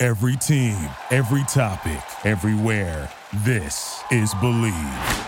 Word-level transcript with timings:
Every 0.00 0.36
team, 0.36 0.76
every 1.10 1.42
topic, 1.48 2.00
everywhere. 2.24 3.10
This 3.38 4.00
is 4.12 4.32
Bleav. 4.34 5.26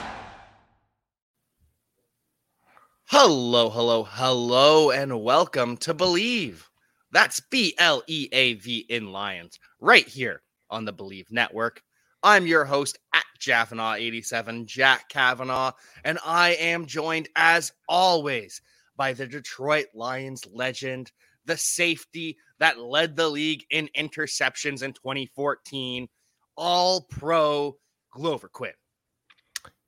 Hello, 3.06 3.68
hello, 3.68 4.04
hello, 4.04 4.92
and 4.92 5.24
welcome 5.24 5.76
to 5.78 5.92
Bleav. 5.92 6.62
That's 7.10 7.40
B 7.50 7.74
L 7.78 8.04
E 8.06 8.28
A 8.30 8.54
V 8.54 8.86
in 8.88 9.10
Lions, 9.10 9.58
right 9.80 10.06
here 10.06 10.40
on 10.70 10.84
the 10.84 10.92
Bleav 10.92 11.32
Network. 11.32 11.82
I'm 12.22 12.46
your 12.46 12.64
host 12.64 12.96
at 13.12 13.24
Jaffanaw87, 13.40 14.66
Jack 14.66 15.08
Kavanaugh, 15.08 15.72
and 16.04 16.20
I 16.24 16.50
am 16.50 16.86
joined 16.86 17.28
as 17.34 17.72
always 17.88 18.62
by 18.96 19.14
the 19.14 19.26
Detroit 19.26 19.86
Lions 19.94 20.46
legend, 20.52 21.10
the 21.46 21.56
safety 21.56 22.36
that 22.58 22.78
led 22.78 23.16
the 23.16 23.28
league 23.28 23.64
in 23.70 23.88
interceptions 23.96 24.82
in 24.82 24.92
2014, 24.92 26.08
all 26.56 27.02
pro 27.02 27.76
Glover 28.12 28.48
Quinn. 28.48 28.72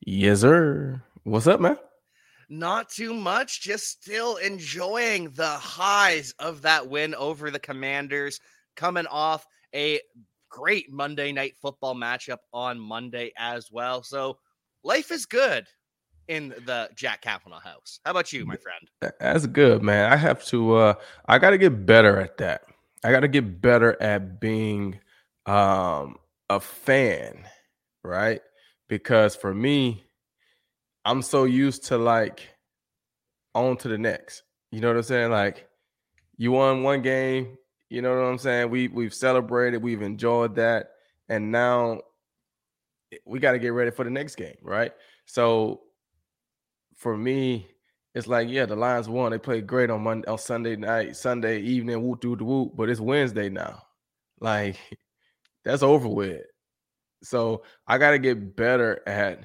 Yes, 0.01 0.41
sir. 0.41 1.03
What's 1.25 1.47
up, 1.47 1.61
man? 1.61 1.79
Not 2.49 2.91
too 2.91 3.15
much, 3.15 3.63
just 3.63 3.89
still 3.89 4.37
enjoying 4.37 5.31
the 5.31 5.49
highs 5.49 6.35
of 6.39 6.63
that 6.63 6.89
win 6.89 7.15
over 7.15 7.51
the 7.51 7.59
Commanders, 7.59 8.41
coming 8.77 9.07
off 9.07 9.47
a 9.75 10.01
great 10.51 10.93
Monday 10.93 11.33
night 11.33 11.55
football 11.61 11.95
matchup 11.95 12.39
on 12.53 12.79
Monday 12.79 13.33
as 13.39 13.71
well. 13.71 14.03
So 14.03 14.39
life 14.85 15.11
is 15.11 15.25
good 15.25 15.67
in 16.33 16.49
the 16.65 16.89
Jack 16.95 17.21
Kavanaugh 17.21 17.61
house. 17.61 18.01
How 18.07 18.13
about 18.13 18.33
you, 18.33 18.47
my 18.47 18.57
friend? 18.57 19.13
That's 19.21 19.47
good, 19.47 19.83
man. 19.83 20.11
I 20.11 20.17
have 20.17 20.43
to 20.47 20.75
uh 20.77 20.95
I 21.27 21.39
gotta 21.39 21.59
get 21.59 21.85
better 21.85 22.19
at 22.19 22.39
that. 22.39 22.63
I 23.05 23.13
gotta 23.13 23.29
get 23.29 23.61
better 23.61 24.01
at 24.01 24.41
being 24.41 24.99
um 25.45 26.17
a 26.49 26.59
fan, 26.59 27.45
right? 28.03 28.41
Because 28.89 29.37
for 29.37 29.53
me, 29.53 30.05
I'm 31.05 31.21
so 31.21 31.45
used 31.45 31.85
to 31.89 31.99
like 31.99 32.49
on 33.55 33.77
to 33.79 33.89
the 33.89 33.99
next. 33.99 34.43
You 34.71 34.81
know 34.81 34.89
what 34.89 34.97
I'm 34.97 35.03
saying? 35.03 35.31
Like 35.31 35.69
you 36.39 36.53
won 36.53 36.83
one 36.83 37.03
game, 37.03 37.59
you 37.91 38.01
know 38.01 38.17
what 38.17 38.25
I'm 38.25 38.39
saying? 38.39 38.71
We 38.71 38.89
we've 38.89 39.13
celebrated, 39.13 39.83
we've 39.83 40.01
enjoyed 40.01 40.55
that, 40.55 40.93
and 41.29 41.53
now 41.53 42.01
we 43.27 43.39
got 43.39 43.53
to 43.53 43.59
get 43.59 43.75
ready 43.75 43.91
for 43.91 44.05
the 44.05 44.11
next 44.11 44.37
game, 44.37 44.57
right? 44.63 44.93
So 45.27 45.83
for 47.03 47.17
me, 47.17 47.67
it's 48.15 48.29
like, 48.29 48.49
yeah, 48.49 48.65
the 48.65 48.77
Lions 48.77 49.09
won. 49.09 49.33
They 49.33 49.39
played 49.39 49.67
great 49.67 49.91
on 49.91 50.03
Monday, 50.03 50.29
on 50.29 50.39
Sunday 50.39 50.77
night, 50.77 51.17
Sunday 51.17 51.61
evening, 51.61 52.01
whoop 52.01 52.21
doo 52.21 52.37
whoop, 52.37 52.73
but 52.77 52.89
it's 52.89 53.01
Wednesday 53.01 53.49
now. 53.49 53.83
Like 54.41 54.77
that's 55.65 55.85
over 55.85 56.09
with. 56.09 56.43
So 57.23 57.63
I 57.87 57.97
got 57.99 58.11
to 58.11 58.19
get 58.19 58.57
better 58.57 59.01
at 59.07 59.39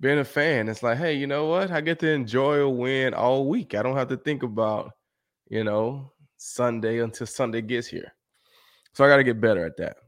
being 0.00 0.18
a 0.18 0.24
fan. 0.24 0.68
It's 0.68 0.82
like, 0.82 0.98
hey, 0.98 1.14
you 1.14 1.28
know 1.28 1.46
what? 1.46 1.70
I 1.70 1.80
get 1.80 2.00
to 2.00 2.10
enjoy 2.10 2.56
a 2.56 2.68
win 2.68 3.14
all 3.14 3.48
week. 3.48 3.76
I 3.76 3.84
don't 3.84 3.96
have 3.96 4.08
to 4.08 4.16
think 4.16 4.42
about, 4.42 4.90
you 5.48 5.62
know, 5.62 6.10
Sunday 6.38 6.98
until 6.98 7.28
Sunday 7.28 7.62
gets 7.62 7.86
here. 7.86 8.12
So 8.94 9.04
I 9.04 9.08
got 9.08 9.18
to 9.18 9.22
get 9.22 9.40
better 9.40 9.64
at 9.64 9.76
that. 9.76 9.98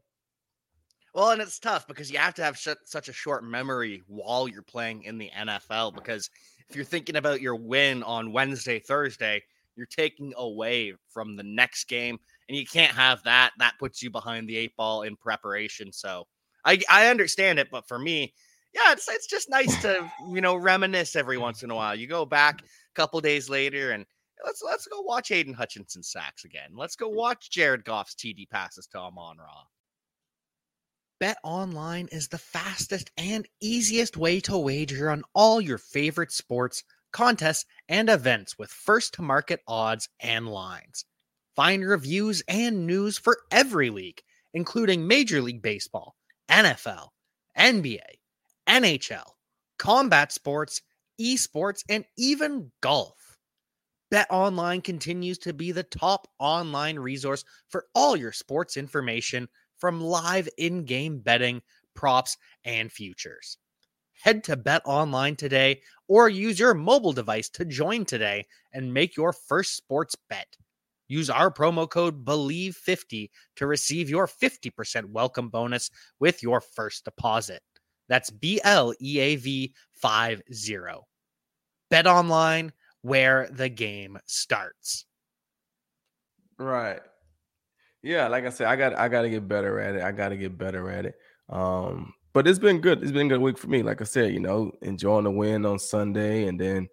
Well, 1.14 1.30
and 1.30 1.42
it's 1.42 1.58
tough 1.58 1.86
because 1.86 2.10
you 2.10 2.18
have 2.18 2.34
to 2.34 2.42
have 2.42 2.56
sh- 2.56 2.68
such 2.84 3.08
a 3.08 3.12
short 3.12 3.44
memory 3.44 4.02
while 4.06 4.48
you're 4.48 4.62
playing 4.62 5.02
in 5.02 5.18
the 5.18 5.30
NFL. 5.36 5.94
Because 5.94 6.30
if 6.72 6.76
you're 6.76 6.86
thinking 6.86 7.16
about 7.16 7.42
your 7.42 7.54
win 7.54 8.02
on 8.02 8.32
Wednesday, 8.32 8.78
Thursday, 8.78 9.42
you're 9.76 9.84
taking 9.84 10.32
away 10.38 10.94
from 11.12 11.36
the 11.36 11.42
next 11.42 11.84
game, 11.84 12.18
and 12.48 12.56
you 12.56 12.64
can't 12.64 12.96
have 12.96 13.22
that. 13.24 13.50
That 13.58 13.74
puts 13.78 14.02
you 14.02 14.08
behind 14.08 14.48
the 14.48 14.56
eight 14.56 14.74
ball 14.74 15.02
in 15.02 15.14
preparation. 15.16 15.92
So 15.92 16.26
I, 16.64 16.80
I 16.88 17.08
understand 17.08 17.58
it, 17.58 17.68
but 17.70 17.86
for 17.86 17.98
me, 17.98 18.32
yeah, 18.72 18.92
it's 18.92 19.06
it's 19.06 19.26
just 19.26 19.50
nice 19.50 19.82
to 19.82 20.10
you 20.30 20.40
know 20.40 20.56
reminisce 20.56 21.14
every 21.14 21.36
once 21.36 21.62
in 21.62 21.70
a 21.70 21.74
while. 21.74 21.94
You 21.94 22.06
go 22.06 22.24
back 22.24 22.56
mm-hmm. 22.56 22.64
a 22.64 22.94
couple 22.94 23.20
days 23.20 23.50
later 23.50 23.90
and 23.90 24.06
let's 24.42 24.62
let's 24.64 24.86
go 24.86 25.02
watch 25.02 25.30
Aidan 25.30 25.52
Hutchinson 25.52 26.02
sacks 26.02 26.46
again. 26.46 26.70
Let's 26.74 26.96
go 26.96 27.10
mm. 27.10 27.16
watch 27.16 27.50
Jared 27.50 27.84
Goff's 27.84 28.14
TD 28.14 28.48
passes 28.48 28.86
to 28.92 28.98
Amon 28.98 29.36
Ra. 29.36 29.64
Bet 31.22 31.38
online 31.44 32.08
is 32.10 32.26
the 32.26 32.36
fastest 32.36 33.12
and 33.16 33.46
easiest 33.60 34.16
way 34.16 34.40
to 34.40 34.58
wager 34.58 35.08
on 35.08 35.22
all 35.36 35.60
your 35.60 35.78
favorite 35.78 36.32
sports, 36.32 36.82
contests, 37.12 37.64
and 37.88 38.10
events 38.10 38.58
with 38.58 38.72
first 38.72 39.14
to 39.14 39.22
market 39.22 39.60
odds 39.68 40.08
and 40.18 40.48
lines. 40.48 41.04
Find 41.54 41.86
reviews 41.86 42.42
and 42.48 42.88
news 42.88 43.18
for 43.18 43.38
every 43.52 43.88
league, 43.88 44.20
including 44.52 45.06
Major 45.06 45.40
League 45.40 45.62
Baseball, 45.62 46.16
NFL, 46.50 47.10
NBA, 47.56 48.00
NHL, 48.68 49.30
combat 49.78 50.32
sports, 50.32 50.82
esports, 51.20 51.84
and 51.88 52.04
even 52.18 52.72
golf. 52.80 53.38
Bet 54.10 54.26
Online 54.28 54.80
continues 54.80 55.38
to 55.38 55.52
be 55.52 55.70
the 55.70 55.84
top 55.84 56.26
online 56.40 56.98
resource 56.98 57.44
for 57.68 57.86
all 57.94 58.16
your 58.16 58.32
sports 58.32 58.76
information 58.76 59.48
from 59.82 60.00
live 60.00 60.48
in 60.58 60.84
game 60.84 61.18
betting, 61.18 61.60
props, 61.96 62.36
and 62.64 62.92
futures. 62.92 63.58
Head 64.12 64.44
to 64.44 64.56
Bet 64.56 64.80
Online 64.84 65.34
today 65.34 65.80
or 66.06 66.28
use 66.28 66.56
your 66.56 66.72
mobile 66.72 67.12
device 67.12 67.48
to 67.48 67.64
join 67.64 68.04
today 68.04 68.46
and 68.72 68.94
make 68.94 69.16
your 69.16 69.32
first 69.32 69.76
sports 69.76 70.14
bet. 70.30 70.46
Use 71.08 71.28
our 71.28 71.52
promo 71.52 71.90
code 71.90 72.24
BLEAV50 72.24 73.28
to 73.56 73.66
receive 73.66 74.08
your 74.08 74.28
50% 74.28 75.06
welcome 75.06 75.48
bonus 75.48 75.90
with 76.20 76.44
your 76.44 76.60
first 76.60 77.04
deposit. 77.04 77.60
That's 78.08 78.30
B 78.30 78.60
L 78.62 78.94
E 79.02 79.18
A 79.18 79.34
V 79.34 79.74
50. 80.00 81.00
Bet 81.90 82.06
Online, 82.06 82.72
where 83.00 83.48
the 83.50 83.68
game 83.68 84.16
starts. 84.26 85.06
Right. 86.56 87.00
Yeah, 88.02 88.28
like 88.28 88.44
I 88.44 88.50
said, 88.50 88.66
I 88.66 88.76
got 88.76 88.94
I 88.94 89.08
got 89.08 89.22
to 89.22 89.30
get 89.30 89.46
better 89.46 89.78
at 89.80 89.94
it. 89.94 90.02
I 90.02 90.12
got 90.12 90.30
to 90.30 90.36
get 90.36 90.58
better 90.58 90.90
at 90.90 91.06
it. 91.06 91.14
Um, 91.48 92.14
but 92.32 92.48
it's 92.48 92.58
been 92.58 92.80
good. 92.80 93.02
It's 93.02 93.12
been 93.12 93.26
a 93.26 93.30
good 93.30 93.40
week 93.40 93.58
for 93.58 93.68
me. 93.68 93.82
Like 93.82 94.00
I 94.00 94.04
said, 94.04 94.32
you 94.32 94.40
know, 94.40 94.72
enjoying 94.82 95.24
the 95.24 95.30
win 95.30 95.66
on 95.66 95.78
Sunday, 95.78 96.46
and 96.48 96.58
then, 96.58 96.88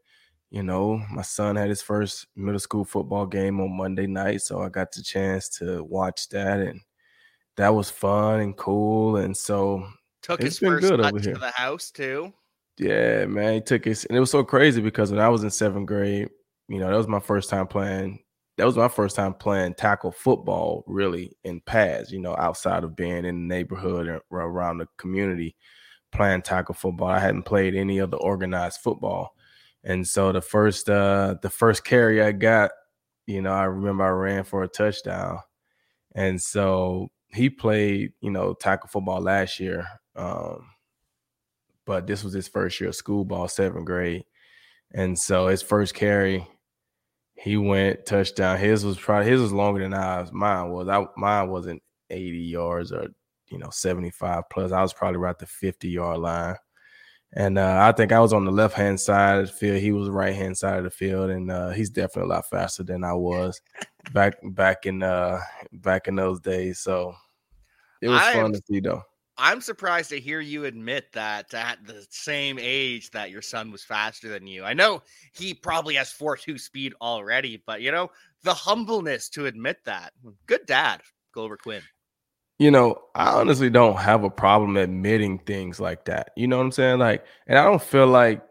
you 0.52 0.64
know, 0.64 1.02
my 1.12 1.22
son 1.22 1.56
had 1.56 1.70
his 1.70 1.82
first 1.82 2.28
middle 2.36 2.60
school 2.60 2.86
football 2.86 3.26
game 3.26 3.60
on 3.60 3.76
Monday 3.76 4.06
night, 4.06 4.42
so 4.42 4.62
I 4.62 4.70
got 4.70 4.92
the 4.92 5.02
chance 5.02 5.50
to 5.60 5.84
watch 5.84 6.30
that, 6.30 6.60
and 6.60 6.82
that 7.58 7.74
was 7.74 7.90
fun 7.90 8.42
and 8.42 8.56
cool. 8.56 9.18
And 9.18 9.36
so 9.36 9.88
Took 10.22 10.42
his 10.42 10.60
first 10.60 10.88
good 10.88 11.00
over 11.00 11.20
here. 11.20 11.34
to 11.34 11.40
the 11.40 11.52
house 11.52 11.90
too. 11.92 12.34
Yeah, 12.78 13.26
man, 13.26 13.56
he 13.56 13.62
took 13.62 13.86
his, 13.86 14.06
and 14.06 14.16
it 14.16 14.20
was 14.20 14.32
so 14.32 14.44
crazy 14.44 14.82
because 14.82 15.12
when 15.12 15.20
I 15.20 15.30
was 15.30 15.44
in 15.44 15.50
seventh 15.50 15.88
grade, 15.88 16.30
you 16.68 16.80
know, 16.80 16.90
that 16.90 16.98
was 16.98 17.08
my 17.08 17.20
first 17.20 17.50
time 17.50 17.68
playing 17.68 18.20
that 18.60 18.66
was 18.66 18.76
my 18.76 18.90
first 18.90 19.16
time 19.16 19.34
playing 19.34 19.74
tackle 19.74 20.12
football 20.12 20.84
really 20.86 21.32
in 21.46 21.62
pads, 21.62 22.12
you 22.12 22.20
know, 22.20 22.36
outside 22.38 22.84
of 22.84 22.94
being 22.94 23.24
in 23.24 23.48
the 23.48 23.56
neighborhood 23.56 24.22
or 24.30 24.42
around 24.42 24.80
the 24.80 24.88
community 24.98 25.56
playing 26.12 26.42
tackle 26.42 26.76
football. 26.76 27.08
I 27.08 27.20
hadn't 27.20 27.44
played 27.44 27.74
any 27.74 28.02
other 28.02 28.18
organized 28.18 28.82
football. 28.82 29.34
And 29.86 30.06
so 30.06 30.34
the 30.34 30.42
first 30.42 30.90
uh 30.90 31.36
the 31.42 31.50
first 31.50 31.86
carry 31.86 32.22
I 32.22 32.34
got, 32.34 32.72
you 33.28 33.42
know, 33.42 33.54
I 33.54 33.64
remember 33.64 34.04
I 34.04 34.10
ran 34.10 34.44
for 34.44 34.64
a 34.64 34.68
touchdown. 34.68 35.40
And 36.14 36.42
so 36.42 37.12
he 37.30 37.50
played, 37.50 38.12
you 38.20 38.32
know, 38.32 38.56
tackle 38.56 38.90
football 38.90 39.22
last 39.22 39.62
year. 39.62 39.88
Um, 40.18 40.66
but 41.86 42.08
this 42.08 42.26
was 42.26 42.34
his 42.34 42.50
first 42.50 42.82
year 42.82 42.90
of 42.90 42.96
school 42.96 43.24
ball, 43.24 43.48
seventh 43.48 43.86
grade. 43.86 44.26
And 44.92 45.18
so 45.18 45.48
his 45.48 45.62
first 45.62 45.94
carry, 45.94 46.46
he 47.42 47.56
went 47.56 48.06
touchdown. 48.06 48.58
His 48.58 48.84
was 48.84 48.98
probably 48.98 49.32
his 49.32 49.42
was 49.42 49.54
longer 49.54 49.82
than 49.82 49.94
ours. 49.94 50.32
Mine 50.32 50.72
was. 50.72 50.90
I 50.90 51.06
mine 51.16 51.50
wasn't 51.50 51.82
80 52.10 52.38
yards 52.38 52.92
or 52.92 53.08
you 53.48 53.58
know 53.58 53.70
75 53.70 54.44
plus. 54.52 54.72
I 54.72 54.82
was 54.82 54.94
probably 54.94 55.20
right 55.20 55.38
the 55.38 55.46
50 55.46 55.88
yard 55.90 56.20
line. 56.20 56.56
And 57.34 57.58
uh, 57.60 57.78
I 57.82 57.92
think 57.92 58.12
I 58.12 58.20
was 58.20 58.34
on 58.34 58.44
the 58.44 58.52
left 58.52 58.76
hand 58.76 59.00
side 59.00 59.40
of 59.40 59.48
the 59.48 59.54
field. 59.54 59.78
He 59.78 59.92
was 59.92 60.10
right 60.10 60.36
hand 60.36 60.58
side 60.58 60.80
of 60.80 60.84
the 60.84 60.90
field, 60.90 61.30
and 61.30 61.52
uh, 61.52 61.70
he's 61.70 61.92
definitely 61.92 62.32
a 62.32 62.36
lot 62.36 62.50
faster 62.50 62.84
than 62.84 63.04
I 63.04 63.14
was 63.14 63.62
back 64.14 64.34
back 64.44 64.86
in 64.86 65.04
uh, 65.04 65.40
back 65.72 66.08
in 66.08 66.16
those 66.16 66.40
days. 66.40 66.80
So 66.80 67.14
it 68.02 68.10
was 68.10 68.20
I'm, 68.22 68.34
fun 68.34 68.54
to 68.54 68.62
see 68.68 68.80
though. 68.80 69.04
I'm 69.40 69.62
surprised 69.62 70.10
to 70.10 70.20
hear 70.20 70.42
you 70.42 70.66
admit 70.66 71.14
that 71.14 71.54
at 71.54 71.86
the 71.88 72.06
same 72.10 72.60
age 72.60 73.10
that 73.12 73.32
your 73.32 73.42
son 73.42 73.72
was 73.72 73.84
faster 73.84 74.28
than 74.28 74.46
you. 74.46 74.66
I 74.66 74.74
know 74.74 75.02
he 75.34 75.54
probably 75.54 75.96
has 75.96 76.12
4-2 76.12 76.60
speed 76.60 76.94
already, 77.02 77.64
but 77.66 77.82
you 77.82 77.92
know, 77.92 78.12
the 78.44 78.54
humbleness 78.54 79.30
to 79.30 79.46
admit 79.46 79.78
that. 79.86 80.12
Good 80.46 80.66
dad, 80.66 81.02
Glover 81.34 81.58
Quinn. 81.58 81.82
You 82.60 82.72
know, 82.72 83.02
I 83.16 83.30
honestly 83.30 83.70
don't 83.70 83.96
have 83.96 84.26
a 84.26 84.30
problem 84.30 84.76
admitting 84.76 85.40
things 85.40 85.80
like 85.80 86.04
that. 86.06 86.32
You 86.36 86.48
know 86.48 86.58
what 86.58 86.66
I'm 86.66 86.72
saying? 86.74 87.00
Like, 87.00 87.26
and 87.48 87.58
I 87.58 87.64
don't 87.64 87.82
feel 87.82 88.08
like, 88.08 88.42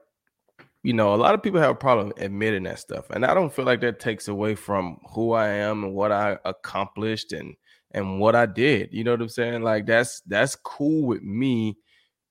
you 0.82 0.94
know, 0.94 1.14
a 1.14 1.16
lot 1.16 1.34
of 1.34 1.42
people 1.42 1.60
have 1.60 1.72
a 1.72 1.74
problem 1.74 2.14
admitting 2.16 2.62
that 2.62 2.78
stuff. 2.78 3.10
And 3.10 3.26
I 3.26 3.34
don't 3.34 3.52
feel 3.52 3.66
like 3.66 3.82
that 3.82 4.00
takes 4.00 4.28
away 4.28 4.54
from 4.54 4.98
who 5.12 5.32
I 5.32 5.48
am 5.48 5.84
and 5.84 5.94
what 5.94 6.12
I 6.12 6.38
accomplished 6.46 7.32
and 7.32 7.54
and 7.92 8.20
what 8.20 8.34
I 8.34 8.46
did. 8.46 8.90
You 8.92 9.04
know 9.04 9.12
what 9.12 9.22
I'm 9.22 9.28
saying? 9.28 9.62
Like 9.62 9.86
that's 9.86 10.20
that's 10.26 10.56
cool 10.56 11.06
with 11.06 11.22
me. 11.22 11.76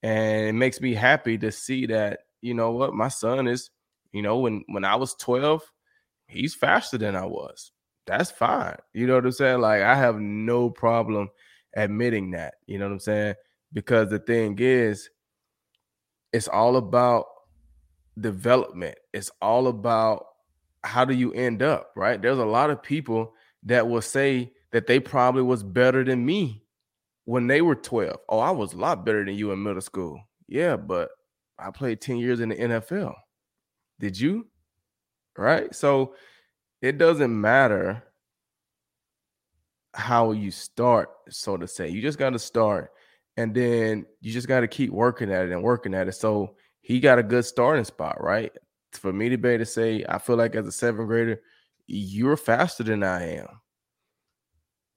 And 0.04 0.48
it 0.48 0.54
makes 0.54 0.80
me 0.80 0.94
happy 0.94 1.38
to 1.40 1.52
see 1.52 1.88
that, 1.88 2.20
you 2.42 2.54
know 2.54 2.72
what, 2.72 2.94
my 2.94 3.08
son 3.08 3.48
is, 3.48 3.70
you 4.12 4.22
know, 4.22 4.38
when 4.40 4.64
when 4.68 4.86
I 4.86 4.96
was 4.96 5.16
12, 5.16 5.62
he's 6.28 6.56
faster 6.56 6.98
than 6.98 7.16
I 7.16 7.26
was. 7.26 7.72
That's 8.06 8.32
fine. 8.32 8.78
You 8.94 9.08
know 9.08 9.16
what 9.16 9.26
I'm 9.26 9.32
saying? 9.32 9.62
Like 9.62 9.82
I 9.82 9.96
have 9.96 10.20
no 10.20 10.70
problem 10.70 11.30
admitting 11.76 12.32
that. 12.32 12.56
You 12.68 12.80
know 12.80 12.86
what 12.86 12.94
I'm 12.94 13.00
saying? 13.00 13.36
Because 13.74 14.10
the 14.10 14.20
thing 14.20 14.58
is, 14.60 15.10
it's 16.32 16.48
all 16.48 16.78
about 16.78 17.26
development. 18.20 18.98
It's 19.14 19.32
all 19.42 19.68
about 19.68 20.26
how 20.84 21.04
do 21.06 21.14
you 21.14 21.34
end 21.34 21.62
up, 21.62 21.92
right? 21.96 22.22
There's 22.22 22.38
a 22.38 22.46
lot 22.46 22.70
of 22.70 22.82
people 22.82 23.34
that 23.64 23.88
will 23.88 24.02
say 24.02 24.54
that 24.72 24.88
they 24.88 25.00
probably 25.00 25.44
was 25.44 25.64
better 25.64 26.04
than 26.04 26.26
me 26.26 26.64
when 27.26 27.48
they 27.48 27.62
were 27.62 27.76
12. 27.76 28.18
Oh, 28.30 28.40
I 28.40 28.52
was 28.52 28.74
a 28.74 28.78
lot 28.78 29.06
better 29.06 29.24
than 29.24 29.36
you 29.36 29.52
in 29.52 29.62
middle 29.62 29.82
school. 29.82 30.22
Yeah, 30.48 30.78
but 30.78 31.10
I 31.60 31.72
played 31.72 32.02
10 32.02 32.18
years 32.18 32.40
in 32.40 32.50
the 32.50 32.56
NFL. 32.56 33.14
Did 34.00 34.20
you? 34.20 34.48
Right? 35.38 35.74
So 35.74 36.16
it 36.82 36.98
doesn't 36.98 37.40
matter 37.40 38.04
how 39.94 40.32
you 40.32 40.52
start, 40.52 41.10
so 41.30 41.58
to 41.58 41.68
say. 41.68 41.90
You 41.90 42.02
just 42.02 42.20
got 42.20 42.32
to 42.32 42.40
start 42.40 42.92
and 43.36 43.54
then 43.54 44.06
you 44.20 44.32
just 44.32 44.48
got 44.48 44.62
to 44.62 44.68
keep 44.68 44.92
working 44.92 45.32
at 45.32 45.46
it 45.46 45.52
and 45.52 45.64
working 45.64 45.94
at 45.94 46.08
it. 46.08 46.14
So 46.14 46.56
he 46.82 47.00
got 47.00 47.20
a 47.20 47.24
good 47.24 47.46
starting 47.46 47.86
spot, 47.86 48.22
right? 48.22 48.52
For 48.94 49.14
me 49.14 49.30
to 49.30 49.38
be 49.38 49.50
able 49.50 49.66
to 49.66 49.66
say, 49.66 50.04
I 50.08 50.18
feel 50.18 50.38
like 50.38 50.56
as 50.56 50.66
a 50.66 50.72
seventh 50.72 51.08
grader, 51.08 51.42
you're 51.86 52.38
faster 52.38 52.84
than 52.84 53.04
I 53.04 53.38
am. 53.38 53.48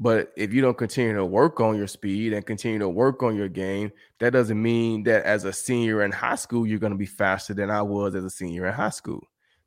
But 0.03 0.33
if 0.35 0.55
you 0.55 0.63
don't 0.63 0.79
continue 0.79 1.15
to 1.15 1.27
work 1.27 1.61
on 1.61 1.77
your 1.77 1.87
speed 1.87 2.33
and 2.33 2.47
continue 2.47 2.79
to 2.79 2.89
work 2.89 3.23
on 3.23 3.37
your 3.37 3.51
game, 3.51 3.93
that 4.19 4.33
doesn't 4.33 4.61
mean 4.61 5.03
that 5.03 5.25
as 5.25 5.45
a 5.45 5.53
senior 5.53 6.03
in 6.03 6.11
high 6.11 6.37
school, 6.37 6.67
you're 6.67 6.79
going 6.79 6.93
to 6.93 6.99
be 6.99 7.05
faster 7.05 7.53
than 7.53 7.71
I 7.71 7.83
was 7.83 8.15
as 8.15 8.25
a 8.25 8.31
senior 8.31 8.67
in 8.67 8.73
high 8.73 8.89
school. 8.89 9.21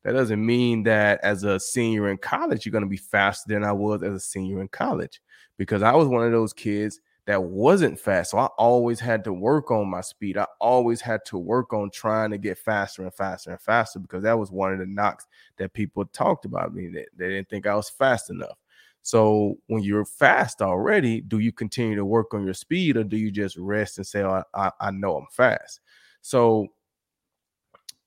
That 0.04 0.14
doesn't 0.14 0.44
mean 0.44 0.82
that 0.84 1.20
as 1.24 1.44
a 1.44 1.60
senior 1.60 2.10
in 2.10 2.18
college, 2.18 2.66
you're 2.66 2.72
going 2.72 2.84
to 2.84 2.90
be 2.90 2.98
faster 2.98 3.54
than 3.54 3.64
I 3.64 3.74
was 3.74 4.02
as 4.02 4.12
a 4.12 4.20
senior 4.20 4.60
in 4.60 4.70
college 4.70 5.22
because 5.60 5.84
I 5.84 5.94
was 5.94 6.08
one 6.08 6.26
of 6.26 6.32
those 6.32 6.52
kids 6.52 7.00
that 7.28 7.42
wasn't 7.42 8.00
fast. 8.00 8.32
So 8.32 8.40
I 8.40 8.48
always 8.58 9.00
had 9.00 9.24
to 9.26 9.34
work 9.34 9.70
on 9.70 9.88
my 9.88 10.02
speed. 10.02 10.38
I 10.38 10.48
always 10.60 11.00
had 11.00 11.24
to 11.26 11.38
work 11.38 11.74
on 11.74 11.92
trying 11.92 12.32
to 12.32 12.40
get 12.40 12.58
faster 12.58 13.04
and 13.04 13.14
faster 13.14 13.52
and 13.52 13.62
faster 13.62 14.00
because 14.00 14.24
that 14.24 14.38
was 14.38 14.52
one 14.52 14.74
of 14.74 14.80
the 14.80 14.88
knocks 14.88 15.28
that 15.58 15.74
people 15.74 16.06
talked 16.06 16.46
about 16.46 16.74
me. 16.74 16.88
That 16.88 17.06
they 17.16 17.30
didn't 17.30 17.50
think 17.50 17.68
I 17.68 17.76
was 17.76 17.90
fast 17.90 18.32
enough. 18.32 18.58
So 19.04 19.58
when 19.68 19.84
you're 19.84 20.06
fast 20.06 20.62
already, 20.62 21.22
do 21.22 21.40
you 21.40 21.52
continue 21.52 21.96
to 21.96 22.06
work 22.06 22.34
on 22.34 22.44
your 22.44 22.54
speed 22.54 22.98
or 22.98 23.04
do 23.04 23.18
you 23.18 23.32
just 23.32 23.58
rest 23.58 23.98
and 23.98 24.08
say, 24.08 24.22
oh, 24.24 24.44
I, 24.54 24.72
I 24.80 24.92
know 24.92 25.18
I'm 25.18 25.28
fast? 25.32 25.82
So 26.22 26.68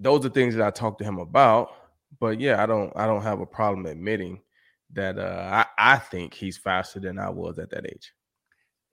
those 0.01 0.25
are 0.27 0.31
things 0.31 0.55
that 0.57 0.67
I 0.67 0.71
talked 0.71 0.99
to 0.99 1.05
him 1.05 1.19
about 1.19 1.71
but 2.19 2.41
yeah, 2.41 2.63
I 2.63 2.67
don't 2.67 2.93
I 2.97 3.07
don't 3.07 3.23
have 3.23 3.41
a 3.41 3.47
problem 3.47 3.87
admitting 3.87 4.41
that 4.93 5.19
uh, 5.19 5.65
I, 5.79 5.95
I 5.95 5.99
think 5.99 6.35
he's 6.35 6.57
faster 6.57 7.01
than 7.01 7.19
I 7.19 7.29
was 7.29 7.59
at 7.59 7.71
that 7.71 7.87
age. 7.87 8.13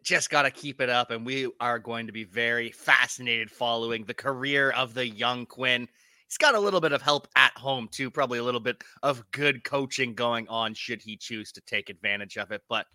Just 0.03 0.29
got 0.29 0.41
to 0.41 0.51
keep 0.51 0.81
it 0.81 0.89
up, 0.89 1.11
and 1.11 1.25
we 1.25 1.50
are 1.59 1.79
going 1.79 2.07
to 2.07 2.13
be 2.13 2.25
very 2.25 2.71
fascinated 2.71 3.50
following 3.50 4.03
the 4.03 4.13
career 4.13 4.71
of 4.71 4.94
the 4.94 5.07
young 5.07 5.45
Quinn. 5.45 5.88
He's 6.33 6.39
got 6.39 6.56
a 6.56 6.59
little 6.59 6.81
bit 6.81 6.94
of 6.94 7.03
help 7.03 7.27
at 7.35 7.56
home 7.56 7.88
too, 7.91 8.09
probably 8.09 8.39
a 8.39 8.44
little 8.44 8.59
bit 8.59 8.83
of 9.03 9.24
good 9.30 9.63
coaching 9.63 10.15
going 10.15 10.47
on 10.47 10.74
should 10.74 11.00
he 11.00 11.15
choose 11.15 11.51
to 11.51 11.62
take 11.62 11.91
advantage 11.91 12.38
of 12.38 12.51
it. 12.51 12.63
But 12.68 12.88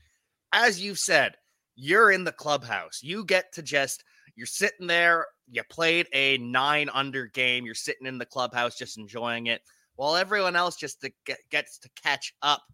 as 0.52 0.82
you've 0.82 0.98
said, 0.98 1.36
you're 1.76 2.10
in 2.10 2.24
the 2.24 2.32
clubhouse. 2.32 3.00
You 3.00 3.24
get 3.24 3.52
to 3.52 3.62
just 3.62 4.02
you're 4.34 4.44
sitting 4.44 4.88
there. 4.88 5.28
You 5.48 5.62
played 5.70 6.08
a 6.12 6.38
nine 6.38 6.90
under 6.92 7.26
game. 7.26 7.64
You're 7.64 7.76
sitting 7.76 8.08
in 8.08 8.18
the 8.18 8.26
clubhouse, 8.26 8.76
just 8.76 8.98
enjoying 8.98 9.46
it 9.46 9.62
while 9.94 10.16
everyone 10.16 10.56
else 10.56 10.74
just 10.74 11.00
to 11.02 11.12
get, 11.24 11.38
gets 11.48 11.78
to 11.78 11.90
catch 12.02 12.34
up. 12.42 12.64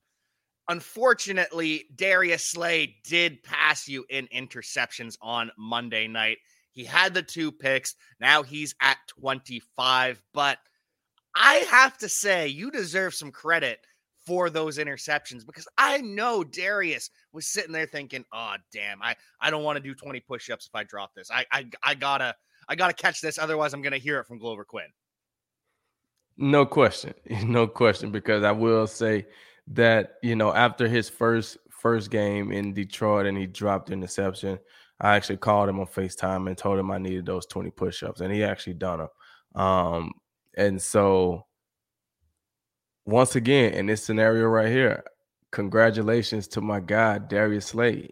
Unfortunately, 0.71 1.85
Darius 1.95 2.43
Slay 2.43 2.97
did 3.05 3.43
pass 3.43 3.87
you 3.87 4.07
in 4.09 4.29
interceptions 4.29 5.19
on 5.21 5.51
Monday 5.59 6.09
night. 6.09 6.39
He 6.75 6.85
had 6.85 7.15
the 7.15 7.23
two 7.23 7.51
picks. 7.51 7.95
Now 8.21 8.43
he's 8.43 8.75
at 8.81 8.99
25. 9.09 10.21
But 10.35 10.59
I 11.35 11.55
have 11.71 11.97
to 11.99 12.09
say, 12.09 12.49
you 12.49 12.71
deserve 12.71 13.15
some 13.15 13.33
credit 13.33 13.81
for 14.27 14.51
those 14.51 14.79
interceptions 14.79 15.47
because 15.47 15.69
I 15.79 15.99
know 15.99 16.45
Darius 16.45 17.11
was 17.33 17.47
sitting 17.47 17.73
there 17.73 17.87
thinking, 17.87 18.25
"Oh, 18.33 18.55
damn, 18.73 19.03
I 19.03 19.17
I 19.41 19.51
don't 19.51 19.65
want 19.65 19.77
to 19.77 19.83
do 19.83 19.95
20 19.95 20.21
push-ups 20.21 20.67
if 20.67 20.75
I 20.75 20.85
drop 20.85 21.15
this. 21.15 21.31
I 21.31 21.47
I 21.53 21.67
I 21.83 21.95
gotta 21.95 22.35
I 22.69 22.75
gotta 22.75 22.95
catch 22.95 23.21
this, 23.21 23.39
otherwise 23.39 23.75
I'm 23.75 23.83
gonna 23.83 23.99
hear 23.99 24.19
it 24.21 24.27
from 24.27 24.39
Glover 24.39 24.65
Quinn." 24.65 24.89
No 26.37 26.67
question. 26.67 27.15
No 27.45 27.67
question. 27.67 28.11
Because 28.11 28.43
I 28.45 28.53
will 28.53 28.87
say 28.87 29.27
that, 29.69 30.19
you 30.23 30.37
know, 30.37 30.53
after 30.53 30.89
his 30.89 31.09
first 31.09 31.59
first 31.71 32.11
game 32.11 32.51
in 32.51 32.73
Detroit 32.73 33.27
and 33.27 33.37
he 33.37 33.47
dropped 33.47 33.91
interception, 33.91 34.59
I 35.01 35.17
actually 35.17 35.39
called 35.39 35.69
him 35.69 35.81
on 35.81 35.87
FaceTime 35.87 36.47
and 36.49 36.57
told 36.57 36.79
him 36.79 36.91
I 36.91 36.99
needed 36.99 37.27
those 37.27 37.47
20 37.47 37.71
push-ups. 37.71 38.21
And 38.21 38.33
he 38.33 38.45
actually 38.45 38.75
done 38.75 39.01
them. 39.01 39.63
Um, 39.63 40.13
and 40.57 40.81
so 40.81 41.47
once 43.05 43.37
again, 43.37 43.75
in 43.75 43.87
this 43.87 44.03
scenario 44.03 44.47
right 44.47 44.69
here, 44.69 45.05
congratulations 45.51 46.49
to 46.49 46.61
my 46.61 46.81
guy, 46.81 47.19
Darius 47.19 47.67
Slay. 47.67 48.11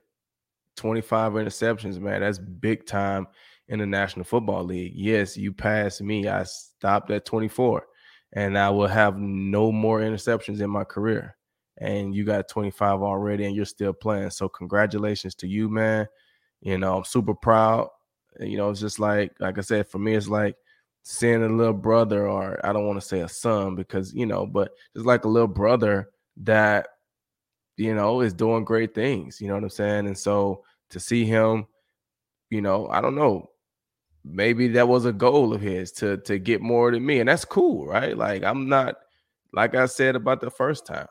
25 0.77 1.33
interceptions, 1.33 1.99
man. 1.99 2.23
That's 2.23 2.39
big 2.39 2.87
time 2.87 3.27
in 3.69 3.79
the 3.79 3.87
National 3.87 4.25
Football 4.25 4.65
League. 4.65 4.93
Yes, 4.95 5.37
you 5.37 5.53
passed 5.53 6.03
me. 6.03 6.29
I 6.29 6.45
stopped 6.45 7.11
at 7.11 7.25
24 7.25 7.85
and 8.33 8.57
I 8.57 8.71
will 8.71 8.87
have 8.87 9.19
no 9.19 9.71
more 9.71 10.01
interceptions 10.01 10.61
in 10.61 10.71
my 10.71 10.85
career. 10.85 11.37
And 11.79 12.15
you 12.15 12.25
got 12.25 12.49
25 12.49 13.03
already, 13.03 13.45
and 13.45 13.57
you're 13.57 13.65
still 13.65 13.93
playing. 13.93 14.31
So 14.31 14.49
congratulations 14.49 15.35
to 15.37 15.49
you, 15.49 15.69
man. 15.69 16.07
You 16.63 16.79
know, 16.79 16.99
I'm 16.99 17.05
super 17.05 17.35
proud. 17.35 17.89
You 18.41 18.57
know, 18.57 18.71
it's 18.71 18.81
just 18.81 18.99
like, 18.99 19.33
like 19.41 19.59
I 19.59 19.61
said, 19.61 19.89
for 19.89 19.99
me, 19.99 20.15
it's 20.15 20.29
like 20.29 20.57
seeing 21.03 21.43
a 21.43 21.49
little 21.49 21.75
brother, 21.75 22.29
or 22.29 22.65
I 22.65 22.73
don't 22.73 22.87
want 22.87 23.01
to 23.01 23.07
say 23.07 23.21
a 23.21 23.29
son 23.29 23.77
because 23.77 24.15
you 24.15 24.27
know, 24.27 24.47
but 24.47 24.73
it's 24.95 25.05
like 25.05 25.25
a 25.25 25.29
little 25.29 25.49
brother 25.49 26.11
that 26.39 26.89
you 27.77 27.95
know 27.95 28.21
is 28.21 28.33
doing 28.33 28.65
great 28.65 28.95
things. 28.95 29.41
You 29.41 29.49
know 29.49 29.55
what 29.55 29.65
I'm 29.65 29.71
saying? 29.71 30.07
And 30.07 30.19
so 30.19 30.65
to 30.91 31.01
see 31.01 31.25
him, 31.25 31.67
you 32.51 32.63
know, 32.63 32.89
I 32.89 33.01
don't 33.01 33.17
know, 33.17 33.53
maybe 34.25 34.69
that 34.69 34.89
was 34.89 35.05
a 35.05 35.13
goal 35.13 35.53
of 35.53 35.61
his 35.61 35.93
to 35.93 36.17
to 36.19 36.39
get 36.39 36.61
more 36.61 36.91
than 36.91 37.05
me 37.05 37.21
and 37.21 37.29
that's 37.29 37.45
cool 37.45 37.87
right 37.87 38.17
like 38.17 38.45
i'm 38.45 38.69
not 38.69 38.97
like 39.53 39.75
i 39.75 39.87
said 39.87 40.15
about 40.15 40.41
the 40.41 40.51
first 40.51 40.87
time 40.87 41.07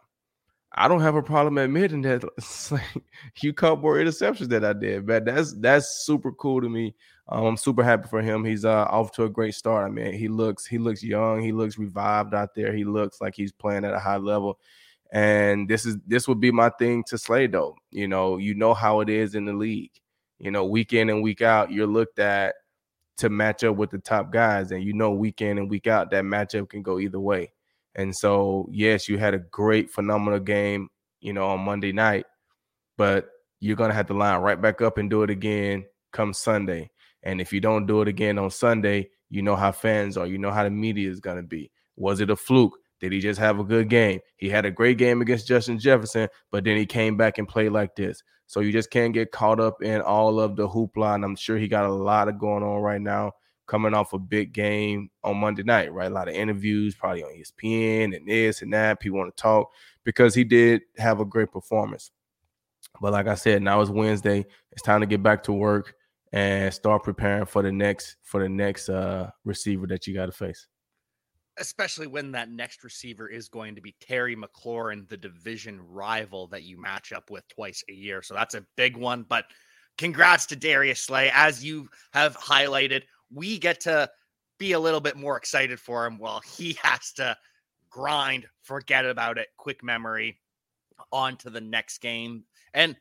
i 0.73 0.87
don't 0.87 1.01
have 1.01 1.15
a 1.15 1.23
problem 1.23 1.57
admitting 1.57 2.01
that 2.01 2.23
like, 2.71 3.03
you 3.41 3.53
caught 3.53 3.81
more 3.81 3.95
interceptions 3.95 4.49
than 4.49 4.63
i 4.63 4.73
did 4.73 5.05
but 5.05 5.25
that's 5.25 5.53
that's 5.53 6.03
super 6.05 6.31
cool 6.31 6.61
to 6.61 6.69
me. 6.69 6.95
Um, 7.29 7.45
i'm 7.45 7.57
super 7.57 7.83
happy 7.83 8.07
for 8.09 8.21
him. 8.21 8.43
He's 8.43 8.65
uh, 8.65 8.85
off 8.89 9.11
to 9.13 9.23
a 9.23 9.29
great 9.29 9.55
start. 9.55 9.87
I 9.87 9.93
mean 9.93 10.13
he 10.13 10.27
looks 10.27 10.65
he 10.65 10.77
looks 10.77 11.03
young. 11.03 11.41
He 11.41 11.51
looks 11.51 11.77
revived 11.77 12.33
out 12.33 12.53
there. 12.55 12.73
He 12.73 12.83
looks 12.83 13.21
like 13.21 13.35
he's 13.35 13.51
playing 13.51 13.85
at 13.85 13.93
a 13.93 13.99
high 13.99 14.17
level. 14.17 14.59
And 15.13 15.69
this 15.69 15.85
is 15.85 15.97
this 16.07 16.27
would 16.27 16.39
be 16.39 16.51
my 16.51 16.69
thing 16.69 17.03
to 17.07 17.17
slay 17.17 17.47
though. 17.47 17.77
You 17.91 18.07
know 18.07 18.37
you 18.37 18.53
know 18.53 18.73
how 18.73 18.99
it 18.99 19.09
is 19.09 19.35
in 19.35 19.45
the 19.45 19.53
league. 19.53 19.91
You 20.39 20.51
know 20.51 20.65
week 20.65 20.93
in 20.93 21.09
and 21.09 21.23
week 21.23 21.41
out 21.41 21.71
you're 21.71 21.87
looked 21.87 22.19
at 22.19 22.55
to 23.21 23.29
match 23.29 23.63
up 23.63 23.75
with 23.75 23.91
the 23.91 23.99
top 23.99 24.31
guys. 24.31 24.71
And 24.71 24.83
you 24.83 24.93
know, 24.93 25.11
week 25.11 25.41
in 25.41 25.57
and 25.57 25.69
week 25.69 25.87
out, 25.87 26.11
that 26.11 26.23
matchup 26.23 26.69
can 26.69 26.81
go 26.81 26.99
either 26.99 27.19
way. 27.19 27.53
And 27.95 28.15
so, 28.15 28.67
yes, 28.71 29.09
you 29.09 29.17
had 29.17 29.33
a 29.33 29.39
great, 29.39 29.89
phenomenal 29.89 30.39
game, 30.39 30.89
you 31.19 31.33
know, 31.33 31.47
on 31.47 31.61
Monday 31.61 31.91
night, 31.91 32.25
but 32.97 33.29
you're 33.59 33.75
going 33.75 33.89
to 33.89 33.95
have 33.95 34.07
to 34.07 34.13
line 34.13 34.41
right 34.41 34.61
back 34.61 34.81
up 34.81 34.97
and 34.97 35.09
do 35.09 35.23
it 35.23 35.29
again 35.29 35.85
come 36.11 36.33
Sunday. 36.33 36.89
And 37.23 37.39
if 37.39 37.53
you 37.53 37.59
don't 37.59 37.85
do 37.85 38.01
it 38.01 38.07
again 38.07 38.37
on 38.37 38.49
Sunday, 38.49 39.09
you 39.29 39.41
know 39.41 39.55
how 39.55 39.71
fans 39.71 40.17
are, 40.17 40.27
you 40.27 40.37
know 40.37 40.51
how 40.51 40.63
the 40.63 40.69
media 40.69 41.09
is 41.09 41.19
going 41.19 41.37
to 41.37 41.43
be. 41.43 41.71
Was 41.95 42.19
it 42.19 42.29
a 42.29 42.35
fluke? 42.35 42.77
Did 42.99 43.11
he 43.11 43.19
just 43.19 43.39
have 43.39 43.59
a 43.59 43.63
good 43.63 43.89
game? 43.89 44.19
He 44.37 44.49
had 44.49 44.65
a 44.65 44.71
great 44.71 44.97
game 44.97 45.21
against 45.21 45.47
Justin 45.47 45.79
Jefferson, 45.79 46.27
but 46.51 46.63
then 46.63 46.77
he 46.77 46.85
came 46.85 47.17
back 47.17 47.37
and 47.37 47.47
played 47.47 47.71
like 47.71 47.95
this. 47.95 48.21
So 48.45 48.59
you 48.59 48.71
just 48.71 48.91
can't 48.91 49.13
get 49.13 49.31
caught 49.31 49.59
up 49.59 49.81
in 49.81 50.01
all 50.01 50.39
of 50.39 50.55
the 50.55 50.67
hoopla. 50.67 51.15
And 51.15 51.23
I'm 51.23 51.35
sure 51.35 51.57
he 51.57 51.67
got 51.67 51.85
a 51.85 51.93
lot 51.93 52.27
of 52.27 52.37
going 52.37 52.63
on 52.63 52.81
right 52.81 53.01
now, 53.01 53.31
coming 53.71 53.93
off 53.93 54.11
a 54.11 54.19
big 54.19 54.51
game 54.51 55.09
on 55.23 55.37
Monday 55.37 55.63
night, 55.63 55.93
right? 55.93 56.11
A 56.11 56.13
lot 56.13 56.27
of 56.27 56.35
interviews, 56.35 56.93
probably 56.93 57.23
on 57.23 57.31
ESPN 57.31 58.13
and 58.13 58.27
this 58.27 58.61
and 58.61 58.73
that. 58.73 58.99
People 58.99 59.19
want 59.19 59.33
to 59.35 59.41
talk 59.41 59.71
because 60.03 60.35
he 60.35 60.43
did 60.43 60.81
have 60.97 61.21
a 61.21 61.25
great 61.25 61.53
performance. 61.53 62.11
But 62.99 63.13
like 63.13 63.27
I 63.27 63.35
said, 63.35 63.61
now 63.61 63.79
it's 63.79 63.89
Wednesday. 63.89 64.45
It's 64.73 64.81
time 64.81 64.99
to 64.99 65.05
get 65.05 65.23
back 65.23 65.43
to 65.43 65.53
work 65.53 65.95
and 66.33 66.73
start 66.73 67.03
preparing 67.03 67.45
for 67.45 67.61
the 67.61 67.71
next 67.71 68.17
for 68.23 68.41
the 68.41 68.49
next 68.49 68.89
uh 68.89 69.31
receiver 69.45 69.87
that 69.87 70.05
you 70.05 70.13
got 70.13 70.27
to 70.27 70.31
face 70.31 70.67
especially 71.57 72.07
when 72.07 72.31
that 72.31 72.49
next 72.49 72.83
receiver 72.83 73.27
is 73.27 73.49
going 73.49 73.75
to 73.75 73.81
be 73.81 73.93
Terry 73.99 74.35
McLaurin, 74.35 75.07
the 75.09 75.17
division 75.17 75.81
rival 75.81 76.47
that 76.47 76.63
you 76.63 76.81
match 76.81 77.11
up 77.11 77.29
with 77.29 77.45
twice 77.49 77.83
a 77.89 77.93
year. 77.93 78.23
So 78.23 78.33
that's 78.33 78.55
a 78.55 78.65
big 78.77 78.95
one. 78.95 79.25
But 79.27 79.45
congrats 79.97 80.45
to 80.47 80.55
Darius 80.55 81.01
Slay. 81.01 81.29
As 81.33 81.63
you 81.63 81.89
have 82.13 82.37
highlighted, 82.37 83.03
we 83.33 83.57
get 83.57 83.81
to 83.81 84.09
be 84.57 84.73
a 84.73 84.79
little 84.79 84.99
bit 84.99 85.17
more 85.17 85.37
excited 85.37 85.79
for 85.79 86.05
him 86.05 86.17
while 86.17 86.41
he 86.41 86.77
has 86.83 87.11
to 87.13 87.35
grind, 87.89 88.47
forget 88.63 89.05
about 89.05 89.37
it, 89.37 89.47
quick 89.57 89.83
memory, 89.83 90.39
on 91.11 91.35
to 91.37 91.49
the 91.49 91.61
next 91.61 91.99
game. 91.99 92.43
And 92.73 92.95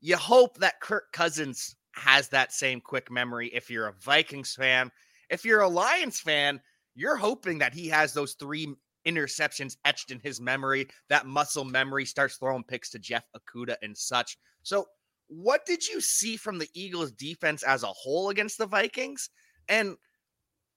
you 0.00 0.16
hope 0.16 0.58
that 0.58 0.80
Kirk 0.80 1.12
Cousins 1.12 1.76
has 1.94 2.28
that 2.28 2.52
same 2.52 2.80
quick 2.80 3.10
memory 3.10 3.48
if 3.48 3.70
you're 3.70 3.88
a 3.88 3.94
Vikings 4.00 4.54
fan. 4.54 4.90
If 5.30 5.44
you're 5.44 5.60
a 5.60 5.68
Lions 5.68 6.20
fan, 6.20 6.60
you're 6.94 7.16
hoping 7.16 7.58
that 7.58 7.74
he 7.74 7.88
has 7.88 8.12
those 8.12 8.34
three 8.34 8.74
interceptions 9.06 9.76
etched 9.84 10.10
in 10.10 10.20
his 10.20 10.40
memory. 10.40 10.88
That 11.08 11.26
muscle 11.26 11.64
memory 11.64 12.04
starts 12.04 12.36
throwing 12.36 12.64
picks 12.64 12.90
to 12.90 12.98
Jeff 12.98 13.24
Okudah 13.36 13.76
and 13.82 13.96
such. 13.96 14.38
So, 14.62 14.86
what 15.28 15.64
did 15.64 15.86
you 15.86 16.00
see 16.00 16.36
from 16.36 16.58
the 16.58 16.68
Eagles 16.74 17.12
defense 17.12 17.62
as 17.62 17.84
a 17.84 17.88
whole 17.88 18.28
against 18.28 18.58
the 18.58 18.66
Vikings? 18.66 19.30
And 19.72 19.96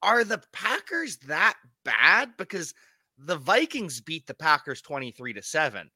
are 0.02 0.24
the 0.24 0.42
Packers 0.54 1.18
that 1.28 1.58
bad? 1.84 2.30
Because 2.38 2.74
the 3.18 3.36
Vikings 3.36 4.00
beat 4.00 4.26
the 4.26 4.34
Packers 4.34 4.82
23 4.82 5.34
to 5.34 5.44
7, 5.44 5.92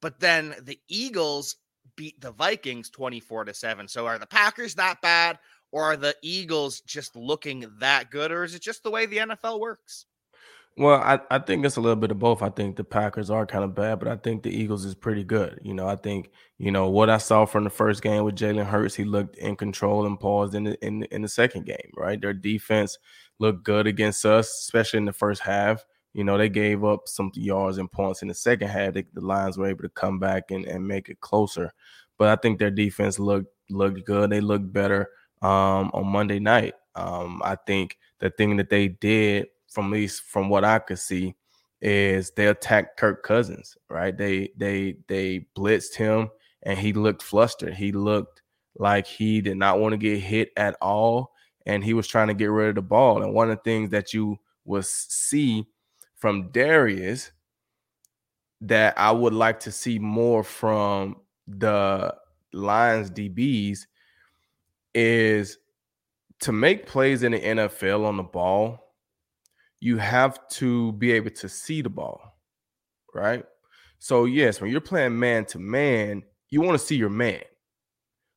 but 0.00 0.20
then 0.20 0.54
the 0.62 0.78
Eagles 0.88 1.56
beat 1.96 2.20
the 2.20 2.30
Vikings 2.30 2.88
24 2.90 3.46
to 3.46 3.54
7. 3.54 3.88
So 3.88 4.06
are 4.06 4.18
the 4.18 4.26
Packers 4.26 4.76
that 4.76 5.02
bad 5.02 5.40
or 5.72 5.82
are 5.82 5.96
the 5.96 6.14
Eagles 6.22 6.82
just 6.82 7.16
looking 7.16 7.66
that 7.80 8.12
good, 8.12 8.30
or 8.30 8.44
is 8.44 8.54
it 8.54 8.62
just 8.62 8.84
the 8.84 8.90
way 8.90 9.06
the 9.06 9.18
NFL 9.18 9.58
works? 9.58 10.06
Well, 10.78 11.00
I, 11.00 11.20
I 11.30 11.38
think 11.38 11.64
it's 11.64 11.76
a 11.76 11.80
little 11.80 11.96
bit 11.96 12.10
of 12.10 12.18
both. 12.18 12.42
I 12.42 12.50
think 12.50 12.76
the 12.76 12.84
Packers 12.84 13.30
are 13.30 13.46
kind 13.46 13.64
of 13.64 13.74
bad, 13.74 13.98
but 13.98 14.08
I 14.08 14.16
think 14.16 14.42
the 14.42 14.50
Eagles 14.54 14.84
is 14.84 14.94
pretty 14.94 15.24
good. 15.24 15.58
You 15.62 15.72
know, 15.72 15.88
I 15.88 15.96
think, 15.96 16.30
you 16.58 16.70
know, 16.70 16.90
what 16.90 17.08
I 17.08 17.16
saw 17.16 17.46
from 17.46 17.64
the 17.64 17.70
first 17.70 18.02
game 18.02 18.24
with 18.24 18.36
Jalen 18.36 18.66
Hurts, 18.66 18.94
he 18.94 19.04
looked 19.04 19.36
in 19.36 19.56
control 19.56 20.04
and 20.04 20.20
paused 20.20 20.54
in 20.54 20.64
the 20.64 20.86
in, 20.86 21.04
in 21.04 21.22
the 21.22 21.28
second 21.28 21.64
game, 21.64 21.90
right? 21.96 22.20
Their 22.20 22.34
defense 22.34 22.98
looked 23.38 23.64
good 23.64 23.86
against 23.86 24.26
us, 24.26 24.48
especially 24.50 24.98
in 24.98 25.06
the 25.06 25.14
first 25.14 25.40
half. 25.40 25.82
You 26.12 26.24
know, 26.24 26.36
they 26.36 26.50
gave 26.50 26.84
up 26.84 27.08
some 27.08 27.30
yards 27.34 27.78
and 27.78 27.90
points 27.90 28.20
in 28.20 28.28
the 28.28 28.34
second 28.34 28.68
half. 28.68 28.92
They, 28.92 29.04
the 29.14 29.22
Lions 29.22 29.56
were 29.56 29.68
able 29.68 29.82
to 29.82 29.88
come 29.90 30.18
back 30.18 30.50
and, 30.50 30.66
and 30.66 30.86
make 30.86 31.08
it 31.08 31.20
closer. 31.20 31.72
But 32.18 32.28
I 32.28 32.36
think 32.36 32.58
their 32.58 32.70
defense 32.70 33.18
looked 33.18 33.48
looked 33.70 34.04
good. 34.04 34.28
They 34.28 34.40
looked 34.42 34.70
better 34.74 35.08
um, 35.40 35.90
on 35.94 36.06
Monday 36.06 36.38
night. 36.38 36.74
Um, 36.94 37.40
I 37.42 37.56
think 37.66 37.96
the 38.18 38.28
thing 38.30 38.56
that 38.58 38.68
they 38.70 38.88
did, 38.88 39.46
from 39.76 39.90
least 39.90 40.22
from 40.22 40.48
what 40.48 40.64
I 40.64 40.78
could 40.78 40.98
see, 40.98 41.34
is 41.82 42.30
they 42.30 42.46
attacked 42.46 42.96
Kirk 42.96 43.22
Cousins. 43.22 43.76
Right? 43.90 44.16
They 44.16 44.52
they 44.56 44.96
they 45.06 45.48
blitzed 45.54 45.94
him, 45.94 46.30
and 46.62 46.78
he 46.78 46.94
looked 46.94 47.22
flustered. 47.22 47.74
He 47.74 47.92
looked 47.92 48.40
like 48.78 49.06
he 49.06 49.42
did 49.42 49.58
not 49.58 49.78
want 49.78 49.92
to 49.92 49.98
get 49.98 50.18
hit 50.18 50.48
at 50.56 50.78
all, 50.80 51.34
and 51.66 51.84
he 51.84 51.92
was 51.92 52.08
trying 52.08 52.28
to 52.28 52.34
get 52.34 52.46
rid 52.46 52.70
of 52.70 52.74
the 52.76 52.82
ball. 52.82 53.22
And 53.22 53.34
one 53.34 53.50
of 53.50 53.58
the 53.58 53.70
things 53.70 53.90
that 53.90 54.14
you 54.14 54.38
will 54.64 54.82
see 54.82 55.66
from 56.14 56.50
Darius 56.52 57.32
that 58.62 58.98
I 58.98 59.12
would 59.12 59.34
like 59.34 59.60
to 59.60 59.70
see 59.70 59.98
more 59.98 60.42
from 60.42 61.16
the 61.46 62.14
Lions 62.54 63.10
DBs 63.10 63.80
is 64.94 65.58
to 66.40 66.52
make 66.52 66.86
plays 66.86 67.22
in 67.22 67.32
the 67.32 67.40
NFL 67.40 68.06
on 68.06 68.16
the 68.16 68.22
ball, 68.22 68.85
you 69.80 69.98
have 69.98 70.48
to 70.48 70.92
be 70.92 71.12
able 71.12 71.30
to 71.30 71.48
see 71.48 71.82
the 71.82 71.90
ball, 71.90 72.38
right? 73.14 73.44
So, 73.98 74.24
yes, 74.24 74.60
when 74.60 74.70
you're 74.70 74.80
playing 74.80 75.18
man 75.18 75.44
to 75.46 75.58
man, 75.58 76.22
you 76.50 76.60
want 76.60 76.78
to 76.78 76.84
see 76.84 76.96
your 76.96 77.10
man, 77.10 77.42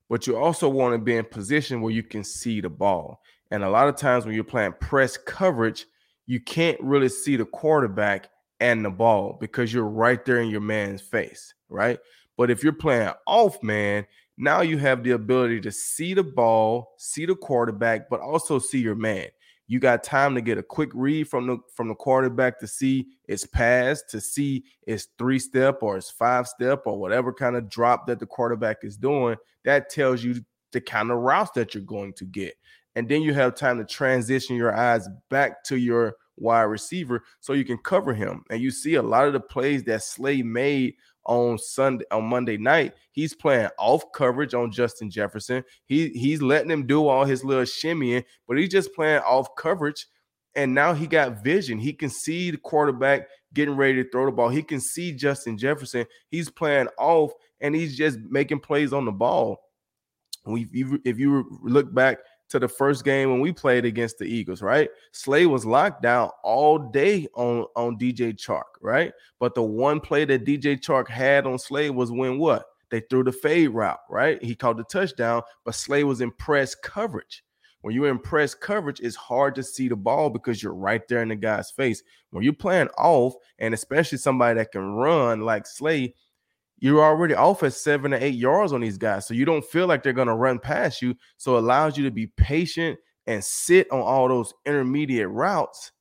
but 0.10 0.28
you 0.28 0.38
also 0.38 0.68
want 0.68 0.94
to 0.94 1.00
be 1.00 1.16
in 1.16 1.26
position 1.26 1.82
where 1.82 1.94
you 1.94 2.04
can 2.04 2.24
see 2.24 2.62
the 2.62 2.70
ball. 2.70 3.22
And 3.52 3.64
a 3.64 3.70
lot 3.70 3.88
of 3.88 3.96
times 3.96 4.26
when 4.26 4.36
you're 4.36 4.44
playing 4.44 4.74
press 4.80 5.18
coverage, 5.18 5.86
you 6.26 6.40
can't 6.40 6.80
really 6.82 7.10
see 7.10 7.36
the 7.36 7.46
quarterback 7.46 8.30
and 8.60 8.84
the 8.84 8.90
ball 8.90 9.38
because 9.40 9.74
you're 9.74 9.86
right 9.86 10.24
there 10.26 10.42
in 10.42 10.50
your 10.50 10.62
man's 10.62 11.02
face, 11.02 11.54
right? 11.70 12.00
But 12.38 12.52
if 12.52 12.64
you're 12.64 12.74
playing 12.74 13.12
off 13.26 13.62
man, 13.64 14.06
now 14.38 14.62
you 14.62 14.78
have 14.78 15.04
the 15.04 15.12
ability 15.12 15.62
to 15.62 15.72
see 15.72 16.14
the 16.14 16.24
ball, 16.24 16.94
see 16.98 17.26
the 17.26 17.36
quarterback, 17.36 18.10
but 18.10 18.22
also 18.22 18.60
see 18.60 18.80
your 18.80 18.96
man. 18.96 19.28
You 19.70 19.80
got 19.80 20.04
time 20.04 20.34
to 20.34 20.42
get 20.42 20.58
a 20.58 20.64
quick 20.64 20.90
read 20.96 21.30
from 21.30 21.46
the 21.46 21.60
from 21.76 21.90
the 21.90 21.96
quarterback 21.96 22.60
to 22.60 22.68
see 22.68 23.06
its 23.28 23.46
pass, 23.46 24.02
to 24.10 24.20
see 24.20 24.64
its 24.88 25.10
three 25.20 25.38
step 25.38 25.84
or 25.84 25.96
its 25.96 26.10
five 26.10 26.48
step 26.48 26.82
or 26.86 27.00
whatever 27.00 27.32
kind 27.32 27.56
of 27.56 27.70
drop 27.70 28.08
that 28.08 28.20
the 28.20 28.26
quarterback 28.26 28.78
is 28.82 28.98
doing. 28.98 29.38
That 29.66 29.92
tells 29.92 30.24
you 30.24 30.44
the 30.72 30.82
kind 30.82 31.12
of 31.12 31.20
routes 31.20 31.52
that 31.52 31.76
you're 31.76 31.84
going 31.84 32.14
to 32.14 32.26
get. 32.26 32.56
And 32.96 33.08
then 33.08 33.22
you 33.22 33.32
have 33.36 33.54
time 33.54 33.78
to 33.78 33.86
transition 33.86 34.56
your 34.56 34.76
eyes 34.76 35.08
back 35.30 35.64
to 35.66 35.78
your 35.78 36.16
wide 36.36 36.64
receiver 36.64 37.24
so 37.40 37.54
you 37.54 37.64
can 37.64 37.78
cover 37.78 38.16
him. 38.16 38.44
And 38.50 38.62
you 38.62 38.72
see 38.72 38.96
a 38.96 39.04
lot 39.04 39.28
of 39.28 39.34
the 39.34 39.40
plays 39.40 39.84
that 39.84 40.02
Slay 40.02 40.42
made 40.42 40.96
on 41.30 41.60
Sunday 41.60 42.06
on 42.12 42.26
Monday 42.26 42.58
night. 42.58 42.96
He's 43.12 43.36
playing 43.36 43.70
off 43.78 44.12
coverage 44.14 44.56
on 44.56 44.72
Justin 44.72 45.12
Jefferson. 45.12 45.64
He 45.86 46.10
he's 46.10 46.42
letting 46.42 46.72
him 46.72 46.88
do 46.88 47.08
all 47.08 47.24
his 47.24 47.46
little 47.46 47.64
shimmying, 47.64 48.26
but 48.48 48.58
he's 48.58 48.70
just 48.70 48.94
playing 48.94 49.22
off 49.22 49.56
coverage. 49.56 50.08
And 50.56 50.74
now 50.74 50.94
he 50.94 51.06
got 51.06 51.44
vision. 51.44 51.78
He 51.78 51.94
can 51.94 52.10
see 52.10 52.50
the 52.50 52.58
quarterback 52.58 53.28
getting 53.54 53.76
ready 53.76 54.04
to 54.04 54.10
throw 54.10 54.26
the 54.26 54.32
ball. 54.32 54.50
He 54.50 54.64
can 54.64 54.82
see 54.82 55.12
Justin 55.14 55.58
Jefferson. 55.58 56.06
He's 56.32 56.50
playing 56.50 56.88
off 56.98 57.32
and 57.62 57.76
he's 57.76 57.96
just 57.96 58.18
making 58.20 58.62
plays 58.62 58.92
on 58.92 59.06
the 59.06 59.12
ball. 59.12 59.62
We, 60.46 60.68
if 61.06 61.20
you 61.20 61.60
look 61.62 61.94
back 61.94 62.18
to 62.50 62.60
the 62.60 62.68
first 62.68 63.04
game 63.04 63.32
when 63.32 63.40
we 63.40 63.52
played 63.54 63.86
against 63.86 64.18
the 64.18 64.26
Eagles, 64.26 64.62
right? 64.62 64.90
Slay 65.12 65.46
was 65.46 65.66
locked 65.66 66.02
down 66.02 66.30
all 66.44 66.80
day 66.80 67.28
on, 67.36 67.66
on 67.76 67.98
DJ 67.98 68.34
Chark, 68.36 68.64
right? 68.82 69.14
But 69.40 69.56
the 69.56 69.64
one 69.64 70.00
play 70.00 70.26
that 70.26 70.46
DJ 70.46 70.80
Chark 70.80 71.08
had 71.08 71.46
on 71.46 71.60
Slay 71.60 71.90
was 71.90 72.12
when 72.12 72.40
what? 72.40 72.66
They 72.90 73.02
threw 73.02 73.24
the 73.24 73.32
fade 73.32 73.70
route, 73.70 74.00
right? 74.10 74.44
He 74.44 74.56
called 74.56 74.78
the 74.78 74.84
touchdown, 74.84 75.44
but 75.64 75.76
Slay 75.76 76.04
was 76.04 76.22
in 76.22 76.32
press 76.32 76.74
coverage. 76.74 77.44
When 77.82 77.96
you're 77.96 78.10
in 78.10 78.20
press 78.20 78.54
coverage, 78.54 79.00
it's 79.00 79.16
hard 79.16 79.56
to 79.56 79.64
see 79.64 79.88
the 79.88 79.96
ball 79.96 80.30
because 80.30 80.62
you're 80.62 80.74
right 80.74 81.08
there 81.08 81.22
in 81.22 81.30
the 81.30 81.36
guy's 81.36 81.72
face. 81.72 82.04
When 82.32 82.44
you're 82.44 82.52
playing 82.54 82.90
off, 82.98 83.36
and 83.60 83.74
especially 83.74 84.18
somebody 84.18 84.58
that 84.58 84.72
can 84.72 84.82
run 84.82 85.42
like 85.42 85.66
Slay, 85.66 86.14
you're 86.80 87.04
already 87.04 87.34
off 87.34 87.64
at 87.64 87.74
seven 87.74 88.12
to 88.12 88.24
eight 88.24 88.36
yards 88.36 88.74
on 88.74 88.82
these 88.82 88.98
guys. 88.98 89.28
So 89.28 89.34
you 89.34 89.46
don't 89.46 89.66
feel 89.66 89.88
like 89.88 90.04
they're 90.04 90.14
going 90.14 90.28
to 90.28 90.36
run 90.36 90.60
past 90.60 91.02
you. 91.02 91.16
So 91.38 91.56
it 91.56 91.60
allows 91.60 91.98
you 91.98 92.04
to 92.06 92.12
be 92.12 92.28
patient 92.28 93.00
and 93.28 93.44
sit 93.44 93.92
on 93.92 94.02
all 94.02 94.28
those 94.28 94.54
intermediate 94.66 95.30
routes 95.30 95.92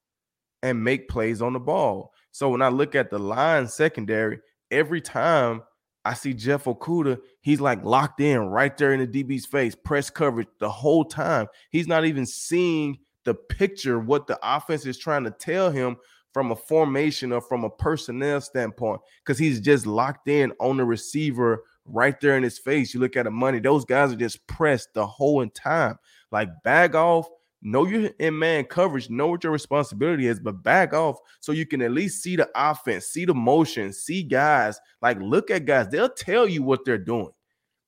and 0.62 0.82
make 0.82 1.08
plays 1.08 1.42
on 1.42 1.52
the 1.52 1.60
ball. 1.60 2.12
So 2.30 2.48
when 2.48 2.62
I 2.62 2.68
look 2.68 2.94
at 2.94 3.10
the 3.10 3.18
line 3.18 3.66
secondary, 3.68 4.38
every 4.70 5.00
time 5.00 5.62
I 6.04 6.14
see 6.14 6.32
Jeff 6.32 6.64
Okudah, 6.64 7.18
he's 7.40 7.60
like 7.60 7.84
locked 7.84 8.20
in 8.20 8.40
right 8.40 8.76
there 8.76 8.94
in 8.94 9.00
the 9.00 9.24
DB's 9.24 9.46
face, 9.46 9.74
press 9.74 10.08
coverage 10.10 10.48
the 10.58 10.70
whole 10.70 11.04
time. 11.04 11.48
He's 11.70 11.88
not 11.88 12.04
even 12.04 12.24
seeing 12.24 12.98
the 13.24 13.34
picture, 13.34 13.98
what 13.98 14.26
the 14.26 14.38
offense 14.42 14.86
is 14.86 14.96
trying 14.96 15.24
to 15.24 15.30
tell 15.30 15.70
him 15.70 15.96
from 16.38 16.52
a 16.52 16.56
formation 16.56 17.32
or 17.32 17.40
from 17.40 17.64
a 17.64 17.70
personnel 17.70 18.40
standpoint 18.40 19.00
because 19.24 19.40
he's 19.40 19.60
just 19.60 19.86
locked 19.86 20.28
in 20.28 20.52
on 20.60 20.76
the 20.76 20.84
receiver 20.84 21.64
right 21.84 22.20
there 22.20 22.36
in 22.36 22.44
his 22.44 22.60
face. 22.60 22.94
You 22.94 23.00
look 23.00 23.16
at 23.16 23.24
the 23.24 23.30
money, 23.32 23.58
those 23.58 23.84
guys 23.84 24.12
are 24.12 24.16
just 24.16 24.46
pressed 24.46 24.94
the 24.94 25.04
whole 25.04 25.44
time. 25.48 25.96
Like 26.30 26.48
bag 26.62 26.94
off, 26.94 27.26
know 27.60 27.86
you're 27.86 28.12
in 28.20 28.38
man 28.38 28.66
coverage, 28.66 29.10
know 29.10 29.26
what 29.26 29.42
your 29.42 29.52
responsibility 29.52 30.28
is, 30.28 30.38
but 30.38 30.62
back 30.62 30.94
off 30.94 31.18
so 31.40 31.50
you 31.50 31.66
can 31.66 31.82
at 31.82 31.90
least 31.90 32.22
see 32.22 32.36
the 32.36 32.48
offense, 32.54 33.06
see 33.06 33.24
the 33.24 33.34
motion, 33.34 33.92
see 33.92 34.22
guys. 34.22 34.78
Like 35.02 35.18
look 35.20 35.50
at 35.50 35.64
guys, 35.64 35.88
they'll 35.88 36.08
tell 36.08 36.48
you 36.48 36.62
what 36.62 36.84
they're 36.84 36.98
doing. 36.98 37.30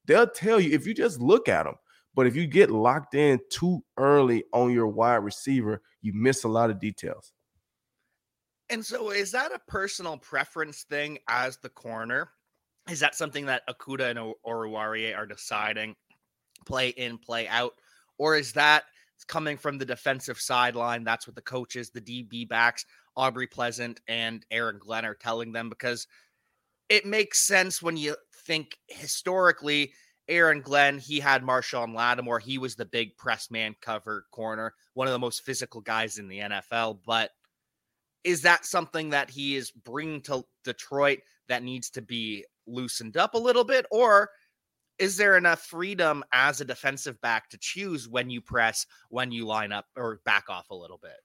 They'll 0.06 0.26
tell 0.26 0.58
you 0.58 0.72
if 0.72 0.88
you 0.88 0.94
just 0.94 1.20
look 1.20 1.48
at 1.48 1.66
them. 1.66 1.76
But 2.16 2.26
if 2.26 2.34
you 2.34 2.48
get 2.48 2.72
locked 2.72 3.14
in 3.14 3.38
too 3.48 3.84
early 3.96 4.42
on 4.52 4.72
your 4.72 4.88
wide 4.88 5.22
receiver, 5.22 5.82
you 6.02 6.12
miss 6.12 6.42
a 6.42 6.48
lot 6.48 6.70
of 6.70 6.80
details. 6.80 7.32
And 8.70 8.86
so, 8.86 9.10
is 9.10 9.32
that 9.32 9.52
a 9.52 9.60
personal 9.68 10.16
preference 10.16 10.84
thing 10.84 11.18
as 11.28 11.56
the 11.58 11.68
corner? 11.68 12.30
Is 12.88 13.00
that 13.00 13.14
something 13.14 13.46
that 13.46 13.62
Okudah 13.68 14.10
and 14.10 14.34
Oruwariye 14.46 15.16
are 15.16 15.26
deciding 15.26 15.96
play 16.66 16.90
in, 16.90 17.18
play 17.18 17.48
out? 17.48 17.72
Or 18.18 18.36
is 18.36 18.52
that 18.52 18.84
coming 19.26 19.56
from 19.56 19.78
the 19.78 19.84
defensive 19.84 20.38
sideline? 20.38 21.04
That's 21.04 21.26
what 21.26 21.34
the 21.36 21.42
coaches, 21.42 21.90
the 21.90 22.00
DB 22.00 22.48
backs, 22.48 22.86
Aubrey 23.16 23.46
Pleasant 23.46 24.00
and 24.08 24.46
Aaron 24.50 24.78
Glenn 24.78 25.04
are 25.04 25.14
telling 25.14 25.52
them 25.52 25.68
because 25.68 26.06
it 26.88 27.04
makes 27.04 27.46
sense 27.46 27.82
when 27.82 27.96
you 27.96 28.16
think 28.46 28.76
historically 28.88 29.92
Aaron 30.28 30.60
Glenn, 30.60 30.98
he 30.98 31.18
had 31.18 31.42
Marshon 31.42 31.94
Lattimore. 31.94 32.38
He 32.38 32.58
was 32.58 32.76
the 32.76 32.84
big 32.84 33.16
press 33.16 33.50
man 33.50 33.74
cover 33.80 34.26
corner, 34.30 34.74
one 34.94 35.08
of 35.08 35.12
the 35.12 35.18
most 35.18 35.44
physical 35.44 35.80
guys 35.80 36.18
in 36.18 36.28
the 36.28 36.38
NFL. 36.38 37.00
But 37.04 37.30
is 38.24 38.42
that 38.42 38.64
something 38.64 39.10
that 39.10 39.30
he 39.30 39.56
is 39.56 39.70
bringing 39.70 40.20
to 40.22 40.44
Detroit 40.64 41.20
that 41.48 41.62
needs 41.62 41.90
to 41.90 42.02
be 42.02 42.44
loosened 42.66 43.16
up 43.16 43.34
a 43.34 43.38
little 43.38 43.64
bit? 43.64 43.86
Or 43.90 44.30
is 44.98 45.16
there 45.16 45.36
enough 45.36 45.62
freedom 45.62 46.22
as 46.32 46.60
a 46.60 46.64
defensive 46.64 47.20
back 47.20 47.48
to 47.50 47.58
choose 47.58 48.08
when 48.08 48.30
you 48.30 48.40
press, 48.40 48.86
when 49.08 49.32
you 49.32 49.46
line 49.46 49.72
up, 49.72 49.86
or 49.96 50.20
back 50.24 50.44
off 50.48 50.70
a 50.70 50.74
little 50.74 50.98
bit? 50.98 51.16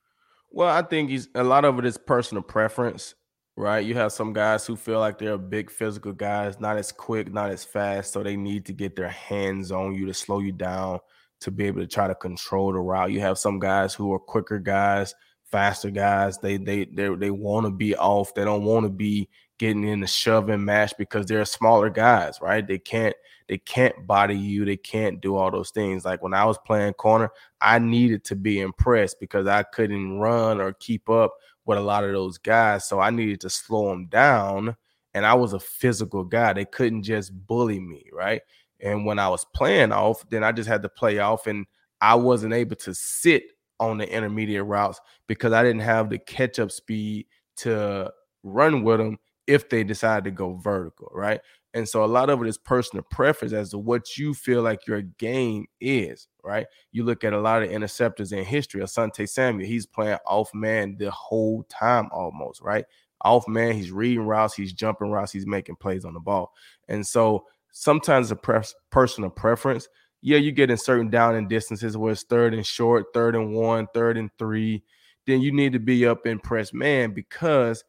Well, 0.51 0.69
I 0.69 0.81
think 0.81 1.09
he's 1.09 1.27
a 1.35 1.43
lot 1.43 1.65
of 1.65 1.77
it 1.79 1.85
is 1.85 1.97
personal 1.97 2.43
preference 2.43 3.15
right? 3.57 3.85
You 3.85 3.95
have 3.95 4.11
some 4.11 4.33
guys 4.33 4.65
who 4.65 4.75
feel 4.75 4.99
like 4.99 5.17
they're 5.17 5.37
big 5.37 5.71
physical 5.71 6.11
guys, 6.11 6.59
not 6.59 6.77
as 6.77 6.91
quick, 6.91 7.31
not 7.31 7.51
as 7.51 7.63
fast, 7.63 8.13
so 8.13 8.21
they 8.21 8.35
need 8.35 8.65
to 8.65 8.73
get 8.73 8.95
their 8.95 9.09
hands 9.09 9.71
on 9.71 9.95
you 9.95 10.05
to 10.05 10.13
slow 10.13 10.39
you 10.39 10.51
down 10.51 10.99
to 11.41 11.51
be 11.51 11.65
able 11.65 11.81
to 11.81 11.87
try 11.87 12.07
to 12.07 12.15
control 12.15 12.73
the 12.73 12.79
route. 12.79 13.11
You 13.11 13.21
have 13.21 13.37
some 13.37 13.59
guys 13.59 13.93
who 13.93 14.13
are 14.13 14.19
quicker 14.19 14.59
guys, 14.59 15.13
faster 15.51 15.89
guys. 15.89 16.37
They 16.37 16.57
they 16.57 16.85
they 16.85 17.13
they 17.15 17.31
want 17.31 17.65
to 17.65 17.71
be 17.71 17.95
off. 17.95 18.33
They 18.33 18.43
don't 18.43 18.63
want 18.63 18.85
to 18.85 18.89
be 18.89 19.29
getting 19.57 19.85
in 19.85 20.01
the 20.01 20.07
shove 20.07 20.49
and 20.49 20.65
mash 20.65 20.93
because 20.93 21.25
they're 21.25 21.45
smaller 21.45 21.89
guys, 21.89 22.39
right? 22.41 22.67
They 22.67 22.79
can't 22.79 23.15
they 23.47 23.57
can't 23.57 24.07
body 24.07 24.35
you. 24.35 24.65
They 24.65 24.77
can't 24.77 25.21
do 25.21 25.35
all 25.35 25.51
those 25.51 25.71
things. 25.71 26.03
Like 26.03 26.21
when 26.21 26.33
I 26.33 26.45
was 26.45 26.57
playing 26.65 26.93
corner, 26.93 27.29
I 27.61 27.79
needed 27.79 28.23
to 28.25 28.35
be 28.35 28.59
impressed 28.59 29.19
because 29.19 29.47
I 29.47 29.63
couldn't 29.63 30.17
run 30.19 30.59
or 30.59 30.73
keep 30.73 31.09
up 31.09 31.35
with 31.65 31.77
a 31.77 31.81
lot 31.81 32.03
of 32.03 32.11
those 32.11 32.37
guys. 32.37 32.87
So 32.87 32.99
I 32.99 33.09
needed 33.09 33.41
to 33.41 33.49
slow 33.49 33.89
them 33.89 34.07
down. 34.07 34.75
And 35.13 35.25
I 35.25 35.33
was 35.33 35.53
a 35.53 35.59
physical 35.59 36.23
guy. 36.23 36.53
They 36.53 36.65
couldn't 36.65 37.03
just 37.03 37.31
bully 37.47 37.79
me, 37.79 38.07
right? 38.11 38.41
And 38.81 39.05
when 39.05 39.19
I 39.19 39.29
was 39.29 39.45
playing 39.53 39.91
off, 39.91 40.27
then 40.29 40.43
I 40.43 40.51
just 40.51 40.67
had 40.67 40.81
to 40.83 40.89
play 40.89 41.19
off, 41.19 41.47
and 41.47 41.65
I 42.01 42.15
wasn't 42.15 42.53
able 42.53 42.75
to 42.77 42.93
sit 42.93 43.43
on 43.79 43.97
the 43.97 44.11
intermediate 44.11 44.65
routes 44.65 44.99
because 45.27 45.53
I 45.53 45.63
didn't 45.63 45.81
have 45.81 46.09
the 46.09 46.19
catch 46.19 46.59
up 46.59 46.71
speed 46.71 47.27
to 47.57 48.11
run 48.43 48.83
with 48.83 48.99
them 48.99 49.17
if 49.47 49.69
they 49.69 49.83
decide 49.83 50.23
to 50.23 50.31
go 50.31 50.55
vertical, 50.55 51.09
right? 51.13 51.39
And 51.73 51.87
so 51.87 52.05
a 52.05 52.07
lot 52.07 52.29
of 52.29 52.41
it 52.41 52.47
is 52.47 52.57
personal 52.57 53.03
preference 53.11 53.53
as 53.53 53.71
to 53.71 53.77
what 53.77 54.17
you 54.17 54.33
feel 54.33 54.61
like 54.61 54.87
your 54.87 55.01
game 55.01 55.65
is, 55.81 56.29
right? 56.41 56.65
You 56.93 57.03
look 57.03 57.25
at 57.25 57.33
a 57.33 57.39
lot 57.39 57.63
of 57.63 57.69
interceptors 57.69 58.31
in 58.31 58.45
history. 58.45 58.81
Asante 58.81 59.27
Samuel, 59.27 59.67
he's 59.67 59.85
playing 59.85 60.17
off 60.25 60.49
man 60.53 60.95
the 60.97 61.11
whole 61.11 61.63
time 61.63 62.07
almost, 62.13 62.61
right? 62.61 62.85
Off 63.21 63.45
man, 63.47 63.73
he's 63.73 63.91
reading 63.91 64.25
routes, 64.25 64.53
he's 64.53 64.71
jumping 64.71 65.09
routes, 65.09 65.33
he's 65.33 65.45
making 65.45 65.75
plays 65.75 66.05
on 66.05 66.13
the 66.13 66.19
ball. 66.19 66.53
And 66.87 67.05
so 67.05 67.43
sometimes 67.73 68.31
a 68.31 68.37
pre- 68.37 68.61
personal 68.89 69.29
preference, 69.29 69.89
yeah, 70.25 70.37
you 70.37 70.51
get 70.51 70.71
in 70.71 70.77
certain 70.77 71.09
down 71.09 71.35
and 71.35 71.47
distances 71.47 71.95
where 71.95 72.11
it's 72.11 72.23
third 72.23 72.53
and 72.53 72.65
short, 72.65 73.13
third 73.13 73.35
and 73.35 73.53
one, 73.53 73.87
third 73.93 74.17
and 74.17 74.31
three. 74.39 74.83
Then 75.27 75.41
you 75.41 75.51
need 75.51 75.73
to 75.73 75.79
be 75.79 76.05
up 76.05 76.25
in 76.25 76.39
press 76.39 76.73
man 76.73 77.13
because 77.13 77.83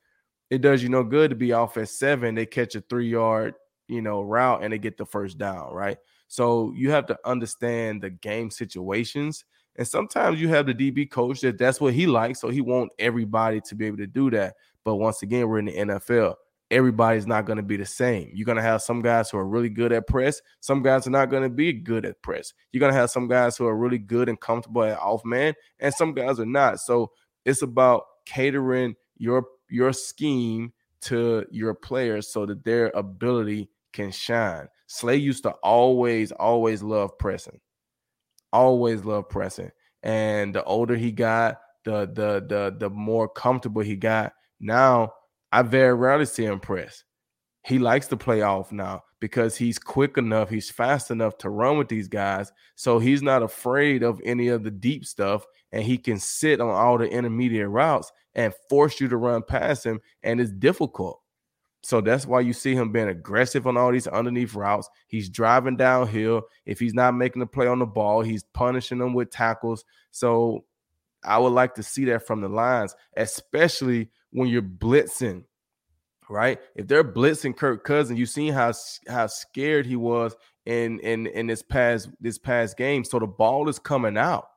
it 0.50 0.61
does 0.61 0.83
you 0.83 0.88
no 0.88 1.02
good 1.02 1.31
to 1.31 1.37
be 1.37 1.52
off 1.52 1.76
at 1.76 1.88
seven. 1.88 2.35
They 2.35 2.47
catch 2.47 2.75
a 2.75 2.81
three 2.83 3.09
yard 3.09 3.55
you 3.88 4.02
know, 4.02 4.21
route 4.21 4.62
and 4.62 4.73
they 4.73 4.78
get 4.78 4.97
the 4.97 5.07
first 5.07 5.38
down, 5.38 5.73
right? 5.73 5.99
So 6.28 6.73
you 6.76 6.90
have 6.90 7.07
to 7.07 7.19
understand 7.25 8.02
the 8.02 8.11
game 8.11 8.50
situations. 8.50 9.45
And 9.76 9.87
sometimes 9.87 10.40
you 10.40 10.49
have 10.49 10.66
the 10.66 10.75
DB 10.75 11.11
coach 11.11 11.40
that 11.43 11.58
that's 11.58 11.80
what 11.80 11.95
he 11.95 12.06
likes. 12.06 12.41
So 12.41 12.49
he 12.49 12.61
want 12.61 12.93
everybody 12.99 13.61
to 13.63 13.75
be 13.75 13.87
able 13.87 13.99
to 13.99 14.06
do 14.06 14.30
that. 14.30 14.54
But 14.84 14.97
once 14.97 15.23
again, 15.23 15.49
we're 15.49 15.58
in 15.58 15.67
the 15.67 15.76
NFL. 15.76 16.34
Everybody's 16.71 17.26
not 17.26 17.47
going 17.47 17.59
to 17.59 17.63
be 17.63 17.76
the 17.76 17.87
same. 17.87 18.31
You're 18.35 18.45
going 18.47 18.57
to 18.57 18.63
have 18.63 18.83
some 18.83 19.00
guys 19.00 19.31
who 19.31 19.39
are 19.39 19.47
really 19.47 19.69
good 19.69 19.93
at 19.93 20.09
press. 20.09 20.43
Some 20.61 20.83
guys 20.83 21.07
are 21.07 21.11
not 21.11 21.31
going 21.31 21.45
to 21.45 21.49
be 21.49 21.73
good 21.73 22.05
at 22.05 22.21
press. 22.23 22.52
You're 22.73 22.81
going 22.81 22.93
to 22.93 22.99
have 22.99 23.11
some 23.11 23.29
guys 23.29 23.57
who 23.57 23.67
are 23.67 23.76
really 23.76 23.99
good 23.99 24.29
and 24.29 24.41
comfortable 24.41 24.83
at 24.83 24.99
off 24.99 25.25
man, 25.25 25.55
and 25.79 25.95
some 25.95 26.13
guys 26.13 26.41
are 26.41 26.47
not. 26.47 26.81
So 26.81 27.13
it's 27.45 27.63
about 27.63 28.05
catering 28.25 28.97
your 29.17 29.45
your 29.69 29.93
scheme 29.93 30.73
to 31.02 31.45
your 31.50 31.75
players 31.75 32.33
so 32.33 32.47
that 32.47 32.65
their 32.65 32.91
ability 32.95 33.71
can 33.93 34.11
shine. 34.11 34.69
Slay 34.89 35.17
used 35.17 35.45
to 35.45 35.50
always, 35.63 36.33
always 36.33 36.83
love 36.83 37.17
pressing, 37.19 37.61
always 38.52 39.05
love 39.05 39.29
pressing. 39.29 39.71
And 40.02 40.55
the 40.55 40.65
older 40.65 40.97
he 40.97 41.13
got, 41.13 41.61
the 41.85 42.07
the 42.07 42.45
the 42.47 42.76
the 42.76 42.91
more 42.91 43.29
comfortable 43.29 43.83
he 43.83 43.97
got. 43.97 44.33
Now 44.61 45.13
I 45.52 45.63
very 45.63 45.95
rarely 45.95 46.26
see 46.26 46.45
him 46.45 46.61
press. 46.61 47.04
He 47.65 47.78
likes 47.78 48.06
to 48.09 48.17
play 48.17 48.43
off 48.43 48.71
now 48.71 49.02
because 49.21 49.56
he's 49.56 49.78
quick 49.78 50.19
enough, 50.19 50.50
he's 50.50 50.71
fast 50.71 51.11
enough 51.11 51.39
to 51.39 51.50
run 51.50 51.78
with 51.78 51.89
these 51.89 52.09
guys. 52.09 52.52
So 52.75 52.99
he's 52.99 53.23
not 53.23 53.43
afraid 53.43 54.02
of 54.02 54.21
any 54.25 54.49
of 54.49 54.63
the 54.63 54.71
deep 54.71 55.04
stuff, 55.04 55.45
and 55.73 55.82
he 55.82 55.99
can 55.99 56.19
sit 56.19 56.61
on 56.61 56.71
all 56.71 56.99
the 56.99 57.09
intermediate 57.09 57.69
routes 57.69 58.13
and 58.35 58.54
force 58.69 59.00
you 59.00 59.09
to 59.09 59.17
run 59.17 59.43
past 59.43 59.85
him. 59.85 60.00
And 60.23 60.41
it's 60.41 60.52
difficult. 60.52 61.21
So 61.82 62.00
that's 62.00 62.26
why 62.26 62.41
you 62.41 62.52
see 62.52 62.75
him 62.75 62.91
being 62.91 63.09
aggressive 63.09 63.67
on 63.67 63.76
all 63.76 63.93
these 63.93 64.09
underneath 64.09 64.54
routes. 64.54 64.89
He's 65.06 65.28
driving 65.28 65.76
downhill. 65.76 66.43
If 66.65 66.80
he's 66.80 66.95
not 66.95 67.15
making 67.15 67.41
the 67.41 67.47
play 67.47 67.69
on 67.69 67.78
the 67.78 67.87
ball, 67.87 68.23
he's 68.23 68.43
punishing 68.43 68.99
them 68.99 69.15
with 69.15 69.30
tackles. 69.30 69.85
So 70.11 70.65
I 71.25 71.39
would 71.39 71.52
like 71.52 71.75
to 71.75 71.82
see 71.82 72.04
that 72.06 72.26
from 72.26 72.41
the 72.41 72.49
lines, 72.49 72.95
especially 73.17 74.11
when 74.30 74.49
you're 74.49 74.62
blitzing, 74.62 75.45
right? 76.28 76.58
If 76.75 76.86
they're 76.86 77.04
blitzing 77.04 77.56
Kirk 77.56 77.84
Cousins, 77.84 78.19
you 78.19 78.26
seen 78.26 78.52
how 78.52 78.73
how 79.08 79.26
scared 79.26 79.86
he 79.86 79.97
was 79.97 80.34
in 80.65 81.00
in 81.00 81.26
in 81.28 81.47
this 81.47 81.62
past 81.62 82.08
this 82.21 82.39
past 82.39 82.76
game. 82.76 83.04
So 83.04 83.19
the 83.19 83.26
ball 83.26 83.69
is 83.69 83.78
coming 83.78 84.17
out. 84.17 84.49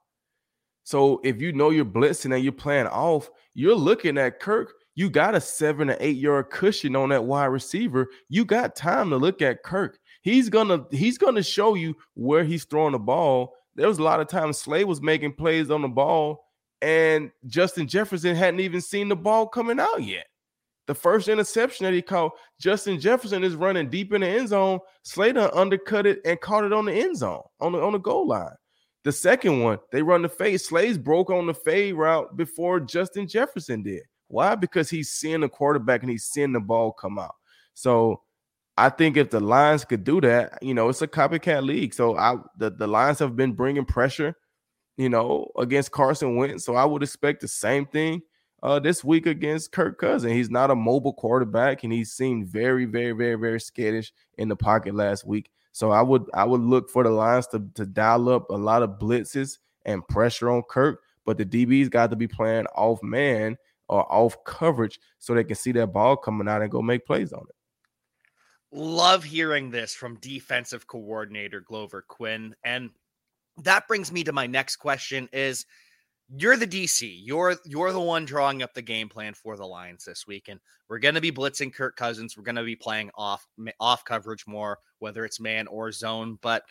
So 0.84 1.21
if 1.23 1.41
you 1.41 1.53
know 1.53 1.69
you're 1.69 1.86
blitzing 1.86 2.34
and 2.34 2.43
you're 2.43 2.51
playing 2.51 2.88
off, 2.88 3.29
you're 3.53 3.75
looking 3.75 4.17
at 4.17 4.39
Kirk 4.39 4.73
you 4.99 5.10
got 5.10 5.34
a 5.34 5.39
seven 5.39 5.89
or 5.89 5.95
eight 6.01 6.17
yard 6.17 6.49
cushion 6.49 6.93
on 6.93 7.08
that 7.08 7.23
wide 7.23 7.45
receiver. 7.45 8.10
You 8.27 8.43
got 8.43 8.75
time 8.75 9.10
to 9.12 9.15
look 9.15 9.41
at 9.41 9.63
Kirk. 9.63 9.97
He's 10.23 10.49
gonna 10.49 10.86
he's 10.91 11.17
gonna 11.17 11.41
show 11.41 11.75
you 11.75 11.95
where 12.15 12.43
he's 12.43 12.65
throwing 12.65 12.91
the 12.91 12.99
ball. 12.99 13.55
There 13.75 13.88
was 13.88 13.99
a 13.99 14.03
lot 14.03 14.19
of 14.19 14.27
times 14.27 14.58
Slay 14.58 14.84
was 14.84 15.01
making 15.01 15.36
plays 15.36 15.71
on 15.71 15.84
the 15.84 15.88
ball, 15.88 16.48
and 16.82 17.32
Justin 17.48 17.88
Jefferson 17.88 18.36
hadn't 18.36 18.60
even 18.60 18.82
seen 18.82 19.10
the 19.10 19.15
ball 19.15 19.48
coming 19.48 19.80
out 19.80 20.04
yet. 20.04 20.28
The 20.88 20.96
first 20.96 21.28
interception 21.28 21.84
that 21.84 21.94
he 21.94 22.02
caught, 22.02 22.32
Justin 22.60 23.00
Jefferson 23.00 23.44
is 23.44 23.56
running 23.56 23.89
deep 23.89 24.12
in 24.12 24.22
the 24.22 24.28
end 24.28 24.48
zone. 24.50 24.80
Slater 25.04 25.50
undercut 25.54 26.08
it 26.08 26.20
and 26.26 26.42
caught 26.42 26.63
it 26.63 26.74
on 26.74 26.86
the 26.86 26.94
end 26.94 27.18
zone, 27.18 27.44
on 27.60 27.74
the 27.74 27.80
on 27.80 27.94
the 27.94 28.00
goal 28.00 28.28
line. 28.28 28.56
The 29.04 29.12
second 29.12 29.62
one, 29.62 29.78
they 29.92 30.02
run 30.02 30.24
the 30.24 30.30
fade. 30.30 30.60
Slays 30.62 30.98
broke 30.98 31.30
on 31.30 31.46
the 31.46 31.54
fade 31.54 31.96
route 31.96 32.36
before 32.36 32.80
Justin 32.80 33.28
Jefferson 33.28 33.84
did. 33.84 34.02
Why? 34.28 34.56
Because 34.56 34.89
he's 34.89 35.12
seeing 35.12 35.42
the 35.42 35.50
quarterback 35.50 36.02
and 36.02 36.10
he's 36.10 36.26
seeing 36.26 36.54
the 36.54 36.60
ball 36.60 36.92
come 36.92 37.18
out. 37.20 37.36
So 37.76 38.22
I 38.78 38.89
think 38.89 39.18
if 39.18 39.30
the 39.30 39.39
Lions 39.39 39.86
could 39.86 40.04
do 40.04 40.22
that, 40.22 40.58
you 40.62 40.74
know, 40.74 40.89
it's 40.89 41.02
a 41.02 41.08
copycat 41.08 41.63
league. 41.63 41.94
So 41.94 42.18
I 42.18 42.36
the, 42.58 42.72
the 42.72 42.88
Lions 42.88 43.20
have 43.20 43.36
been 43.36 43.54
bringing 43.54 43.86
pressure, 43.86 44.36
you 44.99 45.07
know, 45.07 45.49
against 45.57 45.91
Carson 45.91 46.35
Wentz. 46.35 46.65
So 46.65 46.75
I 46.75 46.83
would 46.83 47.01
expect 47.01 47.39
the 47.39 47.47
same 47.47 47.85
thing 47.85 48.21
uh, 48.62 48.79
this 48.79 49.01
week 49.01 49.27
against 49.27 49.71
Kirk 49.71 49.97
Cousins. 49.97 50.33
He's 50.33 50.49
not 50.49 50.71
a 50.71 50.75
mobile 50.75 51.13
quarterback, 51.13 51.85
and 51.85 51.93
he 51.93 52.03
seemed 52.03 52.47
very, 52.47 52.83
very, 52.83 53.13
very, 53.13 53.35
very 53.35 53.62
skittish 53.62 54.12
in 54.38 54.49
the 54.49 54.57
pocket 54.57 54.93
last 54.93 55.25
week. 55.25 55.51
So 55.71 55.91
I 55.91 56.01
would 56.01 56.25
I 56.33 56.43
would 56.43 56.59
look 56.59 56.89
for 56.89 57.03
the 57.03 57.12
Lions 57.12 57.47
to, 57.47 57.63
to 57.75 57.85
dial 57.85 58.27
up 58.27 58.49
a 58.49 58.57
lot 58.57 58.83
of 58.83 58.99
blitzes 58.99 59.59
and 59.85 60.05
pressure 60.09 60.51
on 60.51 60.63
Kirk, 60.63 61.01
but 61.25 61.38
the 61.38 61.45
DBs 61.45 61.89
got 61.89 62.09
to 62.09 62.17
be 62.17 62.27
playing 62.27 62.65
off 62.75 63.01
man 63.01 63.57
or 63.88 64.05
off 64.12 64.43
coverage 64.43 64.99
so 65.17 65.33
they 65.33 65.45
can 65.45 65.55
see 65.55 65.71
that 65.71 65.93
ball 65.93 66.17
coming 66.17 66.49
out 66.49 66.62
and 66.62 66.69
go 66.69 66.81
make 66.81 67.05
plays 67.05 67.31
on 67.31 67.45
it. 67.47 67.55
Love 68.71 69.23
hearing 69.23 69.71
this 69.71 69.93
from 69.93 70.19
defensive 70.19 70.88
coordinator 70.88 71.62
Glover 71.62 72.03
Quinn. 72.07 72.53
And 72.65 72.89
that 73.63 73.88
brings 73.88 74.12
me 74.12 74.24
to 74.24 74.32
my 74.32 74.48
next 74.48 74.78
question 74.78 75.30
is 75.34 75.65
you're 76.38 76.58
the 76.58 76.67
DC. 76.67 77.22
You're 77.24 77.56
you're 77.65 77.91
the 77.91 78.00
one 78.00 78.26
drawing 78.26 78.62
up 78.62 78.74
the 78.74 78.82
game 78.82 79.10
plan 79.10 79.34
for 79.34 79.58
the 79.58 79.65
Lions 79.65 80.06
this 80.06 80.28
week, 80.28 80.48
and 80.48 80.60
we're 80.88 81.00
going 81.00 81.15
to 81.15 81.22
be 81.22 81.32
blitzing 81.32 81.74
Kirk 81.74 81.95
Cousins. 81.95 82.38
We're 82.38 82.43
going 82.43 82.56
to 82.56 82.63
be 82.63 82.76
playing 82.76 83.10
off 83.15 83.45
off 83.80 84.06
coverage 84.06 84.45
more, 84.45 84.78
whether 85.00 85.26
it's 85.26 85.39
man 85.39 85.67
or 85.67 85.91
zone. 85.91 86.38
But 86.41 86.63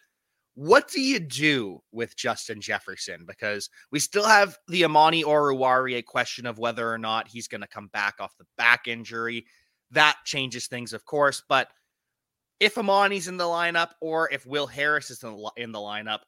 what 0.55 0.89
do 0.89 1.01
you 1.01 1.21
do 1.21 1.81
with 1.93 2.17
Justin 2.17 2.61
Jefferson? 2.61 3.25
Because 3.27 3.71
we 3.91 3.99
still 3.99 4.27
have 4.27 4.59
the 4.69 4.85
Amani 4.85 5.25
Oruwariye 5.25 6.05
question 6.05 6.47
of 6.47 6.59
whether 6.59 6.93
or 6.93 6.99
not 6.99 7.29
he's 7.29 7.49
going 7.49 7.61
to 7.61 7.69
come 7.69 7.89
back 7.93 8.17
off 8.21 8.37
the 8.39 8.47
back 8.57 8.87
injury. 8.87 9.47
That 9.91 10.17
changes 10.25 10.67
things, 10.67 10.93
of 10.93 11.05
course. 11.05 11.43
But 11.49 11.69
if 12.61 12.77
Amani's 12.77 13.29
in 13.29 13.37
the 13.37 13.45
lineup 13.45 13.91
or 14.01 14.31
if 14.33 14.47
Will 14.47 14.67
Harris 14.67 15.11
is 15.11 15.23
in 15.57 15.73
the 15.73 15.79
lineup, 15.79 16.21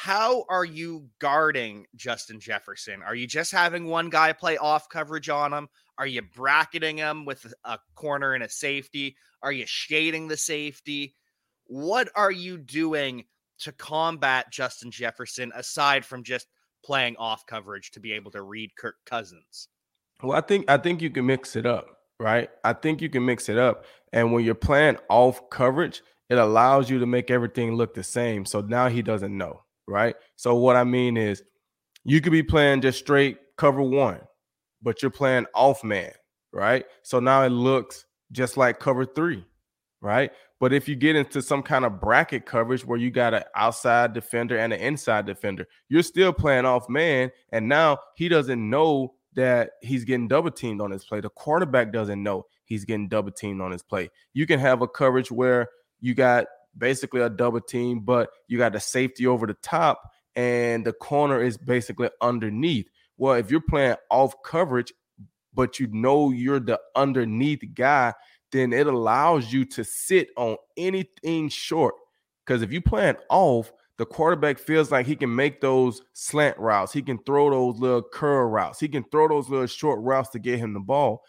how 0.00 0.46
are 0.48 0.64
you 0.64 1.04
guarding 1.18 1.84
Justin 1.94 2.40
Jefferson? 2.40 3.02
Are 3.02 3.14
you 3.14 3.26
just 3.26 3.52
having 3.52 3.84
one 3.84 4.08
guy 4.08 4.32
play 4.32 4.56
off 4.56 4.88
coverage 4.88 5.28
on 5.28 5.52
him? 5.52 5.68
Are 5.98 6.06
you 6.06 6.22
bracketing 6.22 6.96
him 6.96 7.26
with 7.26 7.52
a 7.64 7.78
corner 7.96 8.32
and 8.32 8.42
a 8.42 8.48
safety? 8.48 9.14
Are 9.42 9.52
you 9.52 9.66
shading 9.66 10.26
the 10.26 10.38
safety? 10.38 11.16
What 11.66 12.08
are 12.16 12.30
you 12.30 12.56
doing 12.56 13.26
to 13.58 13.72
combat 13.72 14.50
Justin 14.50 14.90
Jefferson 14.90 15.52
aside 15.54 16.06
from 16.06 16.24
just 16.24 16.46
playing 16.82 17.16
off 17.18 17.44
coverage 17.44 17.90
to 17.90 18.00
be 18.00 18.14
able 18.14 18.30
to 18.30 18.40
read 18.40 18.74
Kirk 18.76 18.96
Cousins? 19.04 19.68
Well, 20.22 20.34
I 20.34 20.40
think 20.40 20.70
I 20.70 20.78
think 20.78 21.02
you 21.02 21.10
can 21.10 21.26
mix 21.26 21.56
it 21.56 21.66
up, 21.66 21.98
right? 22.18 22.48
I 22.64 22.72
think 22.72 23.02
you 23.02 23.10
can 23.10 23.26
mix 23.26 23.50
it 23.50 23.58
up. 23.58 23.84
And 24.14 24.32
when 24.32 24.46
you're 24.46 24.54
playing 24.54 24.96
off 25.10 25.50
coverage, 25.50 26.00
it 26.30 26.38
allows 26.38 26.88
you 26.88 27.00
to 27.00 27.06
make 27.06 27.30
everything 27.30 27.74
look 27.74 27.92
the 27.92 28.02
same. 28.02 28.46
So 28.46 28.62
now 28.62 28.88
he 28.88 29.02
doesn't 29.02 29.36
know 29.36 29.60
right? 29.90 30.14
So 30.36 30.54
what 30.54 30.76
I 30.76 30.84
mean 30.84 31.16
is 31.16 31.42
you 32.04 32.20
could 32.20 32.32
be 32.32 32.42
playing 32.42 32.80
just 32.80 32.98
straight 32.98 33.38
cover 33.56 33.82
one, 33.82 34.20
but 34.80 35.02
you're 35.02 35.10
playing 35.10 35.46
off 35.54 35.84
man, 35.84 36.12
right? 36.52 36.86
So 37.02 37.20
now 37.20 37.42
it 37.42 37.50
looks 37.50 38.06
just 38.32 38.56
like 38.56 38.78
cover 38.78 39.04
three, 39.04 39.44
right? 40.00 40.30
But 40.60 40.72
if 40.72 40.88
you 40.88 40.94
get 40.94 41.16
into 41.16 41.42
some 41.42 41.62
kind 41.62 41.84
of 41.84 42.00
bracket 42.00 42.46
coverage 42.46 42.84
where 42.84 42.98
you 42.98 43.10
got 43.10 43.34
an 43.34 43.42
outside 43.56 44.12
defender 44.12 44.58
and 44.58 44.72
an 44.72 44.80
inside 44.80 45.26
defender, 45.26 45.66
you're 45.88 46.02
still 46.02 46.32
playing 46.32 46.66
off 46.66 46.88
man. 46.88 47.30
And 47.50 47.68
now 47.68 47.98
he 48.14 48.28
doesn't 48.28 48.70
know 48.70 49.14
that 49.34 49.70
he's 49.82 50.04
getting 50.04 50.28
double 50.28 50.50
teamed 50.50 50.80
on 50.80 50.90
his 50.90 51.04
play. 51.04 51.20
The 51.20 51.30
quarterback 51.30 51.92
doesn't 51.92 52.22
know 52.22 52.46
he's 52.64 52.84
getting 52.84 53.08
double 53.08 53.30
teamed 53.30 53.60
on 53.60 53.70
his 53.70 53.82
play. 53.82 54.10
You 54.34 54.46
can 54.46 54.60
have 54.60 54.82
a 54.82 54.88
coverage 54.88 55.30
where 55.30 55.68
you 56.00 56.14
got 56.14 56.46
basically 56.76 57.20
a 57.20 57.30
double 57.30 57.60
team, 57.60 58.00
but 58.00 58.30
you 58.48 58.58
got 58.58 58.72
the 58.72 58.80
safety 58.80 59.26
over 59.26 59.46
the 59.46 59.54
top 59.54 60.02
and 60.36 60.84
the 60.84 60.92
corner 60.92 61.42
is 61.42 61.58
basically 61.58 62.10
underneath. 62.20 62.88
Well, 63.16 63.34
if 63.34 63.50
you're 63.50 63.60
playing 63.60 63.96
off 64.10 64.34
coverage, 64.44 64.92
but 65.52 65.78
you 65.78 65.88
know 65.88 66.30
you're 66.30 66.60
the 66.60 66.80
underneath 66.94 67.62
guy, 67.74 68.14
then 68.52 68.72
it 68.72 68.86
allows 68.86 69.52
you 69.52 69.64
to 69.64 69.84
sit 69.84 70.28
on 70.36 70.56
anything 70.76 71.48
short. 71.48 71.94
Because 72.44 72.62
if 72.62 72.72
you're 72.72 72.82
playing 72.82 73.16
off, 73.28 73.72
the 73.98 74.06
quarterback 74.06 74.58
feels 74.58 74.90
like 74.90 75.06
he 75.06 75.14
can 75.14 75.34
make 75.34 75.60
those 75.60 76.00
slant 76.14 76.58
routes. 76.58 76.92
He 76.92 77.02
can 77.02 77.18
throw 77.24 77.50
those 77.50 77.78
little 77.78 78.02
curl 78.02 78.48
routes. 78.48 78.80
He 78.80 78.88
can 78.88 79.04
throw 79.04 79.28
those 79.28 79.50
little 79.50 79.66
short 79.66 80.00
routes 80.00 80.30
to 80.30 80.38
get 80.38 80.58
him 80.58 80.72
the 80.72 80.80
ball. 80.80 81.22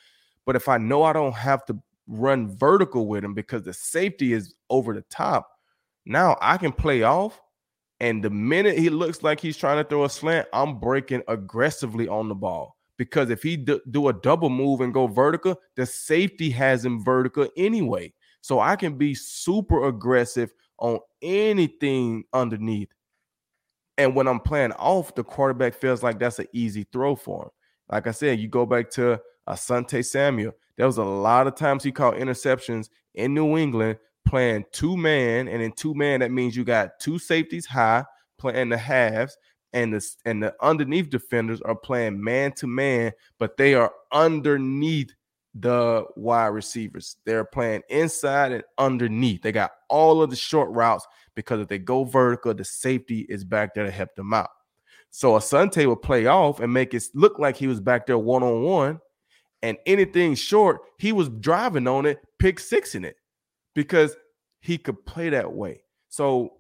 But 0.46 0.56
if 0.56 0.70
I 0.70 0.78
know 0.78 1.04
I 1.04 1.14
don't 1.14 1.36
have 1.36 1.66
to 1.66 1.78
run 2.12 2.56
vertical 2.58 3.08
with 3.08 3.24
him 3.24 3.34
because 3.34 3.64
the 3.64 3.74
safety 3.74 4.34
is 4.34 4.54
over 4.70 4.94
the 4.94 5.02
top. 5.10 5.50
Now 6.06 6.38
I 6.42 6.58
can 6.58 6.74
play 6.74 7.04
off. 7.04 7.40
And 8.00 8.24
the 8.24 8.30
minute 8.32 8.78
he 8.78 8.90
looks 8.90 9.22
like 9.22 9.40
he's 9.40 9.58
trying 9.58 9.78
to 9.78 9.88
throw 9.88 10.06
a 10.06 10.10
slant, 10.10 10.48
I'm 10.54 10.80
breaking 10.80 11.22
aggressively 11.28 12.08
on 12.08 12.28
the 12.28 12.36
ball. 12.36 12.76
Because 12.98 13.30
if 13.30 13.44
he 13.44 13.58
do, 13.58 13.80
do 13.92 14.10
a 14.10 14.14
double 14.14 14.50
move 14.50 14.82
and 14.82 14.94
go 14.94 15.08
vertical, 15.08 15.60
the 15.76 15.86
safety 15.86 16.50
has 16.50 16.84
him 16.84 17.04
vertical 17.04 17.48
anyway. 17.56 18.12
So 18.42 18.60
I 18.60 18.76
can 18.76 18.98
be 18.98 19.14
super 19.14 19.88
aggressive 19.88 20.52
on 20.80 21.00
anything 21.22 22.24
underneath. 22.34 22.90
And 23.98 24.16
when 24.16 24.28
I'm 24.28 24.40
playing 24.40 24.72
off, 24.74 25.14
the 25.14 25.24
quarterback 25.24 25.76
feels 25.76 26.02
like 26.02 26.18
that's 26.18 26.40
an 26.40 26.48
easy 26.54 26.88
throw 26.92 27.16
for 27.16 27.44
him. 27.44 27.50
Like 27.90 28.08
I 28.08 28.12
said, 28.12 28.40
you 28.40 28.48
go 28.48 28.66
back 28.66 28.90
to 28.92 29.22
Asante 29.48 30.04
Samuel. 30.04 30.54
There 30.78 30.86
was 30.86 30.98
a 30.98 31.04
lot 31.04 31.48
of 31.48 31.56
times 31.56 31.84
he 31.84 31.92
caught 31.92 32.16
interceptions 32.16 32.90
in 33.14 33.34
New 33.34 33.58
England 33.58 33.98
playing 34.26 34.66
two 34.72 34.98
man, 34.98 35.48
and 35.48 35.62
in 35.62 35.72
two 35.74 35.94
man 35.94 36.20
that 36.22 36.32
means 36.32 36.56
you 36.56 36.64
got 36.64 37.00
two 37.00 37.20
safeties 37.20 37.66
high 37.66 38.06
playing 38.38 38.70
the 38.70 38.78
halves, 38.78 39.38
and 39.74 39.94
the 39.94 40.16
and 40.26 40.42
the 40.42 40.54
underneath 40.62 41.10
defenders 41.10 41.62
are 41.62 41.76
playing 41.76 42.22
man 42.22 42.52
to 42.54 42.68
man, 42.68 43.12
but 43.40 43.58
they 43.58 43.74
are 43.74 43.92
underneath 44.12 45.12
the 45.56 46.06
wide 46.16 46.48
receivers. 46.48 47.18
They're 47.26 47.46
playing 47.46 47.82
inside 47.90 48.52
and 48.52 48.64
underneath. 48.78 49.42
They 49.42 49.52
got 49.52 49.72
all 49.90 50.22
of 50.22 50.30
the 50.30 50.36
short 50.36 50.70
routes 50.72 51.06
because 51.36 51.60
if 51.60 51.68
they 51.68 51.80
go 51.80 52.04
vertical, 52.04 52.54
the 52.54 52.64
safety 52.64 53.26
is 53.30 53.44
back 53.44 53.74
there 53.74 53.86
to 53.86 53.92
help 53.92 54.16
them 54.16 54.34
out. 54.34 54.50
So 55.10 55.34
Asante 55.34 55.86
would 55.88 56.02
play 56.02 56.26
off 56.28 56.62
and 56.62 56.72
make 56.72 56.94
it 56.94 57.04
look 57.14 57.38
like 57.38 57.58
he 57.58 57.68
was 57.68 57.82
back 57.82 58.08
there 58.08 58.18
one 58.18 58.44
on 58.44 58.64
one 58.64 59.02
and 59.64 59.78
anything 59.86 60.36
short, 60.36 60.82
he 60.98 61.12
was 61.12 61.30
driving 61.30 61.88
on 61.88 62.06
it, 62.06 62.20
pick 62.40 62.60
six 62.60 62.96
in 62.96 63.06
it 63.06 63.16
because 63.76 64.16
he 64.60 64.78
could 64.78 65.06
play 65.06 65.30
that 65.30 65.52
way. 65.52 65.84
So 66.10 66.54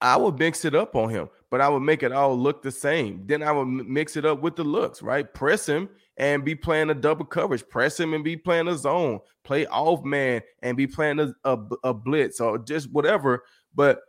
I 0.00 0.16
would 0.16 0.38
mix 0.38 0.64
it 0.64 0.74
up 0.74 0.94
on 0.94 1.10
him, 1.10 1.28
but 1.50 1.60
I 1.60 1.68
would 1.68 1.80
make 1.80 2.02
it 2.02 2.12
all 2.12 2.36
look 2.36 2.62
the 2.62 2.70
same. 2.70 3.26
Then 3.26 3.42
I 3.42 3.52
would 3.52 3.66
mix 3.66 4.16
it 4.16 4.24
up 4.24 4.40
with 4.40 4.56
the 4.56 4.64
looks, 4.64 5.02
right? 5.02 5.32
Press 5.32 5.66
him 5.66 5.88
and 6.16 6.44
be 6.44 6.54
playing 6.54 6.90
a 6.90 6.94
double 6.94 7.24
coverage. 7.24 7.68
Press 7.68 7.98
him 7.98 8.14
and 8.14 8.22
be 8.22 8.36
playing 8.36 8.68
a 8.68 8.76
zone. 8.76 9.20
Play 9.44 9.66
off 9.66 10.04
man 10.04 10.42
and 10.62 10.76
be 10.76 10.86
playing 10.86 11.18
a, 11.20 11.32
a, 11.44 11.58
a 11.84 11.94
blitz 11.94 12.40
or 12.40 12.58
just 12.58 12.92
whatever. 12.92 13.44
But 13.74 14.00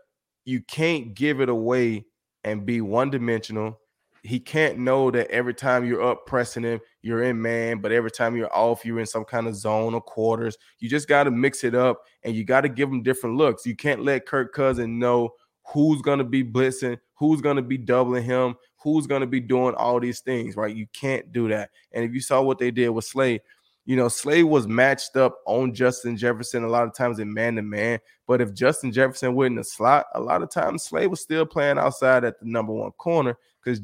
you 0.46 0.62
can't 0.62 1.14
give 1.14 1.42
it 1.42 1.50
away 1.50 2.06
and 2.44 2.66
be 2.66 2.82
one 2.82 3.10
dimensional 3.10 3.79
he 4.24 4.40
can't 4.40 4.78
know 4.78 5.12
that 5.12 5.30
every 5.32 5.54
time 5.54 5.86
you're 5.86 6.04
up 6.04 6.26
pressing 6.26 6.64
him, 6.64 6.80
you're 7.02 7.24
in 7.24 7.42
man, 7.42 7.80
but 7.80 7.92
every 7.92 8.12
time 8.12 8.36
you're 8.36 8.54
off, 8.54 8.86
you're 8.86 9.00
in 9.00 9.06
some 9.06 9.24
kind 9.24 9.48
of 9.48 9.56
zone 9.56 9.94
or 9.94 10.02
quarters. 10.02 10.58
You 10.80 10.90
just 10.90 11.08
got 11.08 11.24
to 11.24 11.32
mix 11.32 11.64
it 11.64 11.76
up 11.76 12.04
and 12.24 12.36
you 12.36 12.44
got 12.44 12.62
to 12.62 12.70
give 12.70 12.90
him 12.90 13.04
different 13.04 13.38
looks. 13.38 13.66
You 13.66 13.76
can't 13.76 14.04
let 14.04 14.26
Kirk 14.26 14.54
Cousin 14.54 15.00
know 15.00 15.34
who's 15.74 16.02
going 16.02 16.20
to 16.20 16.26
be 16.26 16.44
blitzing, 16.44 16.98
who's 17.16 17.42
going 17.42 17.56
to 17.56 17.62
be 17.62 17.78
doubling 17.78 18.24
him, 18.24 18.56
who's 18.78 19.08
going 19.08 19.22
to 19.22 19.28
be 19.28 19.40
doing 19.40 19.76
all 19.76 20.00
these 20.00 20.22
things, 20.22 20.56
right? 20.56 20.76
You 20.76 20.88
can't 20.94 21.32
do 21.32 21.48
that. 21.50 21.70
And 21.92 22.04
if 22.04 22.14
you 22.14 22.22
saw 22.22 22.42
what 22.42 22.60
they 22.60 22.72
did 22.72 22.90
with 22.90 23.06
Slay, 23.06 23.42
you 23.86 23.96
know, 23.96 24.08
Slay 24.08 24.44
was 24.44 24.68
matched 24.68 25.16
up 25.16 25.40
on 25.46 25.74
Justin 25.74 26.16
Jefferson 26.16 26.64
a 26.64 26.68
lot 26.68 26.84
of 26.84 26.94
times 26.94 27.20
in 27.20 27.34
man 27.34 27.56
to 27.56 27.62
man. 27.62 28.00
But 28.28 28.42
if 28.42 28.54
Justin 28.54 28.92
Jefferson 28.92 29.34
went 29.34 29.54
in 29.54 29.56
the 29.56 29.64
slot, 29.64 30.06
a 30.14 30.20
lot 30.20 30.44
of 30.44 30.52
times 30.52 30.84
Slay 30.84 31.08
was 31.08 31.22
still 31.22 31.46
playing 31.46 31.80
outside 31.80 32.24
at 32.24 32.40
the 32.40 32.46
number 32.46 32.72
one 32.72 32.92
corner 32.92 33.38
because 33.64 33.82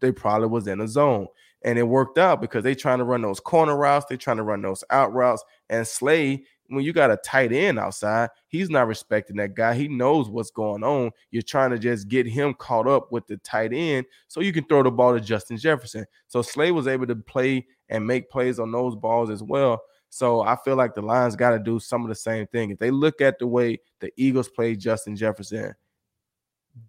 they 0.00 0.12
probably 0.12 0.48
was 0.48 0.66
in 0.66 0.80
a 0.80 0.88
zone. 0.88 1.26
And 1.64 1.78
it 1.78 1.82
worked 1.82 2.18
out 2.18 2.40
because 2.40 2.62
they 2.62 2.74
trying 2.74 2.98
to 2.98 3.04
run 3.04 3.22
those 3.22 3.40
corner 3.40 3.76
routes, 3.76 4.06
they 4.08 4.16
trying 4.16 4.36
to 4.36 4.42
run 4.42 4.62
those 4.62 4.84
out 4.90 5.12
routes. 5.12 5.44
And 5.68 5.86
Slay, 5.86 6.44
when 6.68 6.84
you 6.84 6.92
got 6.92 7.10
a 7.10 7.16
tight 7.18 7.52
end 7.52 7.78
outside, 7.78 8.30
he's 8.48 8.70
not 8.70 8.86
respecting 8.86 9.36
that 9.36 9.54
guy. 9.54 9.74
He 9.74 9.88
knows 9.88 10.28
what's 10.28 10.50
going 10.50 10.84
on. 10.84 11.10
You're 11.30 11.42
trying 11.42 11.70
to 11.70 11.78
just 11.78 12.08
get 12.08 12.26
him 12.26 12.54
caught 12.54 12.86
up 12.86 13.10
with 13.10 13.26
the 13.26 13.38
tight 13.38 13.72
end 13.72 14.06
so 14.28 14.40
you 14.40 14.52
can 14.52 14.64
throw 14.64 14.82
the 14.82 14.90
ball 14.90 15.14
to 15.14 15.20
Justin 15.20 15.56
Jefferson. 15.56 16.06
So 16.28 16.42
Slay 16.42 16.70
was 16.70 16.86
able 16.86 17.06
to 17.06 17.16
play 17.16 17.66
and 17.88 18.06
make 18.06 18.30
plays 18.30 18.58
on 18.58 18.70
those 18.70 18.94
balls 18.94 19.30
as 19.30 19.42
well. 19.42 19.80
So 20.10 20.42
I 20.42 20.56
feel 20.64 20.76
like 20.76 20.94
the 20.94 21.02
Lions 21.02 21.36
got 21.36 21.50
to 21.50 21.58
do 21.58 21.78
some 21.78 22.02
of 22.02 22.08
the 22.08 22.14
same 22.14 22.46
thing. 22.46 22.70
If 22.70 22.78
they 22.78 22.90
look 22.90 23.20
at 23.20 23.38
the 23.38 23.46
way 23.46 23.80
the 24.00 24.10
Eagles 24.16 24.48
play 24.48 24.76
Justin 24.76 25.16
Jefferson, 25.16 25.74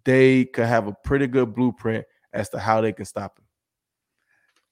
they 0.04 0.44
could 0.44 0.66
have 0.66 0.86
a 0.86 0.96
pretty 1.04 1.26
good 1.26 1.54
blueprint 1.54 2.04
as 2.32 2.48
to 2.50 2.58
how 2.58 2.80
they 2.80 2.92
can 2.92 3.04
stop 3.04 3.38
him. 3.38 3.44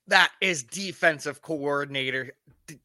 That 0.07 0.31
is 0.41 0.63
defensive 0.63 1.41
coordinator 1.41 2.31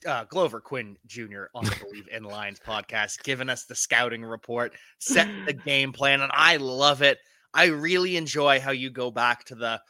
uh, 0.06 0.24
Glover 0.24 0.60
Quinn 0.60 0.96
Jr. 1.06 1.44
on 1.54 1.64
the 1.64 1.70
Bleav 1.70 2.08
in 2.08 2.24
Lions 2.24 2.60
podcast, 2.66 3.22
giving 3.22 3.48
us 3.48 3.64
the 3.64 3.74
scouting 3.74 4.24
report, 4.24 4.74
set 4.98 5.28
the 5.46 5.52
game 5.52 5.92
plan, 5.92 6.20
and 6.20 6.32
I 6.34 6.56
love 6.56 7.02
it. 7.02 7.18
I 7.54 7.66
really 7.66 8.16
enjoy 8.16 8.60
how 8.60 8.70
you 8.70 8.90
go 8.90 9.10
back 9.10 9.44
to 9.44 9.54
the 9.54 9.80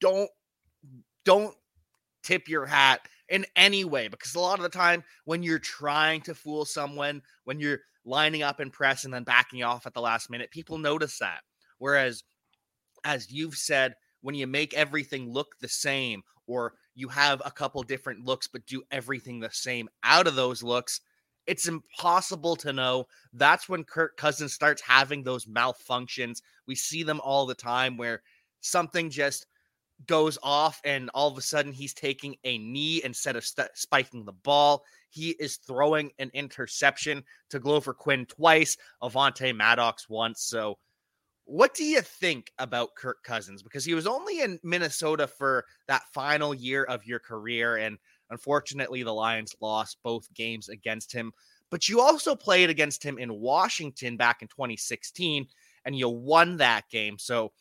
don't 0.00 0.28
don't 1.24 1.54
tip 2.22 2.48
your 2.48 2.66
hat 2.66 3.00
in 3.28 3.46
any 3.56 3.84
way 3.84 4.08
because 4.08 4.34
a 4.34 4.40
lot 4.40 4.58
of 4.58 4.62
the 4.62 4.68
time 4.68 5.02
when 5.24 5.42
you're 5.42 5.58
trying 5.58 6.20
to 6.22 6.34
fool 6.34 6.64
someone, 6.64 7.22
when 7.44 7.58
you're 7.58 7.80
lining 8.04 8.42
up 8.42 8.60
and 8.60 8.72
press 8.72 9.04
and 9.04 9.12
then 9.12 9.24
backing 9.24 9.62
off 9.62 9.86
at 9.86 9.94
the 9.94 10.00
last 10.00 10.30
minute, 10.30 10.50
people 10.50 10.78
notice 10.78 11.18
that. 11.18 11.40
Whereas, 11.78 12.22
as 13.04 13.30
you've 13.32 13.56
said, 13.56 13.94
when 14.26 14.34
you 14.34 14.46
make 14.46 14.74
everything 14.74 15.32
look 15.32 15.54
the 15.60 15.68
same 15.68 16.22
or 16.48 16.74
you 16.96 17.08
have 17.08 17.40
a 17.44 17.50
couple 17.50 17.80
different 17.82 18.24
looks 18.24 18.48
but 18.48 18.66
do 18.66 18.82
everything 18.90 19.38
the 19.38 19.50
same 19.52 19.88
out 20.02 20.26
of 20.26 20.34
those 20.34 20.62
looks 20.62 21.00
it's 21.46 21.68
impossible 21.68 22.56
to 22.56 22.72
know. 22.72 23.06
That's 23.32 23.68
when 23.68 23.84
Kirk 23.84 24.16
Cousins 24.16 24.52
starts 24.52 24.82
having 24.82 25.22
those 25.22 25.46
malfunctions. 25.46 26.42
We 26.66 26.74
see 26.74 27.02
them 27.02 27.20
all 27.22 27.46
the 27.46 27.54
time 27.54 27.96
where 27.96 28.22
something 28.60 29.10
just 29.10 29.46
goes 30.06 30.36
off 30.42 30.80
and 30.84 31.08
all 31.14 31.28
of 31.30 31.38
a 31.38 31.42
sudden 31.42 31.72
he's 31.72 31.94
taking 31.94 32.36
a 32.44 32.58
knee 32.58 33.00
instead 33.04 33.36
of 33.36 33.44
st- 33.44 33.68
spiking 33.74 34.24
the 34.24 34.32
ball. 34.32 34.82
He 35.08 35.30
is 35.30 35.56
throwing 35.56 36.10
an 36.18 36.30
interception 36.34 37.24
to 37.50 37.60
Glover 37.60 37.94
Quinn 37.94 38.26
twice, 38.26 38.76
Avonte 39.02 39.56
Maddox 39.56 40.08
once. 40.08 40.42
So 40.42 40.78
what 41.46 41.74
do 41.74 41.84
you 41.84 42.00
think 42.02 42.52
about 42.58 42.94
Kirk 42.96 43.22
Cousins? 43.22 43.62
Because 43.62 43.84
he 43.84 43.94
was 43.94 44.06
only 44.06 44.40
in 44.40 44.58
Minnesota 44.62 45.26
for 45.26 45.64
that 45.86 46.02
final 46.12 46.52
year 46.52 46.84
of 46.84 47.06
your 47.06 47.20
career. 47.20 47.76
And 47.76 47.98
unfortunately, 48.30 49.04
the 49.04 49.14
Lions 49.14 49.54
lost 49.60 49.98
both 50.02 50.32
games 50.34 50.68
against 50.68 51.12
him. 51.12 51.32
but 51.70 51.88
you 51.88 52.00
also 52.00 52.36
played 52.36 52.70
against 52.70 53.02
him 53.02 53.18
in 53.18 53.40
Washington 53.40 54.16
back 54.16 54.40
in 54.42 54.48
2016 54.48 55.46
and 55.84 55.98
you 55.98 56.08
won 56.08 56.56
that 56.58 56.88
game. 56.90 57.18
So 57.18 57.52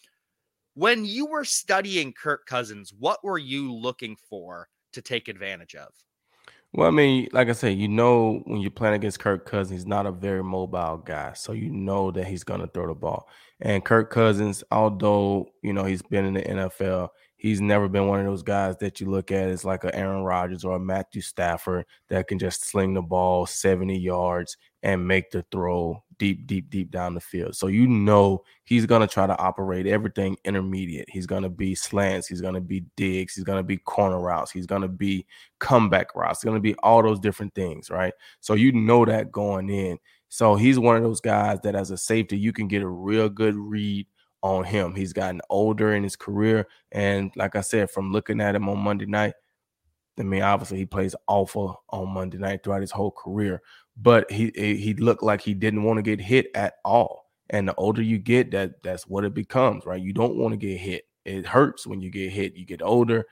when 0.73 1.05
you 1.05 1.25
were 1.25 1.45
studying 1.45 2.13
Kirk 2.13 2.45
Cousins, 2.45 2.93
what 2.97 3.23
were 3.23 3.37
you 3.37 3.73
looking 3.73 4.15
for 4.29 4.67
to 4.93 5.01
take 5.01 5.27
advantage 5.27 5.75
of? 5.75 5.89
Well, 6.73 6.87
I 6.87 6.91
mean, 6.91 7.29
like 7.31 7.47
I 7.47 7.53
said, 7.53 7.77
you 7.77 7.87
know, 7.87 8.41
when 8.45 8.59
you're 8.59 8.69
playing 8.69 8.95
against 8.95 9.19
Kirk 9.19 9.45
Cousins, 9.45 9.69
he's 9.69 9.87
not 9.87 10.05
a 10.05 10.11
very 10.11 10.43
mobile 10.43 10.97
guy. 10.97 11.31
So 11.33 11.53
you 11.53 11.69
know 11.69 12.11
that 12.11 12.27
he's 12.27 12.43
going 12.43 12.59
to 12.59 12.67
throw 12.67 12.87
the 12.87 12.93
ball. 12.93 13.29
And 13.61 13.85
Kirk 13.85 14.09
Cousins, 14.09 14.63
although, 14.71 15.47
you 15.61 15.73
know, 15.73 15.85
he's 15.85 16.01
been 16.01 16.25
in 16.25 16.33
the 16.33 16.41
NFL, 16.41 17.09
he's 17.37 17.61
never 17.61 17.87
been 17.87 18.07
one 18.07 18.19
of 18.19 18.25
those 18.25 18.43
guys 18.43 18.77
that 18.77 18.99
you 18.99 19.09
look 19.09 19.31
at 19.31 19.49
as 19.49 19.63
like 19.63 19.83
a 19.83 19.95
Aaron 19.95 20.23
Rodgers 20.23 20.65
or 20.65 20.75
a 20.75 20.79
Matthew 20.79 21.21
Stafford 21.21 21.85
that 22.09 22.27
can 22.27 22.37
just 22.37 22.65
sling 22.65 22.93
the 22.93 23.01
ball 23.01 23.45
70 23.45 23.97
yards 23.97 24.57
and 24.83 25.07
make 25.07 25.31
the 25.31 25.45
throw 25.51 26.03
deep, 26.17 26.47
deep, 26.47 26.69
deep 26.69 26.91
down 26.91 27.13
the 27.13 27.21
field. 27.21 27.55
So 27.55 27.67
you 27.67 27.87
know 27.87 28.43
he's 28.63 28.85
to 29.01 29.07
try 29.07 29.27
to 29.27 29.37
operate 29.37 29.87
everything 29.87 30.37
intermediate. 30.45 31.09
He's 31.09 31.25
to 31.43 31.49
be 31.49 31.75
slants. 31.75 32.27
He's 32.27 32.41
to 32.53 32.61
be 32.61 32.85
digs. 32.95 33.35
He's 33.35 33.43
to 33.57 33.63
be 33.63 33.77
corner 33.77 34.19
routes. 34.19 34.51
He's 34.51 34.67
to 34.81 34.87
be 34.87 35.25
comeback 35.59 36.15
routes. 36.15 36.43
Going 36.43 36.55
to 36.55 36.61
be 36.61 36.75
all 36.75 37.01
those 37.03 37.19
different 37.19 37.53
things, 37.55 37.89
right? 37.89 38.13
So 38.41 38.53
you 38.53 38.71
know 38.71 39.05
that 39.05 39.31
going 39.31 39.69
in. 39.69 39.97
So 40.35 40.55
he's 40.55 40.77
one 40.77 40.97
of 40.97 41.03
those 41.03 41.21
guys 41.21 41.61
that 41.63 41.75
as 41.75 41.91
a 41.91 41.97
safety, 41.97 42.37
you 42.37 42.51
can 42.51 42.67
get 42.67 42.81
a 42.81 42.87
real 42.89 43.29
good 43.29 43.55
read 43.55 44.05
on 44.43 44.65
him. 44.65 44.93
He's 44.93 45.13
gotten 45.13 45.39
older 45.49 45.93
in 45.93 46.03
his 46.03 46.17
career. 46.17 46.67
And 46.91 47.31
like 47.37 47.55
I 47.55 47.61
said, 47.61 47.89
from 47.89 48.11
looking 48.11 48.41
at 48.41 48.53
him 48.53 48.67
on 48.67 48.79
Monday 48.79 49.05
night, 49.05 49.35
I 50.19 50.23
mean, 50.23 50.41
obviously 50.41 50.77
he 50.77 50.85
plays 50.85 51.15
awful 51.27 51.81
on 51.87 52.09
Monday 52.09 52.37
night 52.37 52.65
throughout 52.65 52.81
his 52.81 52.91
whole 52.91 53.11
career, 53.11 53.61
but 53.95 54.29
he 54.29 54.51
he 54.53 54.93
looked 54.95 55.23
like 55.23 55.39
he 55.39 55.53
didn't 55.53 55.83
want 55.83 55.99
to 55.99 56.03
get 56.03 56.19
hit 56.19 56.47
at 56.53 56.73
all. 56.83 57.31
And 57.49 57.69
the 57.69 57.75
older 57.75 58.01
you 58.01 58.17
get, 58.17 58.51
that 58.51 58.83
that's 58.83 59.07
what 59.07 59.23
it 59.23 59.33
becomes, 59.33 59.85
right? 59.85 60.01
You 60.01 60.11
don't 60.11 60.35
want 60.35 60.51
to 60.51 60.57
get 60.57 60.77
hit. 60.77 61.03
It 61.23 61.45
hurts 61.45 61.87
when 61.87 62.01
you 62.01 62.11
get 62.11 62.33
hit. 62.33 62.57
You 62.57 62.65
get 62.65 62.81
older. 62.81 63.23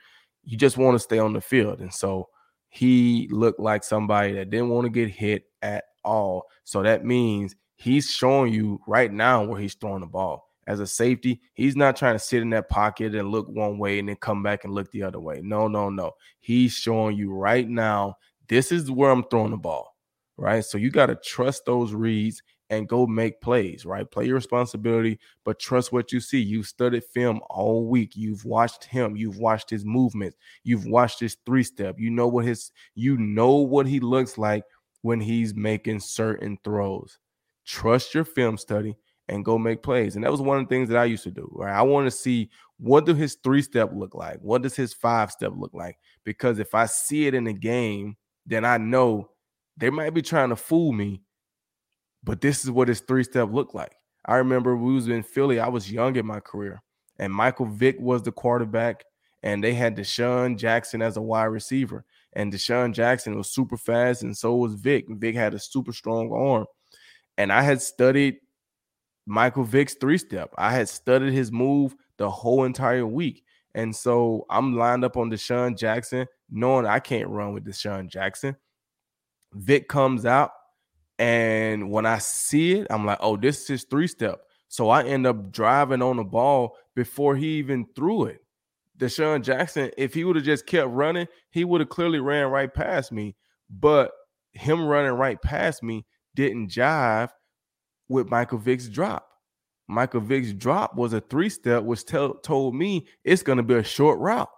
You 0.42 0.56
just 0.56 0.78
want 0.78 0.94
to 0.94 0.98
stay 0.98 1.18
on 1.18 1.34
the 1.34 1.42
field. 1.42 1.82
And 1.82 1.92
so 1.92 2.30
he 2.70 3.28
looked 3.30 3.60
like 3.60 3.84
somebody 3.84 4.32
that 4.32 4.48
didn't 4.48 4.70
want 4.70 4.86
to 4.86 4.90
get 4.90 5.10
hit 5.10 5.44
at 5.60 5.84
all. 6.04 6.46
So 6.64 6.82
that 6.82 7.04
means 7.04 7.54
he's 7.76 8.10
showing 8.10 8.52
you 8.52 8.80
right 8.86 9.12
now 9.12 9.44
where 9.44 9.60
he's 9.60 9.74
throwing 9.74 10.00
the 10.00 10.06
ball 10.06 10.44
as 10.66 10.80
a 10.80 10.86
safety, 10.86 11.40
he's 11.54 11.76
not 11.76 11.96
trying 11.96 12.14
to 12.14 12.18
sit 12.18 12.42
in 12.42 12.50
that 12.50 12.68
pocket 12.68 13.14
and 13.14 13.30
look 13.30 13.48
one 13.48 13.78
way 13.78 13.98
and 13.98 14.08
then 14.08 14.16
come 14.16 14.42
back 14.42 14.64
and 14.64 14.72
look 14.72 14.90
the 14.90 15.02
other 15.02 15.20
way. 15.20 15.40
No, 15.42 15.68
no, 15.68 15.90
no. 15.90 16.12
He's 16.40 16.72
showing 16.72 17.16
you 17.16 17.32
right 17.32 17.68
now, 17.68 18.16
this 18.48 18.72
is 18.72 18.90
where 18.90 19.10
I'm 19.10 19.24
throwing 19.24 19.50
the 19.50 19.56
ball, 19.56 19.94
right? 20.36 20.64
So 20.64 20.78
you 20.78 20.90
got 20.90 21.06
to 21.06 21.16
trust 21.16 21.64
those 21.66 21.92
reads 21.92 22.42
and 22.70 22.88
go 22.88 23.06
make 23.06 23.40
plays, 23.42 23.84
right? 23.84 24.10
Play 24.10 24.26
your 24.26 24.36
responsibility, 24.36 25.18
but 25.44 25.58
trust 25.58 25.92
what 25.92 26.12
you 26.12 26.20
see. 26.20 26.40
You've 26.40 26.66
studied 26.66 27.04
film 27.04 27.40
all 27.50 27.86
week. 27.86 28.12
You've 28.16 28.44
watched 28.44 28.84
him. 28.84 29.16
You've 29.16 29.38
watched 29.38 29.68
his 29.68 29.84
movements. 29.84 30.36
You've 30.62 30.86
watched 30.86 31.20
his 31.20 31.36
three 31.44 31.62
step. 31.62 31.96
You 31.98 32.10
know 32.10 32.26
what 32.26 32.46
his, 32.46 32.72
you 32.94 33.18
know 33.18 33.56
what 33.56 33.86
he 33.86 34.00
looks 34.00 34.38
like 34.38 34.64
when 35.04 35.20
he's 35.20 35.54
making 35.54 36.00
certain 36.00 36.56
throws. 36.64 37.18
Trust 37.66 38.14
your 38.14 38.24
film 38.24 38.56
study 38.56 38.96
and 39.28 39.44
go 39.44 39.58
make 39.58 39.82
plays. 39.82 40.14
And 40.14 40.24
that 40.24 40.30
was 40.30 40.40
one 40.40 40.56
of 40.56 40.64
the 40.64 40.74
things 40.74 40.88
that 40.88 40.96
I 40.96 41.04
used 41.04 41.24
to 41.24 41.30
do. 41.30 41.46
Right? 41.52 41.74
I 41.74 41.82
want 41.82 42.06
to 42.06 42.10
see 42.10 42.48
what 42.78 43.04
do 43.04 43.14
his 43.14 43.36
three 43.44 43.60
step 43.60 43.90
look 43.92 44.14
like? 44.14 44.38
What 44.40 44.62
does 44.62 44.74
his 44.74 44.94
five 44.94 45.30
step 45.30 45.52
look 45.54 45.74
like? 45.74 45.98
Because 46.24 46.58
if 46.58 46.74
I 46.74 46.86
see 46.86 47.26
it 47.26 47.34
in 47.34 47.44
the 47.44 47.52
game, 47.52 48.16
then 48.46 48.64
I 48.64 48.78
know 48.78 49.28
they 49.76 49.90
might 49.90 50.14
be 50.14 50.22
trying 50.22 50.48
to 50.48 50.56
fool 50.56 50.92
me, 50.92 51.20
but 52.22 52.40
this 52.40 52.64
is 52.64 52.70
what 52.70 52.88
his 52.88 53.00
three 53.00 53.24
step 53.24 53.50
looked 53.52 53.74
like. 53.74 53.94
I 54.24 54.36
remember 54.36 54.74
we 54.74 54.94
was 54.94 55.08
in 55.08 55.22
Philly. 55.22 55.60
I 55.60 55.68
was 55.68 55.92
young 55.92 56.16
in 56.16 56.24
my 56.24 56.40
career, 56.40 56.82
and 57.18 57.30
Michael 57.30 57.66
Vick 57.66 58.00
was 58.00 58.22
the 58.22 58.32
quarterback, 58.32 59.04
and 59.42 59.62
they 59.62 59.74
had 59.74 59.96
DeSean 59.96 60.56
Jackson 60.56 61.02
as 61.02 61.18
a 61.18 61.22
wide 61.22 61.44
receiver. 61.44 62.06
And 62.34 62.52
DeSean 62.52 62.92
Jackson 62.92 63.36
was 63.36 63.50
super 63.50 63.76
fast, 63.76 64.22
and 64.22 64.36
so 64.36 64.56
was 64.56 64.74
Vick. 64.74 65.06
Vick 65.08 65.34
had 65.34 65.54
a 65.54 65.58
super 65.58 65.92
strong 65.92 66.32
arm. 66.32 66.66
And 67.38 67.52
I 67.52 67.62
had 67.62 67.80
studied 67.80 68.36
Michael 69.26 69.64
Vick's 69.64 69.94
three 69.94 70.18
step. 70.18 70.52
I 70.58 70.72
had 70.72 70.88
studied 70.88 71.32
his 71.32 71.50
move 71.50 71.94
the 72.18 72.30
whole 72.30 72.64
entire 72.64 73.06
week. 73.06 73.44
And 73.74 73.94
so 73.94 74.46
I'm 74.50 74.76
lined 74.76 75.04
up 75.04 75.16
on 75.16 75.30
DeSean 75.30 75.76
Jackson, 75.76 76.26
knowing 76.50 76.86
I 76.86 77.00
can't 77.00 77.28
run 77.28 77.52
with 77.54 77.64
DeSean 77.64 78.08
Jackson. 78.08 78.56
Vick 79.52 79.88
comes 79.88 80.26
out, 80.26 80.50
and 81.18 81.90
when 81.90 82.06
I 82.06 82.18
see 82.18 82.72
it, 82.72 82.86
I'm 82.90 83.06
like, 83.06 83.18
oh, 83.20 83.36
this 83.36 83.62
is 83.62 83.68
his 83.68 83.84
three 83.84 84.06
step. 84.08 84.40
So 84.68 84.90
I 84.90 85.04
end 85.04 85.26
up 85.26 85.52
driving 85.52 86.02
on 86.02 86.16
the 86.16 86.24
ball 86.24 86.76
before 86.96 87.36
he 87.36 87.58
even 87.58 87.86
threw 87.94 88.24
it. 88.24 88.43
DeSean 88.98 89.42
Jackson, 89.42 89.90
if 89.98 90.14
he 90.14 90.24
would 90.24 90.36
have 90.36 90.44
just 90.44 90.66
kept 90.66 90.90
running, 90.90 91.26
he 91.50 91.64
would 91.64 91.80
have 91.80 91.88
clearly 91.88 92.20
ran 92.20 92.46
right 92.50 92.72
past 92.72 93.12
me. 93.12 93.36
But 93.68 94.12
him 94.52 94.86
running 94.86 95.12
right 95.12 95.40
past 95.40 95.82
me 95.82 96.06
didn't 96.34 96.70
jive 96.70 97.30
with 98.08 98.30
Michael 98.30 98.58
Vick's 98.58 98.88
drop. 98.88 99.26
Michael 99.88 100.20
Vick's 100.20 100.52
drop 100.52 100.94
was 100.96 101.12
a 101.12 101.20
three 101.20 101.48
step, 101.48 101.82
which 101.82 102.04
tell, 102.06 102.34
told 102.34 102.74
me 102.74 103.06
it's 103.24 103.42
going 103.42 103.58
to 103.58 103.62
be 103.62 103.74
a 103.74 103.82
short 103.84 104.18
route. 104.18 104.48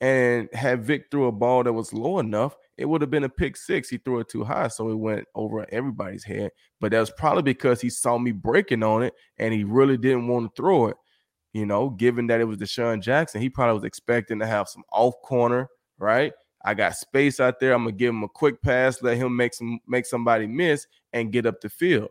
And 0.00 0.48
had 0.52 0.84
Vick 0.84 1.06
threw 1.10 1.26
a 1.26 1.32
ball 1.32 1.64
that 1.64 1.72
was 1.72 1.92
low 1.92 2.18
enough, 2.18 2.54
it 2.76 2.84
would 2.84 3.00
have 3.00 3.10
been 3.10 3.24
a 3.24 3.28
pick 3.28 3.56
six. 3.56 3.88
He 3.88 3.96
threw 3.96 4.20
it 4.20 4.28
too 4.28 4.44
high, 4.44 4.68
so 4.68 4.90
it 4.90 4.94
went 4.94 5.24
over 5.34 5.66
everybody's 5.72 6.24
head. 6.24 6.50
But 6.80 6.92
that 6.92 7.00
was 7.00 7.10
probably 7.10 7.42
because 7.42 7.80
he 7.80 7.88
saw 7.88 8.18
me 8.18 8.32
breaking 8.32 8.82
on 8.82 9.02
it 9.02 9.14
and 9.38 9.54
he 9.54 9.64
really 9.64 9.96
didn't 9.96 10.28
want 10.28 10.54
to 10.54 10.60
throw 10.62 10.88
it. 10.88 10.96
You 11.56 11.64
know, 11.64 11.90
given 11.90 12.26
that 12.26 12.40
it 12.40 12.44
was 12.44 12.58
DeSean 12.58 13.00
Jackson, 13.00 13.40
he 13.40 13.48
probably 13.48 13.74
was 13.74 13.84
expecting 13.84 14.38
to 14.40 14.46
have 14.46 14.68
some 14.68 14.82
off 14.92 15.14
corner, 15.22 15.68
right? 15.98 16.32
I 16.64 16.74
got 16.74 16.96
space 16.96 17.40
out 17.40 17.60
there. 17.60 17.72
I'm 17.72 17.84
gonna 17.84 17.92
give 17.92 18.10
him 18.10 18.24
a 18.24 18.28
quick 18.28 18.60
pass, 18.60 19.00
let 19.02 19.16
him 19.16 19.34
make 19.36 19.54
some 19.54 19.78
make 19.86 20.06
somebody 20.06 20.46
miss 20.46 20.86
and 21.12 21.32
get 21.32 21.46
up 21.46 21.60
the 21.60 21.68
field 21.68 22.10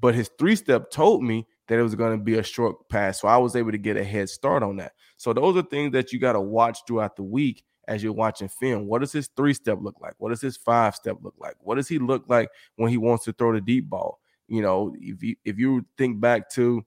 but 0.00 0.14
his 0.14 0.30
three 0.38 0.56
step 0.56 0.90
told 0.90 1.22
me 1.22 1.46
that 1.68 1.78
it 1.78 1.82
was 1.82 1.94
going 1.94 2.18
to 2.18 2.22
be 2.22 2.34
a 2.34 2.42
short 2.42 2.88
pass. 2.88 3.20
So 3.20 3.28
I 3.28 3.36
was 3.36 3.56
able 3.56 3.72
to 3.72 3.78
get 3.78 3.96
a 3.96 4.04
head 4.04 4.28
start 4.28 4.62
on 4.62 4.76
that. 4.76 4.92
So 5.16 5.32
those 5.32 5.56
are 5.56 5.62
things 5.62 5.92
that 5.92 6.12
you 6.12 6.18
got 6.18 6.32
to 6.32 6.40
watch 6.40 6.80
throughout 6.86 7.16
the 7.16 7.22
week 7.22 7.64
as 7.86 8.02
you're 8.02 8.12
watching 8.12 8.48
film. 8.48 8.86
What 8.86 9.00
does 9.00 9.12
his 9.12 9.28
three 9.36 9.54
step 9.54 9.78
look 9.80 9.96
like? 10.00 10.14
What 10.18 10.30
does 10.30 10.40
his 10.40 10.56
five 10.56 10.94
step 10.94 11.18
look 11.22 11.34
like? 11.38 11.54
What 11.60 11.76
does 11.76 11.88
he 11.88 11.98
look 11.98 12.24
like 12.28 12.48
when 12.76 12.90
he 12.90 12.98
wants 12.98 13.24
to 13.24 13.32
throw 13.32 13.52
the 13.52 13.60
deep 13.60 13.88
ball? 13.88 14.20
You 14.48 14.62
know, 14.62 14.94
if 14.98 15.22
you 15.22 15.36
if 15.44 15.58
you 15.58 15.86
think 15.96 16.20
back 16.20 16.50
to 16.50 16.84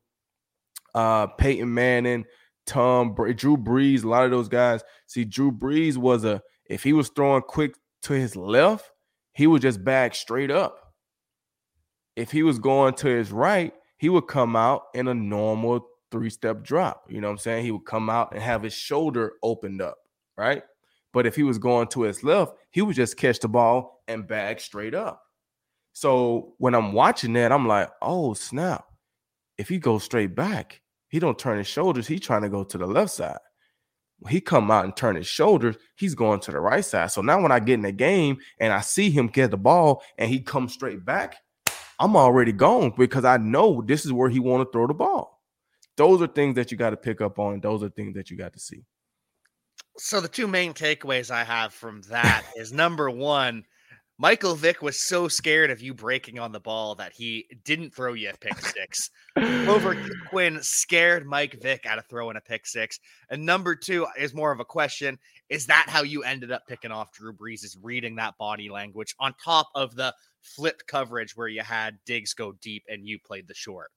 uh 0.97 1.27
Peyton 1.27 1.73
Manning, 1.73 2.25
Tom 2.65 3.13
Drew 3.13 3.57
Brees, 3.57 4.03
a 4.03 4.07
lot 4.07 4.25
of 4.25 4.31
those 4.31 4.49
guys. 4.49 4.83
See, 5.05 5.25
Drew 5.25 5.51
Brees 5.51 5.97
was 5.97 6.25
a 6.25 6.41
if 6.65 6.83
he 6.83 6.93
was 6.93 7.09
throwing 7.09 7.43
quick 7.43 7.75
to 8.03 8.13
his 8.13 8.35
left, 8.35 8.89
he 9.33 9.47
would 9.47 9.61
just 9.61 9.83
back 9.83 10.15
straight 10.15 10.51
up 10.51 10.87
if 12.17 12.31
he 12.31 12.41
was 12.41 12.57
going 12.57 12.95
to 12.95 13.07
his 13.07 13.31
right, 13.31 13.73
he 13.97 14.09
would 14.09 14.27
come 14.27 14.55
out 14.55 14.85
in 14.95 15.07
a 15.07 15.13
normal 15.13 15.87
three 16.11 16.31
step 16.31 16.63
drop. 16.63 17.03
You 17.07 17.21
know 17.21 17.27
what 17.27 17.33
I'm 17.33 17.37
saying? 17.37 17.63
He 17.63 17.71
would 17.71 17.85
come 17.85 18.09
out 18.09 18.33
and 18.33 18.41
have 18.41 18.63
his 18.63 18.73
shoulder 18.73 19.33
opened 19.43 19.81
up, 19.81 19.99
right? 20.35 20.63
But 21.13 21.27
if 21.27 21.35
he 21.35 21.43
was 21.43 21.59
going 21.59 21.87
to 21.89 22.01
his 22.01 22.23
left, 22.23 22.53
he 22.71 22.81
would 22.81 22.95
just 22.95 23.17
catch 23.17 23.39
the 23.39 23.47
ball 23.47 24.01
and 24.07 24.27
bag 24.27 24.59
straight 24.59 24.95
up. 24.95 25.21
So 25.93 26.55
when 26.57 26.73
I'm 26.73 26.91
watching 26.91 27.33
that, 27.33 27.51
I'm 27.51 27.67
like, 27.67 27.89
oh 28.01 28.33
snap. 28.33 28.85
If 29.59 29.69
he 29.69 29.77
goes 29.77 30.03
straight 30.03 30.35
back, 30.35 30.81
he 31.09 31.19
don't 31.19 31.39
turn 31.39 31.57
his 31.57 31.67
shoulders. 31.67 32.07
He's 32.07 32.21
trying 32.21 32.41
to 32.41 32.49
go 32.49 32.63
to 32.63 32.77
the 32.77 32.87
left 32.87 33.11
side. 33.11 33.39
When 34.19 34.31
he 34.31 34.41
come 34.41 34.71
out 34.71 34.85
and 34.85 34.95
turn 34.95 35.15
his 35.15 35.27
shoulders, 35.27 35.75
he's 35.95 36.15
going 36.15 36.39
to 36.41 36.51
the 36.51 36.59
right 36.59 36.83
side. 36.83 37.11
So 37.11 37.21
now 37.21 37.41
when 37.41 37.51
I 37.51 37.59
get 37.59 37.75
in 37.75 37.81
the 37.83 37.91
game 37.91 38.37
and 38.59 38.73
I 38.73 38.81
see 38.81 39.11
him 39.11 39.27
get 39.27 39.51
the 39.51 39.57
ball 39.57 40.01
and 40.17 40.29
he 40.29 40.39
comes 40.39 40.73
straight 40.73 41.05
back, 41.05 41.37
I'm 41.99 42.15
already 42.15 42.51
gone 42.51 42.93
because 42.97 43.25
I 43.25 43.37
know 43.37 43.81
this 43.85 44.05
is 44.05 44.13
where 44.13 44.29
he 44.29 44.39
want 44.39 44.67
to 44.67 44.71
throw 44.71 44.87
the 44.87 44.93
ball. 44.93 45.41
Those 45.97 46.21
are 46.21 46.27
things 46.27 46.55
that 46.55 46.71
you 46.71 46.77
got 46.77 46.91
to 46.91 46.97
pick 46.97 47.21
up 47.21 47.39
on. 47.39 47.59
Those 47.59 47.83
are 47.83 47.89
things 47.89 48.15
that 48.15 48.29
you 48.29 48.37
got 48.37 48.53
to 48.53 48.59
see. 48.59 48.83
So 49.97 50.21
the 50.21 50.27
two 50.27 50.47
main 50.47 50.73
takeaways 50.73 51.31
I 51.31 51.43
have 51.43 51.73
from 51.73 52.01
that 52.09 52.43
is 52.55 52.71
number 52.71 53.09
one, 53.09 53.65
Michael 54.19 54.55
Vick 54.55 54.81
was 54.81 55.07
so 55.07 55.27
scared 55.27 55.69
of 55.69 55.79
you 55.79 55.93
breaking 55.93 56.39
on 56.39 56.51
the 56.51 56.59
ball 56.59 56.95
that 56.95 57.13
he 57.13 57.45
didn't 57.63 57.93
throw 57.93 58.13
you 58.13 58.31
a 58.31 58.37
pick 58.37 58.59
six. 58.59 59.11
Over 59.37 59.95
Quinn 60.29 60.57
scared 60.63 61.27
Mike 61.27 61.61
Vick 61.61 61.85
out 61.85 61.99
of 61.99 62.07
throwing 62.07 62.35
a 62.35 62.41
pick 62.41 62.65
six. 62.65 62.99
And 63.29 63.45
number 63.45 63.75
two 63.75 64.07
is 64.17 64.33
more 64.33 64.51
of 64.51 64.59
a 64.59 64.65
question. 64.65 65.19
Is 65.49 65.67
that 65.67 65.85
how 65.87 66.01
you 66.01 66.23
ended 66.23 66.51
up 66.51 66.65
picking 66.67 66.91
off 66.91 67.11
Drew 67.11 67.31
Brees? 67.31 67.63
Is 67.63 67.77
reading 67.79 68.15
that 68.15 68.35
body 68.39 68.69
language 68.69 69.13
on 69.19 69.35
top 69.43 69.67
of 69.75 69.95
the 69.95 70.15
flipped 70.41 70.87
coverage 70.87 71.37
where 71.37 71.47
you 71.47 71.61
had 71.61 71.99
Diggs 72.07 72.33
go 72.33 72.53
deep 72.53 72.85
and 72.89 73.07
you 73.07 73.19
played 73.19 73.47
the 73.47 73.53
short? 73.53 73.91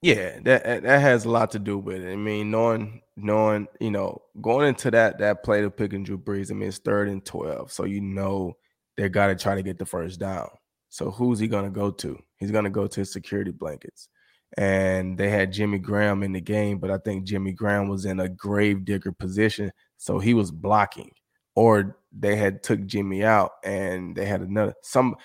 Yeah, 0.00 0.40
that 0.44 0.82
that 0.82 1.00
has 1.00 1.26
a 1.26 1.30
lot 1.30 1.50
to 1.50 1.58
do 1.58 1.76
with 1.76 2.02
it. 2.02 2.10
I 2.10 2.16
mean, 2.16 2.50
knowing 2.50 3.02
knowing, 3.16 3.68
you 3.80 3.90
know, 3.90 4.22
going 4.40 4.66
into 4.66 4.90
that 4.92 5.18
that 5.18 5.44
play 5.44 5.62
of 5.62 5.76
picking 5.76 6.04
Drew 6.04 6.16
Brees, 6.16 6.50
I 6.50 6.54
mean, 6.54 6.70
it's 6.70 6.78
third 6.78 7.08
and 7.08 7.24
12. 7.24 7.70
So 7.70 7.84
you 7.84 8.00
know 8.00 8.56
they 9.02 9.08
got 9.08 9.26
to 9.26 9.34
try 9.34 9.56
to 9.56 9.64
get 9.64 9.80
the 9.80 9.84
first 9.84 10.20
down. 10.20 10.48
So 10.88 11.10
who's 11.10 11.40
he 11.40 11.48
going 11.48 11.64
to 11.64 11.70
go 11.70 11.90
to? 11.90 12.16
He's 12.36 12.52
going 12.52 12.62
to 12.64 12.70
go 12.70 12.86
to 12.86 13.04
security 13.04 13.50
blankets. 13.50 14.08
And 14.56 15.18
they 15.18 15.28
had 15.28 15.52
Jimmy 15.52 15.78
Graham 15.78 16.22
in 16.22 16.30
the 16.30 16.40
game, 16.40 16.78
but 16.78 16.90
I 16.90 16.98
think 16.98 17.24
Jimmy 17.24 17.50
Graham 17.50 17.88
was 17.88 18.04
in 18.04 18.20
a 18.20 18.28
grave 18.28 18.84
digger 18.84 19.10
position, 19.10 19.72
so 19.96 20.20
he 20.20 20.34
was 20.34 20.52
blocking. 20.52 21.10
Or 21.56 21.96
they 22.16 22.36
had 22.36 22.62
took 22.62 22.86
Jimmy 22.86 23.24
out 23.24 23.52
and 23.64 24.14
they 24.14 24.24
had 24.24 24.42
another 24.42 24.74
some 24.82 25.16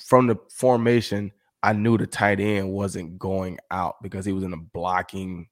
from 0.00 0.26
the 0.26 0.36
formation. 0.50 1.30
I 1.62 1.74
knew 1.74 1.96
the 1.96 2.08
tight 2.08 2.40
end 2.40 2.72
wasn't 2.72 3.20
going 3.20 3.58
out 3.70 4.02
because 4.02 4.24
he 4.24 4.32
was 4.32 4.42
in 4.42 4.52
a 4.52 4.58
blocking 4.58 5.46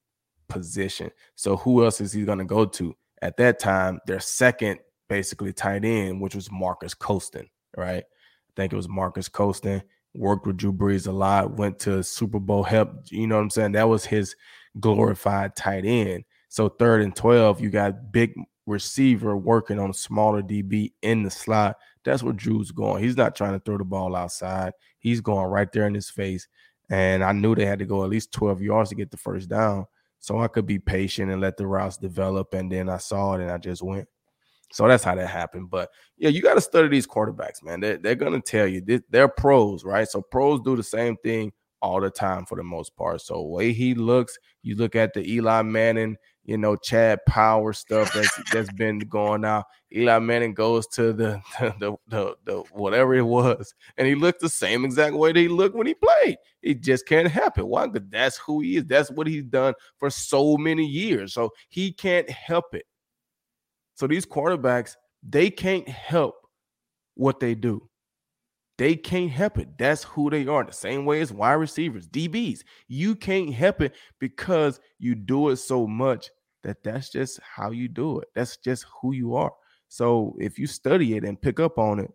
position. 0.49 1.11
So 1.37 1.57
who 1.57 1.85
else 1.85 2.01
is 2.01 2.13
he 2.13 2.25
going 2.25 2.39
to 2.39 2.45
go 2.45 2.65
to? 2.65 2.97
At 3.21 3.37
that 3.37 3.61
time, 3.61 4.01
their 4.07 4.19
second 4.19 4.81
basically 5.13 5.53
tight 5.53 5.85
end, 5.85 6.23
which 6.23 6.35
was 6.35 6.51
Marques 6.51 6.95
Colston, 6.95 7.47
right? 7.77 8.03
I 8.03 8.53
think 8.57 8.73
it 8.73 8.77
was 8.77 8.89
Marques 8.89 9.29
Colston. 9.29 9.83
Worked 10.15 10.47
with 10.47 10.57
Drew 10.57 10.73
Brees 10.73 11.07
a 11.07 11.13
lot. 11.13 11.59
Went 11.59 11.79
to 11.81 12.03
Super 12.03 12.41
Bowl 12.41 12.63
help. 12.63 12.91
You 13.11 13.27
know 13.27 13.37
what 13.37 13.43
I'm 13.43 13.51
saying? 13.51 13.73
That 13.73 13.91
was 13.91 14.07
his 14.07 14.35
glorified 14.81 15.55
tight 15.55 15.85
end. 15.85 16.25
So 16.49 16.71
third 16.71 17.03
and 17.03 17.15
twelve, 17.15 17.61
you 17.61 17.69
got 17.69 18.11
big 18.11 18.35
receiver 18.65 19.37
working 19.37 19.79
on 19.79 19.93
smaller 19.93 20.41
DB 20.43 20.93
in 21.03 21.25
the 21.25 21.31
slot. 21.31 21.77
That's 22.05 22.23
where 22.23 22.33
Drew's 22.33 22.71
going. 22.71 23.03
He's 23.03 23.17
not 23.17 23.37
trying 23.37 23.53
to 23.53 23.61
throw 23.61 23.77
the 23.77 23.85
ball 23.85 24.17
outside. 24.17 24.73
He's 24.99 25.21
going 25.21 25.47
right 25.47 25.71
there 25.73 25.87
in 25.87 25.95
his 25.95 26.09
face. 26.09 26.49
And 26.89 27.23
I 27.23 27.33
knew 27.33 27.55
they 27.55 27.67
had 27.67 27.81
to 27.81 27.87
go 27.87 28.03
at 28.03 28.11
least 28.11 28.33
12 28.33 28.63
yards 28.63 28.89
to 28.91 28.97
get 28.97 29.11
the 29.11 29.19
first 29.19 29.51
down. 29.51 29.87
So 30.21 30.39
I 30.41 30.49
could 30.49 30.67
be 30.67 30.79
patient 30.79 31.31
and 31.31 31.41
let 31.41 31.59
the 31.59 31.67
routes 31.67 31.99
develop. 31.99 32.55
And 32.55 32.73
then 32.73 32.89
I 32.89 32.97
saw 32.97 33.35
it 33.35 33.43
and 33.43 33.51
I 33.51 33.59
just 33.59 33.83
went. 33.83 34.09
So 34.73 34.89
that's 34.89 35.05
how 35.05 35.15
that 35.15 35.29
happened. 35.29 35.71
But 35.71 35.91
yeah, 36.17 36.31
you 36.31 36.43
got 36.43 36.55
to 36.55 36.61
study 36.61 36.89
these 36.89 37.07
quarterbacks, 37.07 37.63
man. 37.63 37.81
They're, 37.81 37.99
they're 37.99 38.15
going 38.15 38.33
to 38.33 38.41
tell 38.41 38.67
you 38.67 38.83
they're 39.11 39.29
pros, 39.29 39.85
right? 39.85 40.09
So 40.09 40.23
pros 40.23 40.61
do 40.63 40.77
the 40.77 40.83
same 40.83 41.17
thing 41.19 41.53
all 41.83 42.01
the 42.01 42.11
time 42.11 42.47
for 42.47 42.57
the 42.57 42.63
most 42.63 42.97
part. 42.97 43.21
So 43.21 43.43
way 43.43 43.73
he 43.73 43.95
looks, 43.95 44.39
you 44.63 44.77
look 44.77 44.97
at 44.97 45.13
the 45.13 45.29
Eli 45.31 45.63
Manning, 45.63 46.17
you 46.45 46.57
know, 46.57 46.77
Chad 46.77 47.21
Power 47.27 47.73
stuff 47.73 48.13
that's 48.15 48.51
that's 48.53 48.73
been 48.73 49.01
going 49.01 49.45
out. 49.45 49.65
Eli 49.95 50.19
Manning 50.21 50.55
goes 50.55 50.87
to 50.89 51.13
the 51.13 51.43
the, 51.61 51.95
the 52.09 52.37
the 52.45 52.65
whatever 52.73 53.15
it 53.15 53.23
was, 53.23 53.75
and 53.97 54.09
he 54.09 54.15
looked 54.15 54.41
the 54.41 54.49
same 54.49 54.85
exact 54.85 55.15
way 55.15 55.33
that 55.33 55.39
he 55.39 55.49
looked 55.49 55.77
when 55.77 55.87
he 55.87 55.95
played. 55.95 56.39
It 56.63 56.81
just 56.81 57.07
can't 57.07 57.29
happen. 57.29 57.67
Why? 57.67 57.87
Because 57.89 58.09
that's 58.11 58.39
who 58.39 58.61
he 58.61 58.77
is. 58.77 58.87
That's 58.87 59.11
what 59.11 59.27
he's 59.27 59.45
done 59.45 59.75
for 59.99 60.09
so 60.11 60.57
many 60.57 60.87
years. 60.87 61.35
So 61.35 61.51
he 61.69 61.93
can't 61.93 62.29
help 62.31 62.75
it. 62.75 62.87
So 63.95 64.07
these 64.07 64.27
quarterbacks, 64.27 64.97
they 65.23 65.51
can't 65.51 65.89
help 65.89 66.35
what 67.15 67.41
they 67.41 67.55
do. 67.55 67.89
They 68.79 68.97
can't 68.97 69.31
help 69.31 69.59
it. 69.59 69.79
That's 69.79 70.03
who 70.03 70.31
they 70.31 70.47
are. 70.47 70.65
The 70.65 70.73
same 70.73 71.05
way 71.05 71.21
as 71.21 71.33
wide 71.33 71.53
receivers, 71.53 72.09
DBs. 72.09 72.61
You 72.89 73.15
can't 73.15 73.53
help 73.53 73.81
it 73.81 73.95
because 74.19 74.81
you 74.99 75.15
do 75.15 75.51
it 75.51 75.57
so 75.57 75.87
much 75.87 76.31
that 76.65 76.83
that's 76.83 77.11
just 77.11 77.39
how 77.43 77.71
you 77.71 77.89
do 77.89 78.21
it. 78.21 78.29
That's 78.35 78.57
just 78.57 78.87
who 79.01 79.13
you 79.13 79.35
are. 79.35 79.53
So 79.89 80.35
if 80.41 80.59
you 80.59 80.67
study 80.67 81.17
it 81.17 81.25
and 81.25 81.41
pick 81.41 81.61
up 81.61 81.79
on 81.79 81.99
it, 81.99 82.11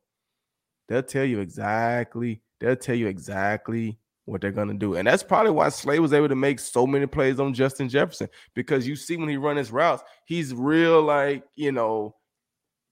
they'll 0.90 1.04
tell 1.04 1.26
you 1.26 1.40
exactly, 1.42 2.42
they'll 2.60 2.76
tell 2.76 2.96
you 2.96 3.08
exactly 3.08 4.00
what 4.28 4.42
they're 4.42 4.52
gonna 4.52 4.74
do. 4.74 4.96
And 4.96 5.08
that's 5.08 5.24
probably 5.24 5.52
why 5.52 5.70
Slay 5.70 6.00
was 6.00 6.14
able 6.14 6.30
to 6.30 6.36
make 6.36 6.60
so 6.60 6.86
many 6.86 7.06
plays 7.06 7.40
on 7.40 7.54
Justin 7.54 7.90
Jefferson 7.90 8.30
because 8.54 8.88
you 8.88 8.96
see 8.96 9.18
when 9.18 9.30
he 9.30 9.38
run 9.38 9.58
his 9.58 9.72
routes, 9.72 10.04
he's 10.26 10.54
real 10.54 11.02
like 11.02 11.44
you 11.56 11.72
know 11.72 12.16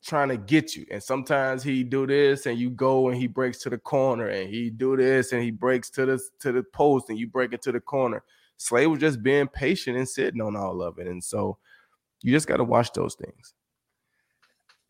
trying 0.05 0.29
to 0.29 0.37
get 0.37 0.75
you. 0.75 0.85
And 0.91 1.01
sometimes 1.01 1.63
he 1.63 1.83
do 1.83 2.05
this 2.05 2.45
and 2.45 2.57
you 2.57 2.69
go 2.69 3.09
and 3.09 3.17
he 3.17 3.27
breaks 3.27 3.57
to 3.59 3.69
the 3.69 3.77
corner 3.77 4.27
and 4.27 4.49
he 4.49 4.69
do 4.69 4.95
this 4.95 5.33
and 5.33 5.41
he 5.41 5.51
breaks 5.51 5.89
to 5.91 6.05
the 6.05 6.21
to 6.39 6.51
the 6.51 6.63
post 6.63 7.09
and 7.09 7.19
you 7.19 7.27
break 7.27 7.53
it 7.53 7.61
to 7.63 7.71
the 7.71 7.79
corner. 7.79 8.23
Slay 8.57 8.87
was 8.87 8.99
just 8.99 9.21
being 9.21 9.47
patient 9.47 9.97
and 9.97 10.07
sitting 10.07 10.41
on 10.41 10.55
all 10.55 10.81
of 10.81 10.99
it. 10.99 11.07
And 11.07 11.23
so 11.23 11.57
you 12.21 12.31
just 12.31 12.47
got 12.47 12.57
to 12.57 12.63
watch 12.63 12.93
those 12.93 13.15
things. 13.15 13.53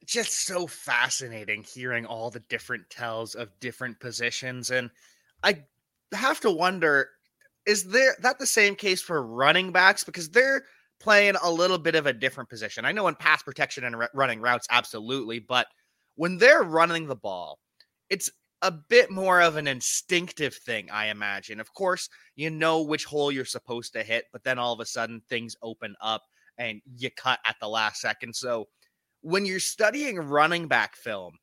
Just 0.06 0.46
so 0.46 0.68
fascinating 0.68 1.64
hearing 1.64 2.06
all 2.06 2.30
the 2.30 2.42
different 2.42 2.88
tells 2.92 3.34
of 3.34 3.50
different 3.60 4.00
positions. 4.00 4.70
And 4.70 4.92
I 5.42 5.64
have 6.14 6.40
to 6.42 6.52
wonder 6.52 7.10
is 7.66 7.84
there 7.86 8.16
that 8.22 8.38
the 8.40 8.46
same 8.46 8.76
case 8.76 9.02
for 9.02 9.26
running 9.26 9.72
backs 9.72 10.04
because 10.04 10.30
they're 10.30 10.64
playing 11.00 11.36
a 11.44 11.52
little 11.52 11.78
bit 11.78 11.96
of 11.96 12.06
a 12.06 12.14
different 12.14 12.50
position. 12.50 12.86
I 12.86 12.92
know 12.92 13.08
in 13.08 13.16
pass 13.16 13.44
protection 13.44 13.84
and 13.84 13.96
r- 13.96 14.10
running 14.14 14.40
routes 14.40 14.68
absolutely, 14.70 15.40
but 15.40 15.68
when 16.16 16.38
they're 16.38 16.64
running 16.64 17.08
the 17.08 17.16
ball, 17.16 17.60
it's 18.10 18.30
a 18.62 18.72
bit 18.72 19.12
more 19.12 19.42
of 19.42 19.58
an 19.58 19.68
instinctive 19.68 20.56
thing, 20.56 20.90
I 20.92 21.08
imagine. 21.08 21.60
Of 21.60 21.74
course, 21.74 22.10
you 22.36 22.50
know 22.50 22.82
which 22.82 23.06
hole 23.06 23.32
you're 23.32 23.46
supposed 23.46 23.94
to 23.94 24.04
hit, 24.04 24.26
but 24.32 24.44
then 24.44 24.58
all 24.58 24.74
of 24.74 24.80
a 24.80 24.86
sudden 24.86 25.22
things 25.28 25.56
open 25.62 25.96
up 26.02 26.24
and 26.58 26.82
you 26.98 27.10
cut 27.12 27.40
at 27.46 27.58
the 27.60 27.68
last 27.68 28.00
second. 28.00 28.36
So, 28.36 28.68
when 29.22 29.46
you're 29.46 29.60
studying 29.60 30.18
running 30.18 30.68
back 30.68 30.96
film, 30.96 31.34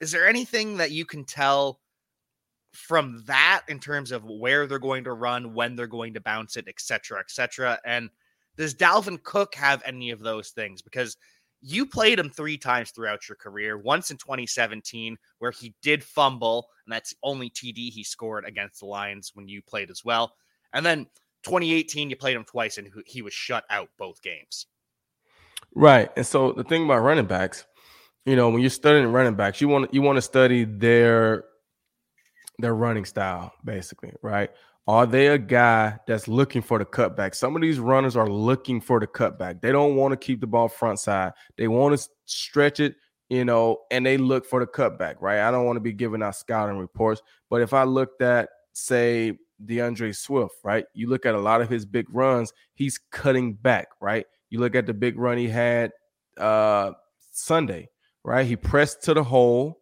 is 0.00 0.12
there 0.12 0.28
anything 0.28 0.76
that 0.76 0.90
you 0.90 1.04
can 1.06 1.24
tell 1.24 1.79
from 2.72 3.22
that 3.26 3.62
in 3.68 3.78
terms 3.80 4.12
of 4.12 4.24
where 4.24 4.66
they're 4.66 4.78
going 4.78 5.04
to 5.04 5.12
run, 5.12 5.54
when 5.54 5.74
they're 5.76 5.86
going 5.86 6.14
to 6.14 6.20
bounce 6.20 6.56
it, 6.56 6.68
etc., 6.68 7.18
etc. 7.18 7.78
And 7.84 8.10
does 8.56 8.74
Dalvin 8.74 9.22
Cook 9.22 9.54
have 9.54 9.82
any 9.84 10.10
of 10.10 10.20
those 10.20 10.50
things? 10.50 10.82
Because 10.82 11.16
you 11.62 11.84
played 11.84 12.18
him 12.18 12.30
three 12.30 12.56
times 12.56 12.90
throughout 12.90 13.28
your 13.28 13.36
career. 13.36 13.76
Once 13.76 14.10
in 14.10 14.16
2017, 14.16 15.16
where 15.38 15.50
he 15.50 15.74
did 15.82 16.02
fumble, 16.02 16.68
and 16.86 16.92
that's 16.92 17.10
the 17.10 17.16
only 17.22 17.50
TD 17.50 17.90
he 17.90 18.02
scored 18.02 18.44
against 18.46 18.80
the 18.80 18.86
Lions 18.86 19.32
when 19.34 19.48
you 19.48 19.62
played 19.62 19.90
as 19.90 20.04
well. 20.04 20.32
And 20.72 20.84
then 20.86 21.06
2018, 21.42 22.10
you 22.10 22.16
played 22.16 22.36
him 22.36 22.44
twice, 22.44 22.78
and 22.78 22.88
he 23.06 23.22
was 23.22 23.34
shut 23.34 23.64
out 23.70 23.88
both 23.98 24.22
games. 24.22 24.66
Right. 25.74 26.10
And 26.16 26.26
so 26.26 26.52
the 26.52 26.64
thing 26.64 26.84
about 26.84 27.00
running 27.00 27.26
backs, 27.26 27.64
you 28.24 28.36
know, 28.36 28.48
when 28.48 28.60
you're 28.60 28.70
studying 28.70 29.06
running 29.12 29.34
backs, 29.34 29.60
you 29.60 29.68
want 29.68 29.92
you 29.94 30.02
want 30.02 30.16
to 30.16 30.22
study 30.22 30.64
their 30.64 31.44
their 32.60 32.74
running 32.74 33.04
style, 33.04 33.52
basically, 33.64 34.12
right? 34.22 34.50
Are 34.86 35.06
they 35.06 35.28
a 35.28 35.38
guy 35.38 35.98
that's 36.06 36.26
looking 36.26 36.62
for 36.62 36.78
the 36.78 36.84
cutback? 36.84 37.34
Some 37.34 37.54
of 37.54 37.62
these 37.62 37.78
runners 37.78 38.16
are 38.16 38.28
looking 38.28 38.80
for 38.80 38.98
the 38.98 39.06
cutback. 39.06 39.60
They 39.60 39.72
don't 39.72 39.94
want 39.94 40.12
to 40.12 40.16
keep 40.16 40.40
the 40.40 40.46
ball 40.46 40.68
front 40.68 40.98
side. 40.98 41.32
They 41.56 41.68
want 41.68 41.98
to 41.98 42.08
stretch 42.24 42.80
it, 42.80 42.96
you 43.28 43.44
know, 43.44 43.78
and 43.90 44.04
they 44.04 44.16
look 44.16 44.46
for 44.46 44.60
the 44.60 44.66
cutback, 44.66 45.16
right? 45.20 45.40
I 45.40 45.50
don't 45.50 45.66
want 45.66 45.76
to 45.76 45.80
be 45.80 45.92
giving 45.92 46.22
out 46.22 46.34
scouting 46.36 46.78
reports, 46.78 47.22
but 47.50 47.60
if 47.60 47.72
I 47.72 47.84
looked 47.84 48.22
at, 48.22 48.48
say, 48.72 49.38
DeAndre 49.66 50.16
Swift, 50.16 50.54
right? 50.64 50.84
You 50.94 51.08
look 51.08 51.26
at 51.26 51.34
a 51.34 51.40
lot 51.40 51.60
of 51.60 51.68
his 51.68 51.84
big 51.84 52.06
runs, 52.10 52.52
he's 52.74 52.98
cutting 53.10 53.54
back, 53.54 53.88
right? 54.00 54.26
You 54.48 54.60
look 54.60 54.74
at 54.74 54.86
the 54.86 54.94
big 54.94 55.18
run 55.18 55.38
he 55.38 55.48
had 55.48 55.92
uh 56.38 56.92
Sunday, 57.32 57.90
right? 58.24 58.46
He 58.46 58.56
pressed 58.56 59.02
to 59.04 59.14
the 59.14 59.22
hole 59.22 59.79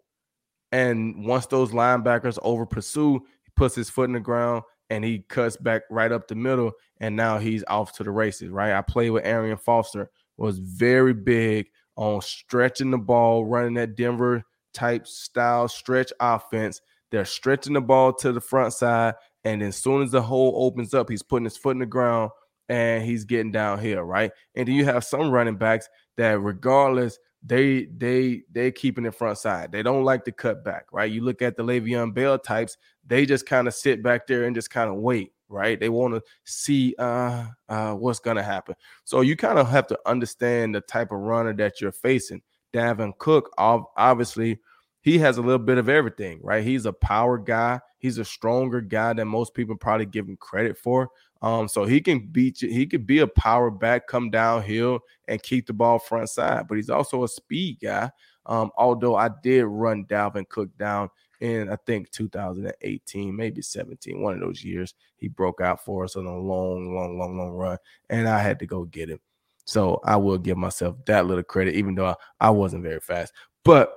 and 0.73 1.25
once 1.27 1.47
those 1.47 1.71
linebackers 1.71 2.39
over 2.43 2.67
pursue, 2.67 3.21
he 3.43 3.51
puts 3.57 3.75
his 3.75 3.91
foot 3.91 4.09
in 4.09 4.13
the 4.13 4.21
ground 4.21 4.63
and 4.91 5.05
he 5.05 5.21
cuts 5.29 5.57
back 5.57 5.83
right 5.91 6.13
up 6.13 6.29
the 6.29 6.35
middle. 6.35 6.73
And 7.01 7.17
now 7.17 7.39
he's 7.39 7.65
off 7.69 7.93
to 7.95 8.05
the 8.05 8.11
races, 8.11 8.51
right? 8.51 8.73
I 8.73 8.83
played 8.83 9.11
with 9.11 9.25
Arian 9.25 9.59
Foster, 9.59 10.11
was 10.37 10.59
very 10.59 11.15
big 11.15 11.69
on 11.97 12.21
stretching 12.21 12.91
the 12.91 12.99
ball, 12.99 13.45
running 13.45 13.75
that 13.75 13.97
Denver 13.97 14.45
type 14.73 15.07
style 15.07 15.69
stretch 15.69 16.13
offense. 16.21 16.81
They're 17.11 17.25
stretching 17.25 17.73
the 17.73 17.81
ball 17.81 18.13
to 18.15 18.33
the 18.33 18.41
front 18.41 18.73
side. 18.73 19.15
And 19.45 19.63
as 19.63 19.77
soon 19.77 20.03
as 20.03 20.11
the 20.11 20.23
hole 20.23 20.53
opens 20.57 20.95
up, 20.95 21.09
he's 21.09 21.23
putting 21.23 21.45
his 21.45 21.57
foot 21.57 21.73
in 21.73 21.79
the 21.79 21.87
ground 21.87 22.31
and 22.69 23.03
he's 23.03 23.25
getting 23.25 23.51
downhill, 23.51 24.03
right? 24.03 24.31
And 24.55 24.69
then 24.69 24.75
you 24.75 24.85
have 24.85 25.05
some 25.05 25.31
running 25.31 25.57
backs 25.57 25.89
that, 26.17 26.41
regardless 26.41 27.19
they 27.43 27.87
they 27.97 28.43
they 28.51 28.73
keeping 28.73 29.07
it 29.07 29.15
front 29.15 29.39
side. 29.39 29.71
They 29.73 29.83
don't 29.83 30.05
like 30.05 30.25
to 30.25 30.33
cut 30.33 30.65
back, 30.65 30.87
right? 30.93 31.11
You 31.11 31.23
look 31.23 31.43
at 31.43 31.57
the 31.57 31.63
Le'Veon 31.63 32.13
Bell 32.15 32.39
types, 32.39 32.77
they 33.07 33.27
just 33.27 33.47
kind 33.47 33.69
of 33.69 33.75
sit 33.75 34.03
back 34.03 34.27
there 34.27 34.45
and 34.45 34.55
just 34.55 34.71
kind 34.71 34.91
of 34.91 34.97
wait, 34.97 35.33
right? 35.49 35.79
They 35.79 35.89
want 35.89 36.15
to 36.15 36.23
see 36.45 36.95
uh 36.99 37.47
uh 37.69 37.95
what's 37.95 38.19
gonna 38.19 38.43
happen. 38.43 38.75
So 39.05 39.21
you 39.21 39.37
kind 39.37 39.59
of 39.59 39.69
have 39.69 39.87
to 39.89 39.99
understand 40.07 40.75
the 40.75 40.81
type 40.81 41.13
of 41.13 41.19
runner 41.21 41.55
that 41.55 41.81
you're 41.81 41.93
facing. 41.93 42.43
Dalvin 42.75 43.17
Cook, 43.19 43.51
obviously, 43.57 44.59
he 45.01 45.19
has 45.19 45.39
a 45.39 45.43
little 45.43 45.59
bit 45.59 45.79
of 45.79 45.89
everything, 45.89 46.41
right? 46.43 46.65
He's 46.65 46.87
a 46.87 46.93
power 46.93 47.39
guy. 47.39 47.81
He's 47.99 48.19
a 48.19 48.25
stronger 48.25 48.81
guy 48.81 49.13
than 49.13 49.29
most 49.29 49.55
people 49.55 49.77
probably 49.77 50.07
give 50.07 50.29
him 50.29 50.37
credit 50.37 50.77
for. 50.77 51.09
Um, 51.41 51.69
so 51.69 51.85
he 51.85 52.01
can 52.01 52.27
beat 52.27 52.63
you. 52.63 52.69
He 52.69 52.87
could 52.87 53.07
be 53.07 53.21
a 53.21 53.27
power 53.27 53.71
back, 53.71 54.07
come 54.09 54.31
downhill, 54.31 55.01
and 55.29 55.43
keep 55.43 55.67
the 55.67 55.73
ball 55.73 55.99
front 55.99 56.29
side. 56.29 56.67
But 56.69 56.77
he's 56.77 56.91
also 56.91 57.25
a 57.25 57.29
speed 57.29 57.79
guy. 57.83 58.11
Um, 58.47 58.71
although 58.77 59.15
I 59.15 59.31
did 59.43 59.65
run 59.67 60.05
Dalvin 60.07 60.49
Cook 60.49 60.77
down 60.79 61.11
in 61.41 61.71
I 61.71 61.77
think 61.87 62.11
2018, 62.11 63.35
maybe 63.35 63.63
17, 63.63 64.21
one 64.21 64.35
of 64.35 64.41
those 64.41 64.65
years. 64.65 64.95
He 65.17 65.29
broke 65.29 65.61
out 65.61 65.85
for 65.85 66.05
us 66.05 66.17
on 66.17 66.27
a 66.27 66.37
long, 66.37 66.95
long, 66.95 67.19
long, 67.19 67.39
long 67.39 67.51
run, 67.51 67.79
and 68.11 68.29
I 68.29 68.41
had 68.41 68.59
to 68.61 68.67
go 68.67 68.85
get 68.85 69.11
him. 69.11 69.21
So 69.65 70.01
I 70.05 70.17
will 70.17 70.39
give 70.39 70.57
myself 70.57 70.97
that 71.07 71.27
little 71.27 71.45
credit, 71.45 71.75
even 71.75 71.95
though 71.95 72.07
I, 72.07 72.15
I 72.41 72.51
wasn't 72.51 72.83
very 72.83 73.01
fast. 73.01 73.33
But 73.65 73.93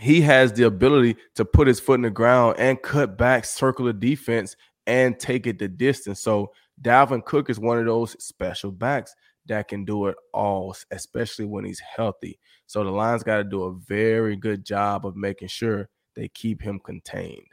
he 0.00 0.20
has 0.22 0.52
the 0.52 0.64
ability 0.64 1.16
to 1.36 1.44
put 1.44 1.68
his 1.68 1.80
foot 1.80 1.94
in 1.94 2.02
the 2.02 2.10
ground 2.10 2.56
and 2.58 2.82
cut 2.82 3.16
back, 3.16 3.44
the 3.44 3.96
defense, 3.98 4.56
and 4.86 5.18
take 5.18 5.46
it 5.46 5.58
the 5.58 5.68
distance. 5.68 6.20
So 6.20 6.52
Dalvin 6.80 7.24
Cook 7.24 7.50
is 7.50 7.58
one 7.58 7.78
of 7.78 7.86
those 7.86 8.16
special 8.24 8.70
backs 8.70 9.14
that 9.46 9.68
can 9.68 9.84
do 9.84 10.06
it 10.06 10.16
all, 10.32 10.74
especially 10.90 11.44
when 11.44 11.64
he's 11.64 11.80
healthy. 11.80 12.38
So 12.66 12.82
the 12.82 12.90
Lions 12.90 13.22
got 13.22 13.36
to 13.38 13.44
do 13.44 13.64
a 13.64 13.74
very 13.74 14.36
good 14.36 14.64
job 14.64 15.06
of 15.06 15.16
making 15.16 15.48
sure 15.48 15.88
they 16.16 16.28
keep 16.28 16.62
him 16.62 16.80
contained. 16.80 17.46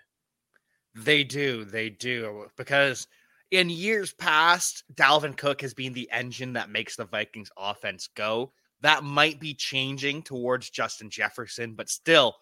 They 0.96 1.24
do, 1.24 1.66
they 1.66 1.90
do, 1.90 2.48
because 2.58 3.08
in 3.52 3.70
years 3.70 4.14
past, 4.14 4.84
Dalvin 4.94 5.38
Cook 5.38 5.62
has 5.62 5.74
been 5.74 5.94
the 5.94 6.10
engine 6.12 6.54
that 6.54 6.70
makes 6.70 6.96
the 6.96 7.06
Vikings 7.06 7.52
offense 7.58 8.08
go. 8.16 8.52
That 8.82 9.04
might 9.04 9.40
be 9.40 9.54
changing 9.54 10.24
towards 10.24 10.70
Justin 10.70 11.10
Jefferson, 11.10 11.74
but 11.76 11.90
still, 11.90 12.36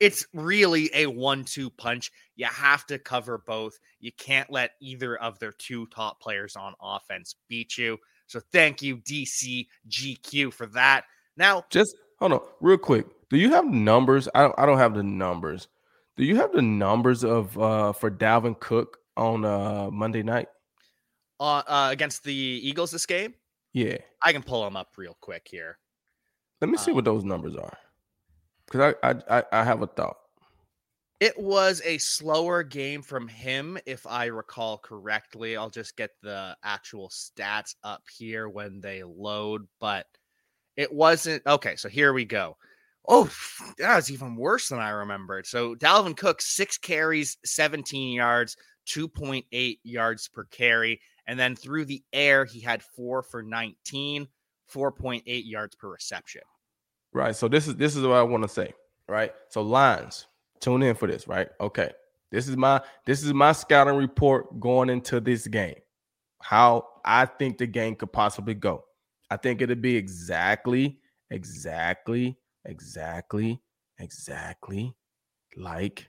it's 0.00 0.26
really 0.32 0.90
a 0.94 1.06
one 1.06 1.44
two 1.44 1.70
punch. 1.70 2.10
You 2.34 2.46
have 2.46 2.86
to 2.86 2.98
cover 2.98 3.42
both. 3.46 3.78
You 4.00 4.10
can't 4.12 4.50
let 4.50 4.72
either 4.80 5.16
of 5.16 5.38
their 5.38 5.52
two 5.52 5.86
top 5.86 6.20
players 6.20 6.56
on 6.56 6.74
offense 6.80 7.36
beat 7.48 7.76
you. 7.78 7.98
So 8.26 8.40
thank 8.52 8.80
you, 8.82 8.96
DC 8.96 9.66
GQ, 9.88 10.52
for 10.52 10.66
that. 10.68 11.04
Now, 11.36 11.64
just 11.70 11.96
hold 12.18 12.32
on 12.32 12.40
real 12.60 12.78
quick. 12.78 13.06
Do 13.28 13.36
you 13.36 13.50
have 13.50 13.66
numbers? 13.66 14.28
I 14.34 14.42
don't, 14.42 14.54
I 14.58 14.66
don't 14.66 14.78
have 14.78 14.94
the 14.94 15.02
numbers. 15.02 15.68
Do 16.16 16.24
you 16.24 16.36
have 16.36 16.52
the 16.52 16.62
numbers 16.62 17.22
of 17.22 17.56
uh 17.58 17.92
for 17.92 18.10
Dalvin 18.10 18.58
Cook 18.58 18.98
on 19.16 19.44
uh 19.44 19.90
Monday 19.90 20.22
night? 20.22 20.48
Uh, 21.38 21.62
uh 21.66 21.88
against 21.92 22.24
the 22.24 22.34
Eagles 22.34 22.90
this 22.90 23.06
game? 23.06 23.34
Yeah. 23.72 23.98
I 24.22 24.32
can 24.32 24.42
pull 24.42 24.64
them 24.64 24.76
up 24.76 24.88
real 24.96 25.16
quick 25.20 25.46
here. 25.50 25.78
Let 26.60 26.70
me 26.70 26.76
see 26.76 26.90
um, 26.90 26.96
what 26.96 27.04
those 27.04 27.24
numbers 27.24 27.56
are. 27.56 27.76
Cuz 28.70 28.80
I, 28.80 28.94
I 29.28 29.44
I 29.52 29.64
have 29.64 29.82
a 29.82 29.86
thought. 29.86 30.16
It 31.20 31.38
was 31.38 31.82
a 31.84 31.98
slower 31.98 32.62
game 32.62 33.02
from 33.02 33.28
him, 33.28 33.78
if 33.84 34.06
I 34.06 34.26
recall 34.26 34.78
correctly. 34.78 35.54
I'll 35.56 35.68
just 35.68 35.96
get 35.96 36.12
the 36.22 36.56
actual 36.64 37.10
stats 37.10 37.74
up 37.84 38.04
here 38.16 38.48
when 38.48 38.80
they 38.80 39.02
load, 39.02 39.68
but 39.80 40.06
it 40.76 40.90
wasn't 40.90 41.46
okay. 41.46 41.76
So 41.76 41.90
here 41.90 42.14
we 42.14 42.24
go. 42.24 42.56
Oh, 43.06 43.30
that 43.78 43.96
was 43.96 44.10
even 44.10 44.34
worse 44.36 44.68
than 44.70 44.78
I 44.78 44.90
remembered. 44.90 45.46
So 45.46 45.74
Dalvin 45.74 46.16
Cook, 46.16 46.40
six 46.40 46.78
carries, 46.78 47.36
17 47.44 48.14
yards, 48.14 48.56
2.8 48.86 49.78
yards 49.82 50.28
per 50.28 50.44
carry. 50.44 51.00
And 51.26 51.38
then 51.38 51.54
through 51.54 51.84
the 51.84 52.02
air, 52.12 52.44
he 52.46 52.60
had 52.60 52.82
four 52.82 53.22
for 53.22 53.42
19, 53.42 54.26
4.8 54.72 55.22
yards 55.26 55.76
per 55.76 55.90
reception. 55.90 56.42
Right. 57.12 57.34
So 57.34 57.48
this 57.48 57.66
is 57.66 57.76
this 57.76 57.96
is 57.96 58.02
what 58.02 58.16
I 58.16 58.22
want 58.22 58.44
to 58.44 58.48
say. 58.48 58.72
Right. 59.08 59.32
So 59.48 59.62
Lions, 59.62 60.26
tune 60.60 60.82
in 60.82 60.94
for 60.94 61.08
this, 61.08 61.26
right? 61.26 61.48
Okay. 61.60 61.90
This 62.30 62.48
is 62.48 62.56
my 62.56 62.80
this 63.06 63.24
is 63.24 63.34
my 63.34 63.52
scouting 63.52 63.96
report 63.96 64.60
going 64.60 64.90
into 64.90 65.20
this 65.20 65.46
game. 65.46 65.76
How 66.40 66.86
I 67.04 67.26
think 67.26 67.58
the 67.58 67.66
game 67.66 67.96
could 67.96 68.12
possibly 68.12 68.54
go. 68.54 68.84
I 69.30 69.36
think 69.36 69.60
it'll 69.60 69.76
be 69.76 69.96
exactly, 69.96 70.98
exactly 71.30 72.36
exactly, 72.64 73.60
exactly 73.98 74.94
like 75.56 76.08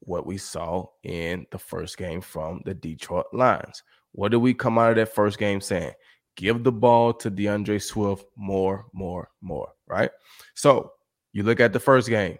what 0.00 0.26
we 0.26 0.38
saw 0.38 0.86
in 1.02 1.46
the 1.50 1.58
first 1.58 1.98
game 1.98 2.20
from 2.20 2.62
the 2.64 2.74
Detroit 2.74 3.26
Lions. 3.32 3.82
What 4.12 4.30
did 4.30 4.38
we 4.38 4.54
come 4.54 4.78
out 4.78 4.90
of 4.90 4.96
that 4.96 5.14
first 5.14 5.38
game 5.38 5.60
saying? 5.60 5.92
Give 6.36 6.62
the 6.62 6.72
ball 6.72 7.12
to 7.14 7.30
DeAndre 7.30 7.82
Swift 7.82 8.24
more, 8.36 8.86
more, 8.92 9.28
more, 9.42 9.70
right? 9.88 10.10
So 10.54 10.92
you 11.32 11.42
look 11.42 11.60
at 11.60 11.72
the 11.72 11.80
first 11.80 12.08
game. 12.08 12.38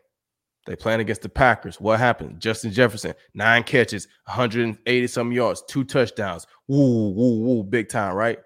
They 0.67 0.77
playing 0.77 1.01
against 1.01 1.23
the 1.23 1.31
Packers. 1.31 1.81
What 1.81 1.99
happened? 1.99 2.41
Justin 2.41 2.73
Jefferson, 2.73 3.15
nine 3.33 3.63
catches, 3.63 4.07
180 4.27 5.07
some 5.07 5.33
yards, 5.33 5.63
two 5.67 5.83
touchdowns. 5.83 6.47
Woo, 6.67 7.09
woo, 7.11 7.41
woo, 7.41 7.65
big 7.65 7.89
time, 7.89 8.15
right? 8.15 8.39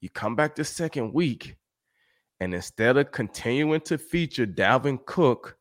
You 0.00 0.08
come 0.10 0.36
back 0.36 0.54
the 0.54 0.64
second 0.64 1.12
week 1.12 1.56
and 2.40 2.54
instead 2.54 2.96
of 2.96 3.10
continuing 3.10 3.80
to 3.82 3.98
feature 3.98 4.46
Dalvin 4.46 5.04
Cook 5.06 5.56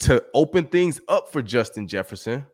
to 0.00 0.24
open 0.34 0.64
things 0.66 1.00
up 1.08 1.30
for 1.30 1.42
Justin 1.42 1.86
Jefferson, 1.86 2.46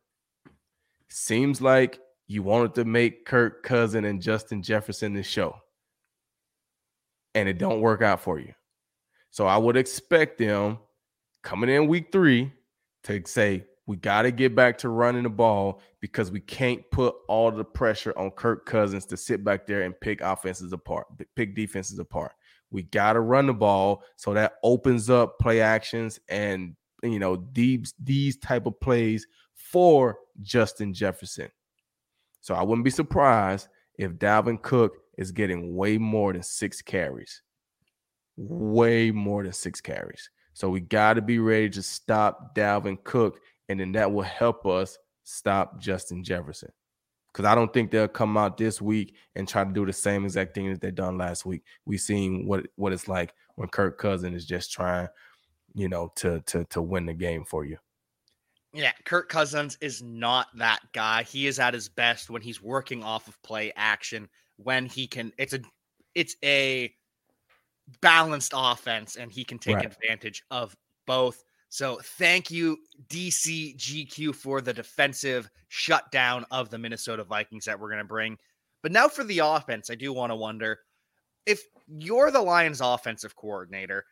seems 1.09 1.61
like 1.61 2.01
you 2.27 2.43
wanted 2.43 2.75
to 2.75 2.85
make 2.85 3.25
Kirk 3.25 3.63
Cousin 3.63 4.05
and 4.05 4.21
Justin 4.21 4.63
Jefferson 4.63 5.15
the 5.15 5.23
show. 5.23 5.57
And 7.35 7.49
it 7.49 7.59
don't 7.59 7.81
work 7.81 8.03
out 8.03 8.21
for 8.21 8.39
you. 8.39 8.53
So 9.31 9.47
I 9.47 9.57
would 9.57 9.77
expect 9.77 10.39
them 10.39 10.79
coming 11.43 11.71
in 11.71 11.87
week 11.87 12.11
three 12.11 12.53
to 13.05 13.23
say, 13.27 13.65
we 13.87 13.97
got 13.97 14.23
to 14.23 14.31
get 14.31 14.55
back 14.55 14.77
to 14.79 14.91
running 14.91 15.23
the 15.23 15.31
ball 15.31 15.81
because 16.01 16.31
we 16.31 16.41
can't 16.41 16.83
put 16.91 17.15
all 17.27 17.51
the 17.51 17.65
pressure 17.65 18.13
on 18.19 18.31
Kirk 18.33 18.67
Cousins 18.67 19.07
to 19.07 19.17
sit 19.17 19.43
back 19.43 19.67
there 19.67 19.83
and 19.83 19.99
pick 19.99 20.21
offenses 20.21 20.75
apart, 20.75 21.07
pick 21.37 21.55
defenses 21.55 21.99
apart. 21.99 22.33
We 22.71 22.83
got 22.83 23.15
to 23.15 23.21
run 23.21 23.47
the 23.47 23.55
ball 23.55 24.03
so 24.17 24.35
that 24.35 24.57
opens 24.63 25.09
up 25.09 25.39
play 25.39 25.63
actions 25.63 26.21
and 26.29 26.77
you 27.03 27.19
know 27.19 27.49
these 27.53 27.95
these 28.03 28.37
type 28.37 28.67
of 28.67 28.79
plays 28.79 29.27
for 29.55 30.19
Justin 30.43 30.93
Jefferson. 30.93 31.49
So 32.41 32.55
I 32.55 32.63
wouldn't 32.63 32.85
be 32.85 32.91
surprised 32.91 33.69
if 33.95 34.13
Dalvin 34.13 34.61
Cook 34.61 34.99
is 35.19 35.33
getting 35.33 35.75
way 35.75 35.99
more 35.99 36.33
than 36.33 36.43
six 36.43 36.81
carries. 36.81 37.43
Way 38.39 39.11
more 39.11 39.43
than 39.43 39.53
six 39.53 39.83
carries. 39.83 40.31
So 40.55 40.71
we 40.71 40.81
got 40.81 41.15
to 41.15 41.23
be 41.23 41.39
ready 41.39 41.69
to 41.71 41.83
stop 41.83 42.55
Dalvin 42.55 43.05
Cook, 43.05 43.41
and 43.69 43.79
then 43.79 43.93
that 43.93 44.11
will 44.11 44.23
help 44.23 44.67
us 44.67 44.97
stop 45.25 45.79
Justin 45.79 46.25
Jefferson 46.25 46.71
because 47.33 47.45
I 47.45 47.55
don't 47.55 47.73
think 47.73 47.91
they'll 47.91 48.09
come 48.09 48.37
out 48.37 48.57
this 48.57 48.81
week 48.81 49.15
and 49.37 49.47
try 49.47 49.63
to 49.63 49.73
do 49.73 49.87
the 49.87 49.93
same 49.93 50.25
exact 50.25 50.55
thing 50.55 50.71
that 50.71 50.81
they 50.81 50.91
done 50.91 51.19
last 51.19 51.47
week. 51.47 51.63
We 51.85 51.97
seen 51.99 52.47
what 52.47 52.67
what 52.77 52.93
it's 52.93 53.09
like 53.09 53.33
when 53.57 53.69
Kirk 53.69 53.99
Cousin 53.99 54.35
is 54.35 54.47
just 54.47 54.73
trying, 54.73 55.09
you 55.75 55.89
know, 55.89 56.13
to 56.17 56.41
to 56.47 56.65
to 56.67 56.83
win 56.83 57.07
the 57.07 57.15
game 57.15 57.45
for 57.45 57.65
you. 57.65 57.77
Yeah, 58.73 58.93
Kirk 59.05 59.29
Cousins 59.29 59.79
is 59.81 60.03
not 60.03 60.49
that 60.57 60.81
guy. 60.93 61.23
He 61.23 61.47
is 61.47 61.59
at 61.59 61.75
his 61.75 61.89
best 61.89 62.29
when 62.29 62.43
he's 62.43 62.63
working 62.63 63.03
off 63.03 63.29
of 63.29 63.41
play 63.43 63.73
action. 63.77 64.29
When 64.59 64.87
he 64.87 65.07
can, 65.07 65.33
it's 65.39 65.55
a 65.55 65.61
it's 66.15 66.37
a 66.45 66.93
balanced 68.01 68.53
offense, 68.55 69.17
and 69.17 69.33
he 69.33 69.45
can 69.45 69.59
take 69.59 69.77
right. 69.77 69.87
advantage 69.87 70.43
of 70.51 70.77
both. 71.07 71.43
So 71.71 72.01
thank 72.03 72.51
you, 72.51 72.79
DCGQ, 73.09 74.35
for 74.35 74.61
the 74.61 74.73
defensive 74.73 75.51
shutdown 75.69 76.45
of 76.51 76.71
the 76.71 76.79
Minnesota 76.79 77.25
Vikings 77.25 77.67
that 77.67 77.79
we're 77.79 77.91
going 77.91 77.99
to 77.99 78.05
bring. 78.05 78.39
But 78.83 78.93
now 78.93 79.09
for 79.09 79.25
the 79.25 79.41
offense, 79.41 79.91
I 79.91 79.95
do 79.95 80.13
want 80.13 80.31
to 80.31 80.37
wonder 80.37 80.79
if 81.47 81.63
you're 81.87 82.31
the 82.31 82.41
Lions 82.41 82.81
offensive 82.81 83.35
coordinator, 83.35 84.05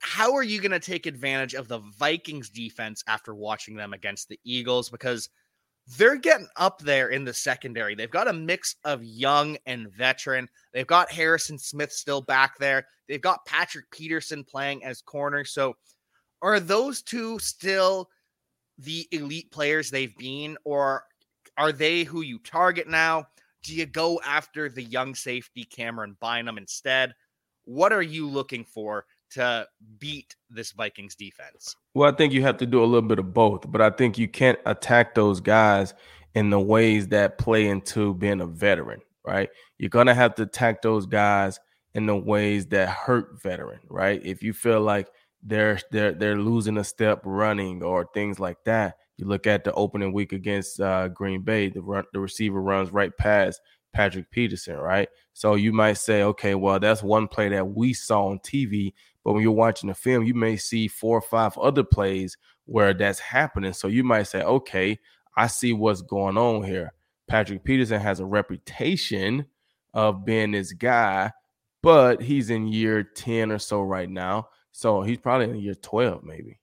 how 0.00 0.34
are 0.34 0.44
you 0.44 0.60
going 0.60 0.72
to 0.72 0.78
take 0.78 1.06
advantage 1.06 1.54
of 1.54 1.66
the 1.66 1.80
Vikings 1.98 2.50
defense 2.50 3.02
after 3.08 3.34
watching 3.34 3.74
them 3.74 3.92
against 3.92 4.28
the 4.28 4.38
Eagles? 4.44 4.88
Because 4.88 5.28
they're 5.96 6.16
getting 6.16 6.48
up 6.56 6.80
there 6.80 7.08
in 7.08 7.24
the 7.24 7.32
secondary. 7.32 7.94
They've 7.94 8.10
got 8.10 8.28
a 8.28 8.32
mix 8.32 8.76
of 8.84 9.02
young 9.02 9.56
and 9.64 9.90
veteran. 9.92 10.48
They've 10.72 10.86
got 10.86 11.10
Harrison 11.10 11.58
Smith 11.58 11.92
still 11.92 12.20
back 12.20 12.58
there. 12.58 12.86
They've 13.08 13.20
got 13.20 13.46
Patrick 13.46 13.90
Peterson 13.90 14.44
playing 14.44 14.84
as 14.84 15.00
corner. 15.00 15.44
So 15.44 15.76
are 16.42 16.60
those 16.60 17.00
two 17.02 17.38
still 17.38 18.10
the 18.76 19.08
elite 19.12 19.50
players 19.50 19.90
they've 19.90 20.16
been, 20.18 20.58
or 20.64 21.04
are 21.56 21.72
they 21.72 22.04
who 22.04 22.20
you 22.20 22.38
target 22.40 22.88
now? 22.88 23.26
Do 23.62 23.74
you 23.74 23.86
go 23.86 24.20
after 24.24 24.68
the 24.68 24.84
young 24.84 25.14
safety 25.14 25.64
Camryn 25.64 26.18
Bynum 26.20 26.58
instead? 26.58 27.14
What 27.64 27.92
are 27.92 28.02
you 28.02 28.28
looking 28.28 28.64
for 28.64 29.06
to 29.30 29.66
beat 29.98 30.36
this 30.50 30.72
Vikings 30.72 31.14
defense? 31.14 31.76
Well, 31.94 32.12
I 32.12 32.16
think 32.16 32.32
you 32.32 32.42
have 32.42 32.56
to 32.58 32.66
do 32.66 32.82
a 32.82 32.86
little 32.86 33.08
bit 33.08 33.18
of 33.18 33.32
both, 33.34 33.70
but 33.70 33.80
I 33.80 33.90
think 33.90 34.18
you 34.18 34.28
can't 34.28 34.58
attack 34.66 35.14
those 35.14 35.40
guys 35.40 35.94
in 36.34 36.50
the 36.50 36.60
ways 36.60 37.08
that 37.08 37.38
play 37.38 37.68
into 37.68 38.14
being 38.14 38.40
a 38.40 38.46
veteran, 38.46 39.00
right? 39.24 39.48
You're 39.78 39.90
going 39.90 40.06
to 40.06 40.14
have 40.14 40.34
to 40.36 40.42
attack 40.42 40.82
those 40.82 41.06
guys 41.06 41.58
in 41.94 42.06
the 42.06 42.16
ways 42.16 42.66
that 42.66 42.88
hurt 42.88 43.42
veteran, 43.42 43.80
right? 43.88 44.20
If 44.24 44.42
you 44.42 44.52
feel 44.52 44.80
like 44.80 45.08
they're 45.42 45.78
they're 45.90 46.12
they're 46.12 46.38
losing 46.38 46.78
a 46.78 46.84
step 46.84 47.22
running 47.24 47.82
or 47.82 48.08
things 48.12 48.38
like 48.38 48.58
that. 48.64 48.96
You 49.16 49.26
look 49.26 49.46
at 49.46 49.64
the 49.64 49.72
opening 49.72 50.12
week 50.12 50.32
against 50.32 50.80
uh, 50.80 51.08
Green 51.08 51.42
Bay, 51.42 51.68
the 51.70 51.82
run, 51.82 52.04
the 52.12 52.20
receiver 52.20 52.60
runs 52.60 52.92
right 52.92 53.16
past 53.16 53.60
Patrick 53.92 54.30
Peterson, 54.30 54.76
right? 54.76 55.08
So 55.32 55.54
you 55.54 55.72
might 55.72 55.94
say, 55.94 56.22
okay, 56.22 56.54
well, 56.54 56.78
that's 56.78 57.02
one 57.02 57.26
play 57.26 57.48
that 57.48 57.66
we 57.66 57.94
saw 57.94 58.26
on 58.26 58.38
TV, 58.40 58.92
but 59.28 59.34
when 59.34 59.42
you're 59.42 59.52
watching 59.52 59.90
the 59.90 59.94
film, 59.94 60.24
you 60.24 60.32
may 60.32 60.56
see 60.56 60.88
four 60.88 61.18
or 61.18 61.20
five 61.20 61.58
other 61.58 61.84
plays 61.84 62.38
where 62.64 62.94
that's 62.94 63.18
happening. 63.18 63.74
So 63.74 63.86
you 63.86 64.02
might 64.02 64.22
say, 64.22 64.40
okay, 64.40 64.98
I 65.36 65.48
see 65.48 65.74
what's 65.74 66.00
going 66.00 66.38
on 66.38 66.62
here. 66.62 66.94
Patrick 67.26 67.62
Peterson 67.62 68.00
has 68.00 68.20
a 68.20 68.24
reputation 68.24 69.44
of 69.92 70.24
being 70.24 70.52
this 70.52 70.72
guy, 70.72 71.30
but 71.82 72.22
he's 72.22 72.48
in 72.48 72.68
year 72.68 73.02
10 73.02 73.52
or 73.52 73.58
so 73.58 73.82
right 73.82 74.08
now. 74.08 74.48
So 74.72 75.02
he's 75.02 75.18
probably 75.18 75.50
in 75.50 75.56
year 75.56 75.74
12, 75.74 76.24
maybe. 76.24 76.58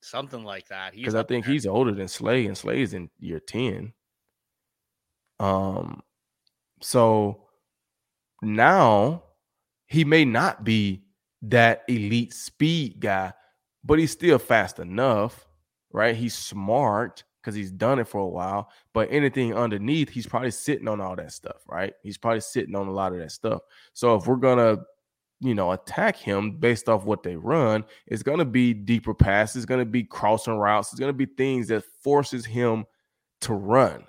something 0.00 0.42
like 0.44 0.66
that. 0.68 0.94
Because 0.94 1.14
I 1.14 1.22
think 1.22 1.44
there. 1.44 1.52
he's 1.52 1.64
older 1.64 1.92
than 1.92 2.08
Slay, 2.08 2.46
and 2.46 2.58
Slay's 2.58 2.92
in 2.92 3.08
year 3.20 3.38
ten. 3.38 3.92
Um, 5.38 6.02
so 6.80 7.46
now 8.42 9.22
he 9.86 10.04
may 10.04 10.24
not 10.24 10.64
be 10.64 11.02
that 11.42 11.84
elite 11.88 12.34
speed 12.34 13.00
guy, 13.00 13.32
but 13.84 13.98
he's 13.98 14.10
still 14.10 14.38
fast 14.38 14.78
enough, 14.78 15.48
right? 15.92 16.14
He's 16.14 16.34
smart 16.34 17.24
because 17.40 17.54
he's 17.54 17.70
done 17.70 17.98
it 17.98 18.08
for 18.08 18.20
a 18.20 18.28
while. 18.28 18.70
But 18.92 19.08
anything 19.10 19.54
underneath, 19.54 20.10
he's 20.10 20.26
probably 20.26 20.50
sitting 20.50 20.88
on 20.88 21.00
all 21.00 21.16
that 21.16 21.32
stuff, 21.32 21.62
right? 21.66 21.94
He's 22.02 22.18
probably 22.18 22.40
sitting 22.40 22.74
on 22.74 22.86
a 22.86 22.92
lot 22.92 23.12
of 23.12 23.18
that 23.18 23.32
stuff. 23.32 23.62
So 23.92 24.14
if 24.14 24.26
we're 24.26 24.36
gonna, 24.36 24.78
you 25.40 25.54
know, 25.54 25.72
attack 25.72 26.16
him 26.16 26.58
based 26.58 26.88
off 26.88 27.04
what 27.04 27.22
they 27.22 27.36
run, 27.36 27.84
it's 28.06 28.22
gonna 28.22 28.44
be 28.44 28.74
deeper 28.74 29.14
passes, 29.14 29.56
it's 29.56 29.66
gonna 29.66 29.86
be 29.86 30.04
crossing 30.04 30.58
routes, 30.58 30.92
it's 30.92 31.00
gonna 31.00 31.12
be 31.12 31.26
things 31.26 31.68
that 31.68 31.84
forces 32.02 32.44
him 32.44 32.84
to 33.40 33.54
run, 33.54 34.04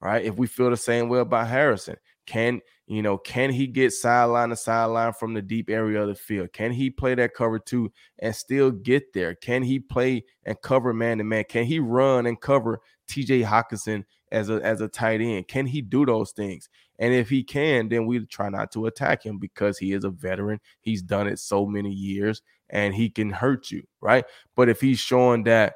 right? 0.00 0.24
If 0.24 0.36
we 0.36 0.46
feel 0.46 0.70
the 0.70 0.76
same 0.76 1.08
way 1.10 1.18
about 1.18 1.48
Harrison, 1.48 1.96
can 2.26 2.60
you 2.90 3.02
know, 3.02 3.16
can 3.16 3.50
he 3.52 3.68
get 3.68 3.92
sideline 3.92 4.48
to 4.48 4.56
sideline 4.56 5.12
from 5.12 5.32
the 5.32 5.40
deep 5.40 5.70
area 5.70 6.02
of 6.02 6.08
the 6.08 6.14
field? 6.16 6.52
Can 6.52 6.72
he 6.72 6.90
play 6.90 7.14
that 7.14 7.34
cover 7.34 7.60
two 7.60 7.92
and 8.18 8.34
still 8.34 8.72
get 8.72 9.12
there? 9.12 9.36
Can 9.36 9.62
he 9.62 9.78
play 9.78 10.24
and 10.44 10.60
cover 10.60 10.92
man 10.92 11.18
to 11.18 11.24
man? 11.24 11.44
Can 11.48 11.66
he 11.66 11.78
run 11.78 12.26
and 12.26 12.40
cover 12.40 12.80
TJ 13.08 13.44
Hockenson 13.44 14.02
as 14.32 14.50
a 14.50 14.54
as 14.54 14.80
a 14.80 14.88
tight 14.88 15.20
end? 15.20 15.46
Can 15.46 15.66
he 15.66 15.82
do 15.82 16.04
those 16.04 16.32
things? 16.32 16.68
And 16.98 17.14
if 17.14 17.30
he 17.30 17.44
can, 17.44 17.88
then 17.88 18.06
we 18.06 18.26
try 18.26 18.48
not 18.48 18.72
to 18.72 18.86
attack 18.86 19.24
him 19.24 19.38
because 19.38 19.78
he 19.78 19.92
is 19.92 20.02
a 20.02 20.10
veteran. 20.10 20.58
He's 20.80 21.00
done 21.00 21.28
it 21.28 21.38
so 21.38 21.66
many 21.66 21.92
years 21.92 22.42
and 22.70 22.92
he 22.92 23.08
can 23.08 23.30
hurt 23.30 23.70
you, 23.70 23.84
right? 24.00 24.24
But 24.56 24.68
if 24.68 24.80
he's 24.80 24.98
showing 24.98 25.44
that 25.44 25.74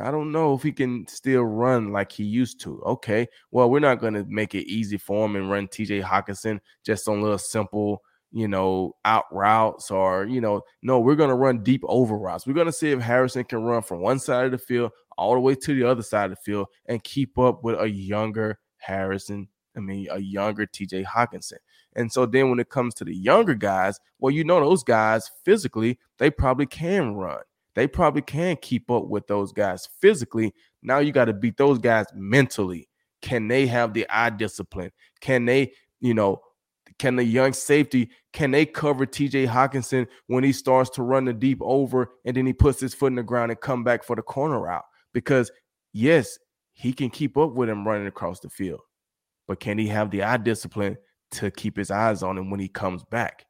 I 0.00 0.10
don't 0.10 0.32
know 0.32 0.54
if 0.54 0.62
he 0.62 0.72
can 0.72 1.06
still 1.08 1.44
run 1.44 1.92
like 1.92 2.12
he 2.12 2.24
used 2.24 2.60
to. 2.60 2.82
Okay, 2.82 3.26
well, 3.50 3.70
we're 3.70 3.78
not 3.80 4.00
going 4.00 4.14
to 4.14 4.24
make 4.24 4.54
it 4.54 4.68
easy 4.70 4.98
for 4.98 5.24
him 5.24 5.36
and 5.36 5.50
run 5.50 5.68
TJ 5.68 6.02
Hockenson 6.02 6.60
just 6.84 7.08
on 7.08 7.22
little 7.22 7.38
simple, 7.38 8.02
you 8.30 8.48
know, 8.48 8.96
out 9.04 9.24
routes 9.32 9.90
or, 9.90 10.26
you 10.26 10.40
know, 10.40 10.62
no, 10.82 11.00
we're 11.00 11.16
going 11.16 11.30
to 11.30 11.34
run 11.34 11.62
deep 11.62 11.82
over 11.86 12.18
routes. 12.18 12.46
We're 12.46 12.52
going 12.54 12.66
to 12.66 12.72
see 12.72 12.90
if 12.90 13.00
Harrison 13.00 13.44
can 13.44 13.62
run 13.62 13.82
from 13.82 14.00
one 14.00 14.18
side 14.18 14.46
of 14.46 14.52
the 14.52 14.58
field 14.58 14.92
all 15.16 15.34
the 15.34 15.40
way 15.40 15.54
to 15.54 15.74
the 15.74 15.88
other 15.88 16.02
side 16.02 16.26
of 16.26 16.30
the 16.30 16.42
field 16.44 16.66
and 16.86 17.02
keep 17.02 17.38
up 17.38 17.64
with 17.64 17.80
a 17.80 17.88
younger 17.88 18.58
Harrison. 18.78 19.48
I 19.76 19.80
mean, 19.80 20.08
a 20.10 20.18
younger 20.18 20.66
TJ 20.66 21.06
Hockenson. 21.06 21.58
And 21.96 22.12
so 22.12 22.26
then 22.26 22.50
when 22.50 22.60
it 22.60 22.68
comes 22.68 22.94
to 22.94 23.04
the 23.04 23.14
younger 23.14 23.54
guys, 23.54 23.98
well, 24.18 24.32
you 24.32 24.44
know, 24.44 24.60
those 24.60 24.84
guys 24.84 25.30
physically, 25.44 25.98
they 26.18 26.30
probably 26.30 26.66
can 26.66 27.14
run 27.14 27.40
they 27.74 27.86
probably 27.86 28.22
can 28.22 28.56
keep 28.56 28.90
up 28.90 29.06
with 29.06 29.26
those 29.26 29.52
guys 29.52 29.88
physically. 30.00 30.54
Now 30.82 30.98
you 30.98 31.12
got 31.12 31.26
to 31.26 31.32
beat 31.32 31.56
those 31.56 31.78
guys 31.78 32.06
mentally. 32.14 32.88
Can 33.22 33.48
they 33.48 33.66
have 33.66 33.94
the 33.94 34.06
eye 34.08 34.30
discipline? 34.30 34.90
Can 35.20 35.44
they, 35.44 35.72
you 36.00 36.14
know, 36.14 36.40
can 36.98 37.16
the 37.16 37.24
young 37.24 37.52
safety 37.52 38.10
can 38.32 38.50
they 38.50 38.66
cover 38.66 39.06
TJ 39.06 39.48
Hockenson 39.48 40.06
when 40.26 40.44
he 40.44 40.52
starts 40.52 40.90
to 40.90 41.02
run 41.02 41.24
the 41.24 41.32
deep 41.32 41.58
over 41.60 42.12
and 42.24 42.36
then 42.36 42.46
he 42.46 42.52
puts 42.52 42.80
his 42.80 42.94
foot 42.94 43.08
in 43.08 43.16
the 43.16 43.22
ground 43.22 43.50
and 43.50 43.60
come 43.60 43.84
back 43.84 44.04
for 44.04 44.16
the 44.16 44.22
corner 44.22 44.60
route? 44.60 44.84
Because 45.12 45.50
yes, 45.92 46.38
he 46.72 46.92
can 46.92 47.10
keep 47.10 47.36
up 47.36 47.52
with 47.54 47.68
him 47.68 47.86
running 47.86 48.06
across 48.06 48.40
the 48.40 48.48
field, 48.48 48.80
but 49.46 49.60
can 49.60 49.78
he 49.78 49.88
have 49.88 50.10
the 50.10 50.22
eye 50.22 50.36
discipline 50.36 50.96
to 51.32 51.50
keep 51.50 51.76
his 51.76 51.90
eyes 51.90 52.22
on 52.22 52.38
him 52.38 52.50
when 52.50 52.60
he 52.60 52.68
comes 52.68 53.04
back? 53.04 53.46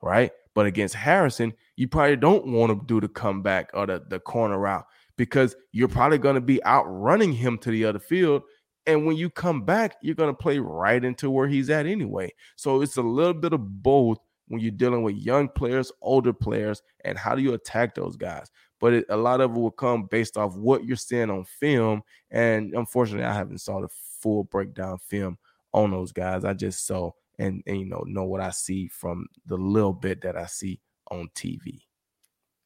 Right. 0.00 0.30
But 0.58 0.66
against 0.66 0.96
Harrison, 0.96 1.54
you 1.76 1.86
probably 1.86 2.16
don't 2.16 2.48
want 2.48 2.72
to 2.72 2.84
do 2.84 3.00
the 3.00 3.06
comeback 3.06 3.70
or 3.74 3.86
the, 3.86 4.02
the 4.08 4.18
corner 4.18 4.58
route 4.58 4.84
because 5.16 5.54
you're 5.70 5.86
probably 5.86 6.18
going 6.18 6.34
to 6.34 6.40
be 6.40 6.60
outrunning 6.64 7.32
him 7.32 7.58
to 7.58 7.70
the 7.70 7.84
other 7.84 8.00
field. 8.00 8.42
And 8.84 9.06
when 9.06 9.14
you 9.14 9.30
come 9.30 9.64
back, 9.64 9.98
you're 10.02 10.16
going 10.16 10.34
to 10.34 10.36
play 10.36 10.58
right 10.58 11.04
into 11.04 11.30
where 11.30 11.46
he's 11.46 11.70
at 11.70 11.86
anyway. 11.86 12.32
So 12.56 12.82
it's 12.82 12.96
a 12.96 13.02
little 13.02 13.34
bit 13.34 13.52
of 13.52 13.84
both 13.84 14.18
when 14.48 14.60
you're 14.60 14.72
dealing 14.72 15.04
with 15.04 15.14
young 15.14 15.48
players, 15.48 15.92
older 16.02 16.32
players, 16.32 16.82
and 17.04 17.16
how 17.16 17.36
do 17.36 17.42
you 17.42 17.54
attack 17.54 17.94
those 17.94 18.16
guys. 18.16 18.50
But 18.80 18.94
it, 18.94 19.06
a 19.10 19.16
lot 19.16 19.40
of 19.40 19.52
it 19.52 19.60
will 19.60 19.70
come 19.70 20.08
based 20.10 20.36
off 20.36 20.56
what 20.56 20.84
you're 20.84 20.96
seeing 20.96 21.30
on 21.30 21.44
film. 21.44 22.02
And 22.32 22.74
unfortunately, 22.74 23.26
I 23.26 23.32
haven't 23.32 23.60
saw 23.60 23.80
the 23.80 23.90
full 24.20 24.42
breakdown 24.42 24.98
film 25.06 25.38
on 25.72 25.92
those 25.92 26.10
guys. 26.10 26.44
I 26.44 26.52
just 26.52 26.84
saw 26.84 27.12
and, 27.38 27.62
and 27.66 27.80
you 27.80 27.86
know 27.86 28.04
know 28.06 28.24
what 28.24 28.40
I 28.40 28.50
see 28.50 28.88
from 28.88 29.26
the 29.46 29.56
little 29.56 29.92
bit 29.92 30.22
that 30.22 30.36
I 30.36 30.46
see 30.46 30.80
on 31.10 31.28
TV. 31.34 31.80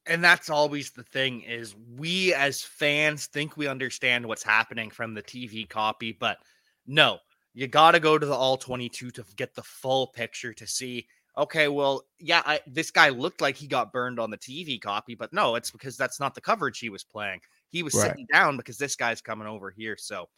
And 0.06 0.22
that's 0.22 0.50
always 0.50 0.90
the 0.90 1.04
thing 1.04 1.42
is 1.42 1.76
we 1.96 2.34
as 2.34 2.62
fans 2.62 3.26
think 3.26 3.56
we 3.56 3.68
understand 3.68 4.26
what's 4.26 4.42
happening 4.42 4.90
from 4.90 5.14
the 5.14 5.22
TV 5.22 5.68
copy, 5.68 6.12
but 6.12 6.38
no, 6.86 7.18
you 7.54 7.68
got 7.68 7.92
to 7.92 8.00
go 8.00 8.18
to 8.18 8.26
the 8.26 8.34
all 8.34 8.56
22 8.56 9.12
to 9.12 9.24
get 9.36 9.54
the 9.54 9.62
full 9.62 10.08
picture 10.08 10.52
to 10.54 10.66
see 10.66 11.06
okay, 11.36 11.68
well, 11.68 12.04
yeah, 12.18 12.42
I, 12.44 12.60
this 12.66 12.90
guy 12.90 13.08
looked 13.08 13.40
like 13.40 13.56
he 13.56 13.66
got 13.66 13.92
burned 13.92 14.20
on 14.20 14.30
the 14.30 14.38
TV 14.38 14.80
copy, 14.80 15.14
but 15.14 15.32
no, 15.32 15.54
it's 15.54 15.70
because 15.70 15.96
that's 15.96 16.20
not 16.20 16.34
the 16.34 16.40
coverage 16.40 16.78
he 16.78 16.90
was 16.90 17.04
playing. 17.04 17.40
He 17.70 17.82
was 17.82 17.94
right. 17.94 18.08
sitting 18.08 18.26
down 18.32 18.56
because 18.56 18.76
this 18.76 18.96
guy's 18.96 19.20
coming 19.20 19.48
over 19.48 19.70
here. 19.70 19.96
So 19.98 20.28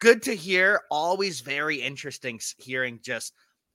good 0.00 0.22
to 0.22 0.34
hear. 0.34 0.82
Always 0.90 1.40
very 1.40 1.76
interesting 1.76 2.40
hearing 2.58 2.98
just 3.02 3.32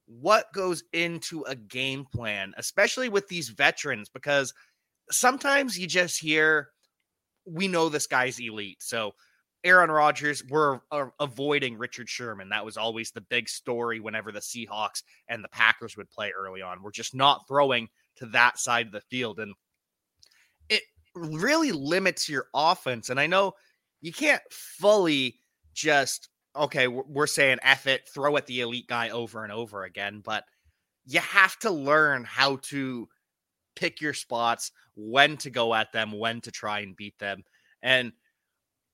what 0.07 0.51
goes 0.53 0.83
into 0.93 1.43
a 1.43 1.55
game 1.55 2.05
plan, 2.13 2.53
especially 2.57 3.09
with 3.09 3.27
these 3.27 3.49
veterans, 3.49 4.09
because 4.09 4.53
sometimes 5.09 5.79
you 5.79 5.87
just 5.87 6.19
hear, 6.19 6.69
we 7.45 7.67
know 7.67 7.89
this 7.89 8.07
guy's 8.07 8.39
elite. 8.39 8.81
So, 8.81 9.13
Aaron 9.63 9.89
Rodgers, 9.89 10.43
we're 10.47 10.79
uh, 10.91 11.07
avoiding 11.19 11.75
Richard 11.79 12.07
Sherman. 12.07 12.49
That 12.49 12.65
was 12.65 12.77
always 12.77 13.09
the 13.09 13.21
big 13.21 13.49
story 13.49 13.99
whenever 13.99 14.31
the 14.31 14.39
Seahawks 14.39 15.01
and 15.27 15.43
the 15.43 15.49
Packers 15.49 15.97
would 15.97 16.09
play 16.11 16.31
early 16.37 16.61
on. 16.61 16.83
We're 16.83 16.91
just 16.91 17.15
not 17.15 17.47
throwing 17.47 17.87
to 18.17 18.27
that 18.27 18.59
side 18.59 18.85
of 18.85 18.91
the 18.91 19.01
field. 19.01 19.39
And 19.39 19.55
it 20.69 20.83
really 21.15 21.71
limits 21.71 22.29
your 22.29 22.45
offense. 22.53 23.09
And 23.09 23.19
I 23.19 23.25
know 23.25 23.53
you 24.01 24.13
can't 24.13 24.43
fully 24.51 25.39
just 25.75 26.29
okay, 26.55 26.87
we're 26.87 27.27
saying 27.27 27.57
F 27.61 27.85
it, 27.85 28.07
throw 28.07 28.37
at 28.37 28.47
the 28.47 28.61
elite 28.61 28.87
guy 28.87 29.09
over 29.09 29.43
and 29.43 29.51
over 29.51 29.83
again, 29.83 30.21
but 30.23 30.45
you 31.05 31.19
have 31.19 31.57
to 31.59 31.69
learn 31.69 32.23
how 32.23 32.55
to 32.57 33.07
pick 33.75 33.99
your 33.99 34.13
spots, 34.13 34.71
when 34.95 35.37
to 35.37 35.49
go 35.49 35.73
at 35.73 35.91
them, 35.91 36.17
when 36.17 36.39
to 36.41 36.51
try 36.51 36.79
and 36.79 36.95
beat 36.95 37.17
them. 37.19 37.43
And 37.83 38.13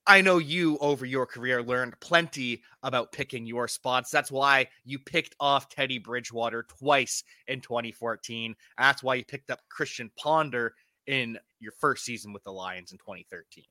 I 0.07 0.21
know 0.21 0.39
you 0.39 0.79
over 0.79 1.05
your 1.05 1.27
career 1.27 1.61
learned 1.61 1.99
plenty 1.99 2.63
about 2.81 3.11
picking 3.11 3.45
your 3.45 3.67
spots. 3.67 4.09
That's 4.09 4.31
why 4.31 4.67
you 4.83 4.97
picked 4.97 5.35
off 5.39 5.69
Teddy 5.69 5.99
Bridgewater 5.99 6.63
twice 6.63 7.23
in 7.47 7.61
2014. 7.61 8.55
That's 8.79 9.03
why 9.03 9.15
you 9.15 9.23
picked 9.23 9.51
up 9.51 9.59
Christian 9.69 10.09
Ponder 10.17 10.73
in 11.05 11.37
your 11.59 11.73
first 11.79 12.03
season 12.03 12.33
with 12.33 12.43
the 12.43 12.51
Lions 12.51 12.91
in 12.91 12.97
2013. 12.97 13.63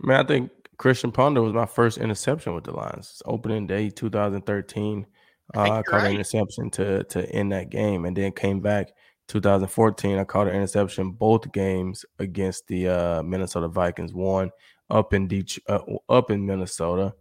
Man, 0.00 0.24
I 0.24 0.26
think 0.26 0.50
Christian 0.76 1.10
Ponder 1.10 1.42
was 1.42 1.52
my 1.52 1.66
first 1.66 1.98
interception 1.98 2.54
with 2.54 2.64
the 2.64 2.72
Lions. 2.72 3.20
Opening 3.26 3.66
day 3.66 3.90
2013. 3.90 5.06
Uh, 5.54 5.60
I, 5.60 5.78
I 5.78 5.82
caught 5.82 5.96
right. 5.96 6.06
an 6.06 6.12
interception 6.12 6.70
to 6.72 7.04
to 7.04 7.28
end 7.30 7.52
that 7.52 7.70
game, 7.70 8.04
and 8.04 8.16
then 8.16 8.32
came 8.32 8.60
back 8.60 8.90
2014. 9.28 10.18
I 10.18 10.24
caught 10.24 10.46
an 10.46 10.54
interception 10.54 11.12
both 11.12 11.50
games 11.52 12.04
against 12.18 12.66
the 12.68 12.88
uh, 12.88 13.22
Minnesota 13.22 13.68
Vikings. 13.68 14.12
One 14.12 14.50
up 14.90 15.12
in 15.14 15.26
Detroit, 15.26 15.64
uh, 15.68 16.12
up 16.12 16.30
in 16.30 16.46
Minnesota, 16.46 17.14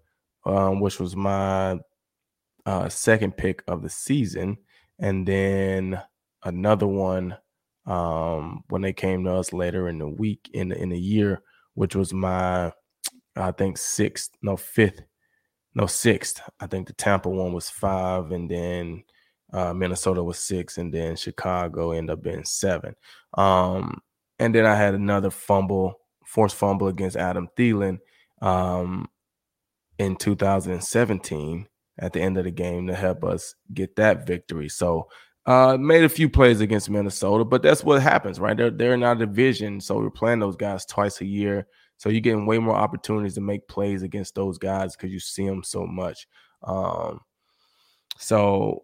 um, 0.45 0.80
which 0.80 0.99
was 0.99 1.15
my 1.15 1.80
uh, 2.65 2.89
second 2.89 3.38
pick 3.38 3.63
of 3.67 3.82
the 3.82 3.89
season, 3.89 4.57
and 4.99 5.28
then 5.28 5.99
another 6.43 6.88
one 6.88 7.36
um, 7.86 8.63
when 8.69 8.82
they 8.82 8.93
came 8.93 9.23
to 9.23 9.34
us 9.34 9.51
later 9.51 9.88
in 9.88 9.97
the 9.97 10.07
week 10.07 10.49
in 10.53 10.69
the, 10.69 10.78
in 10.78 10.89
the 10.89 10.99
year, 10.99 11.41
which 11.78 11.95
was 11.95 12.11
my 12.11 12.71
I 13.36 13.51
think 13.51 13.78
sixth, 13.78 14.32
no 14.41 14.57
fifth, 14.57 15.03
no 15.75 15.86
sixth. 15.86 16.41
I 16.59 16.65
think 16.65 16.88
the 16.88 16.93
Tampa 16.93 17.30
one 17.30 17.53
was 17.53 17.69
five, 17.69 18.32
and 18.32 18.49
then 18.49 19.03
uh, 19.53 19.75
Minnesota 19.75 20.23
was 20.23 20.39
six, 20.39 20.80
and 20.80 20.91
then 20.91 21.15
Chicago 21.15 21.91
ended 21.91 22.17
up 22.17 22.23
being 22.23 22.45
seven. 22.45 22.95
Um, 23.38 24.01
and 24.39 24.55
then 24.55 24.65
I 24.65 24.75
had 24.75 24.95
another 24.95 25.30
fumble, 25.30 25.99
forced 26.25 26.55
fumble 26.55 26.88
against 26.88 27.15
Adam 27.15 27.47
Thielen 27.55 27.99
um, 28.41 29.07
in 29.99 30.15
2017 30.15 31.67
at 31.99 32.13
the 32.13 32.21
end 32.21 32.39
of 32.39 32.45
the 32.45 32.51
game 32.51 32.88
to 32.88 32.95
help 32.95 33.23
us 33.23 33.53
get 33.71 33.95
that 33.97 34.25
victory. 34.25 34.69
So 34.69 35.09
uh, 35.48 35.78
made 35.78 36.04
a 36.04 36.10
few 36.10 36.30
plays 36.30 36.60
against 36.60 36.89
Minnesota, 36.89 37.45
but 37.45 37.64
that's 37.64 37.82
what 37.82 38.02
happens, 38.02 38.38
right? 38.38 38.58
They're 38.58 38.70
they're 38.70 38.93
in 38.93 39.04
our 39.04 39.16
division, 39.16 39.80
so 39.80 39.98
we're 39.98 40.10
playing 40.10 40.39
those 40.39 40.58
guys 40.58 40.86
twice 40.86 41.22
a 41.22 41.26
year. 41.26 41.68
So 41.95 42.10
you're 42.10 42.22
getting 42.22 42.45
way 42.45 42.60
more 42.60 42.76
opportunities 42.76 43.36
to 43.36 43.41
make 43.41 43.68
plays 43.68 44.04
against 44.04 44.36
those 44.36 44.58
guys 44.58 44.95
because 44.95 45.12
you 45.12 45.20
see 45.20 45.48
them 45.48 45.64
so 45.64 45.88
much. 45.88 46.28
Um, 46.64 47.22
so 48.18 48.84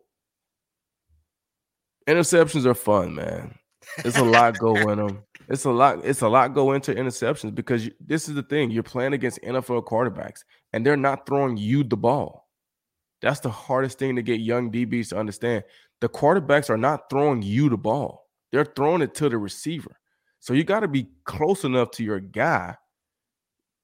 interceptions 2.08 2.66
are 2.66 2.74
fun, 2.74 3.14
man. 3.14 3.56
It's 3.98 4.18
a 4.18 4.24
lot 4.24 4.58
go 4.58 4.76
in 4.76 4.98
them. 4.98 5.24
It's 5.50 5.66
a 5.66 5.70
lot. 5.70 6.06
It's 6.06 6.22
a 6.22 6.30
lot 6.30 6.54
go 6.54 6.72
into 6.72 6.96
interceptions 6.96 7.54
because 7.54 7.86
you, 7.86 7.92
this 8.00 8.30
is 8.30 8.36
the 8.36 8.44
thing. 8.44 8.72
You're 8.72 8.84
playing 8.84 9.12
against 9.12 9.42
NFL 9.42 9.84
quarterbacks, 9.84 10.46
and 10.72 10.86
they're 10.86 10.96
not 10.96 11.26
throwing 11.26 11.58
you 11.58 11.84
the 11.84 11.98
ball. 11.98 12.48
That's 13.22 13.40
the 13.40 13.50
hardest 13.50 14.00
thing 14.00 14.18
to 14.18 14.22
get 14.22 14.42
young 14.42 14.70
DBs 14.70 15.10
to 15.10 15.18
understand. 15.18 15.64
The 16.04 16.10
quarterbacks 16.10 16.70
are 16.70 16.78
not 16.78 17.10
throwing 17.10 17.42
you 17.42 17.70
the 17.70 17.78
ball. 17.78 18.28
They're 18.52 18.66
throwing 18.66 19.02
it 19.02 19.16
to 19.16 19.30
the 19.30 19.38
receiver. 19.38 20.02
So 20.42 20.54
you 20.54 20.66
got 20.66 20.82
to 20.82 20.90
be 20.90 21.08
close 21.24 21.64
enough 21.64 21.92
to 21.92 22.04
your 22.04 22.20
guy 22.20 22.76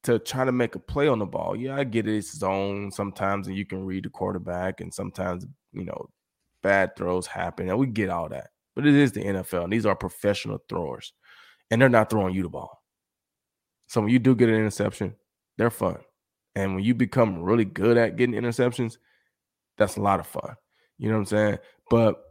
to 0.04 0.20
try 0.20 0.44
to 0.44 0.52
make 0.52 0.76
a 0.76 0.80
play 0.80 1.08
on 1.08 1.20
the 1.20 1.26
ball. 1.26 1.56
Yeah, 1.56 1.78
I 1.78 1.86
get 1.86 2.10
it. 2.10 2.18
It's 2.18 2.38
zone 2.38 2.92
sometimes, 2.92 3.48
and 3.48 3.56
you 3.56 3.66
can 3.66 3.86
read 3.86 4.04
the 4.04 4.10
quarterback, 4.10 4.82
and 4.82 4.94
sometimes 4.94 5.48
you 5.72 5.86
know 5.86 6.10
bad 6.62 6.94
throws 6.98 7.26
happen, 7.26 7.70
and 7.70 7.80
we 7.80 7.88
get 7.88 8.10
all 8.10 8.28
that. 8.28 8.50
But 8.76 8.86
it 8.86 8.96
is 8.96 9.14
the 9.14 9.24
NFL, 9.24 9.64
and 9.64 9.72
these 9.72 9.86
are 9.86 9.96
professional 9.96 10.60
throwers, 10.68 11.14
and 11.72 11.82
they're 11.82 11.88
not 11.88 12.10
throwing 12.10 12.36
you 12.36 12.44
the 12.44 12.50
ball. 12.50 12.84
So 13.88 14.02
when 14.02 14.10
you 14.10 14.20
do 14.20 14.36
get 14.36 14.50
an 14.50 14.56
interception, 14.56 15.16
they're 15.58 15.70
fun, 15.70 16.00
and 16.54 16.76
when 16.76 16.84
you 16.84 16.96
become 16.96 17.42
really 17.42 17.64
good 17.64 17.96
at 17.96 18.18
getting 18.18 18.36
interceptions, 18.36 18.98
that's 19.78 19.96
a 19.96 20.02
lot 20.02 20.20
of 20.20 20.28
fun. 20.28 20.58
You 21.00 21.08
know 21.08 21.16
what 21.16 21.22
I'm 21.22 21.26
saying? 21.26 21.58
But 21.90 22.22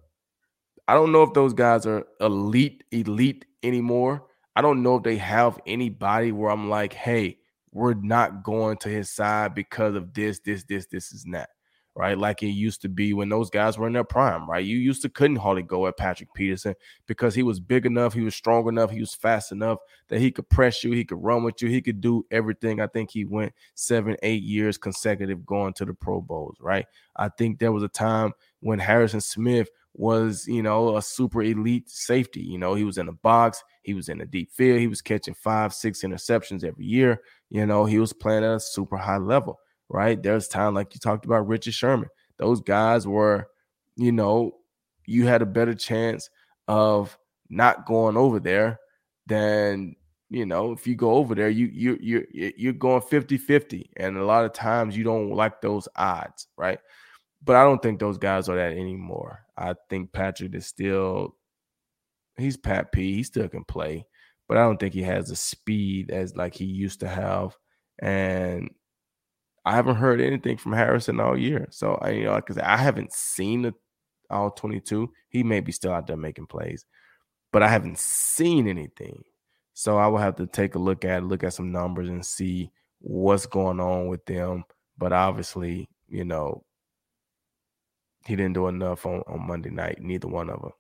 I 0.87 0.95
don't 0.95 1.11
know 1.11 1.23
if 1.23 1.35
those 1.35 1.53
guys 1.53 1.85
are 1.87 2.07
elite, 2.21 2.85
elite 2.93 3.45
anymore. 3.63 4.25
I 4.55 4.63
don't 4.63 4.83
know 4.83 4.97
if 4.97 5.03
they 5.03 5.17
have 5.17 5.59
anybody 5.67 6.33
where 6.33 6.51
I'm 6.51 6.71
like, 6.71 6.93
hey, 6.93 7.39
we're 7.73 7.95
not 7.95 8.43
going 8.43 8.79
to 8.79 8.89
his 8.89 9.11
side 9.11 9.55
because 9.55 9.95
of 9.95 10.15
this, 10.15 10.41
this, 10.41 10.65
this, 10.65 10.87
this 10.87 11.13
is 11.13 11.25
that, 11.31 11.51
right? 11.95 12.17
Like 12.17 12.43
it 12.43 12.49
used 12.49 12.81
to 12.83 12.89
be 12.89 13.13
when 13.13 13.29
those 13.29 13.51
guys 13.51 13.79
were 13.79 13.87
in 13.87 13.93
their 13.93 14.03
prime, 14.03 14.49
right? 14.49 14.65
You 14.65 14.79
used 14.79 15.03
to 15.03 15.09
couldn't 15.11 15.37
hardly 15.37 15.63
go 15.63 15.87
at 15.87 15.97
Patrick 15.97 16.33
Peterson 16.35 16.75
because 17.07 17.35
he 17.35 17.43
was 17.43 17.61
big 17.61 17.85
enough, 17.85 18.15
he 18.15 18.23
was 18.23 18.35
strong 18.35 18.67
enough, 18.69 18.91
he 18.91 19.01
was 19.01 19.15
fast 19.15 19.53
enough 19.53 19.79
that 20.09 20.21
he 20.21 20.31
could 20.31 20.49
press 20.49 20.83
you, 20.83 20.93
he 20.93 21.05
could 21.05 21.23
run 21.23 21.45
with 21.45 21.61
you, 21.61 21.69
he 21.69 21.83
could 21.83 22.01
do 22.01 22.25
everything. 22.31 22.81
I 22.81 22.87
think 22.87 23.11
he 23.11 23.25
went 23.27 23.53
seven, 23.75 24.17
eight 24.23 24.43
years 24.43 24.79
consecutive 24.79 25.45
going 25.45 25.75
to 25.75 25.85
the 25.85 25.95
Pro 25.95 26.21
Bowls, 26.21 26.57
right? 26.61 26.87
I 27.15 27.29
think 27.29 27.59
there 27.59 27.73
was 27.73 27.83
a 27.83 27.89
time 27.89 28.33
when 28.61 28.79
Harrison 28.79 29.21
Smith 29.21 29.69
was, 29.95 30.47
you 30.47 30.63
know, 30.63 30.97
a 30.97 31.03
super 31.03 31.43
elite 31.43 31.89
safety. 31.91 32.41
You 32.41 32.59
know, 32.59 32.75
he 32.75 32.85
was 32.85 32.99
in 32.99 33.07
the 33.07 33.13
box, 33.13 33.63
he 33.83 33.95
was 33.95 34.09
in 34.09 34.19
the 34.19 34.27
deep 34.27 34.53
field, 34.53 34.81
he 34.81 34.87
was 34.87 35.03
catching 35.03 35.35
five, 35.35 35.75
six 35.75 36.03
interceptions 36.03 36.65
every 36.65 36.85
year. 36.85 37.21
You 37.51 37.67
know, 37.67 37.85
he 37.85 37.99
was 37.99 38.13
playing 38.13 38.45
at 38.45 38.55
a 38.55 38.61
super 38.61 38.97
high 38.97 39.17
level, 39.17 39.59
right? 39.89 40.23
There's 40.23 40.49
time 40.49 40.75
like 40.75 40.95
you 40.95 41.01
talked 41.01 41.25
about 41.25 41.49
Richard 41.49 41.75
Sherman. 41.75 42.09
Those 42.39 42.61
guys 42.61 43.07
were, 43.07 43.49
you 43.97 44.13
know, 44.13 44.53
you 45.07 45.27
had 45.27 45.43
a 45.43 45.47
better 45.47 45.75
chance 45.75 46.31
of 46.69 47.19
not 47.49 47.87
going 47.87 48.17
over 48.17 48.39
there 48.39 48.79
than 49.27 49.97
you 50.31 50.45
know 50.45 50.73
if 50.73 50.87
you 50.87 50.95
go 50.95 51.13
over 51.15 51.35
there 51.35 51.49
you 51.49 51.67
you 51.67 51.99
you 52.01 52.27
you're 52.33 52.73
going 52.75 53.01
50-50 53.01 53.89
and 53.97 54.17
a 54.17 54.25
lot 54.25 54.45
of 54.45 54.53
times 54.53 54.97
you 54.97 55.05
don't 55.05 55.31
like 55.31 55.61
those 55.63 55.89
odds 55.97 56.49
right 56.57 56.79
but 57.45 57.57
i 57.57 57.63
don't 57.63 57.83
think 57.83 57.99
those 57.99 58.19
guys 58.19 58.49
are 58.49 58.57
that 58.57 58.73
anymore 58.73 59.41
i 59.57 59.75
think 59.89 60.13
patrick 60.13 60.55
is 60.55 60.67
still 60.67 61.35
he's 62.37 62.57
pat 62.57 62.93
p 62.93 63.15
he 63.15 63.23
still 63.23 63.49
can 63.49 63.65
play 63.65 64.05
but 64.49 64.57
I 64.57 64.63
don't 64.63 64.79
think 64.79 64.95
he 64.95 65.03
has 65.03 65.29
the 65.29 65.37
speed 65.37 66.11
as 66.11 66.35
like 66.35 66.55
he 66.55 66.65
used 66.65 67.01
to 67.01 67.09
have. 67.09 67.57
And 68.01 68.71
I 69.65 69.75
haven't 69.75 69.97
heard 69.97 70.21
anything 70.21 70.57
from 70.57 70.73
Harrison 70.73 71.21
all 71.21 71.39
year. 71.39 71.69
So 71.71 71.97
I 72.01 72.11
you 72.11 72.25
know 72.25 72.37
because 72.37 72.59
I 72.59 72.79
haven't 72.79 73.13
seen 73.13 73.63
the 73.63 73.75
all 74.31 74.51
22. 74.51 75.13
He 75.29 75.43
may 75.43 75.61
be 75.61 75.73
still 75.73 75.93
out 75.93 76.07
there 76.07 76.17
making 76.17 76.47
plays, 76.47 76.87
but 77.53 77.63
I 77.63 77.69
haven't 77.69 77.99
seen 77.99 78.67
anything. 78.67 79.23
So 79.75 79.99
I 79.99 80.07
will 80.09 80.19
have 80.19 80.37
to 80.37 80.47
take 80.47 80.75
a 80.75 80.79
look 80.79 81.05
at 81.05 81.25
look 81.25 81.45
at 81.45 81.55
some 81.55 81.71
numbers 81.71 82.09
and 82.09 82.25
see 82.25 82.73
what's 83.01 83.47
going 83.47 83.81
on 83.81 84.09
with 84.09 84.25
them. 84.25 84.65
But 84.97 85.13
obviously, 85.13 85.89
you 86.09 86.25
know, 86.25 86.65
he 88.29 88.37
didn't 88.37 88.53
do 88.53 88.69
enough 88.69 89.07
on, 89.07 89.23
on 89.27 89.47
Monday 89.47 89.71
night, 89.71 90.03
neither 90.03 90.29
one 90.29 90.51
of 90.51 90.61
them. 90.61 90.73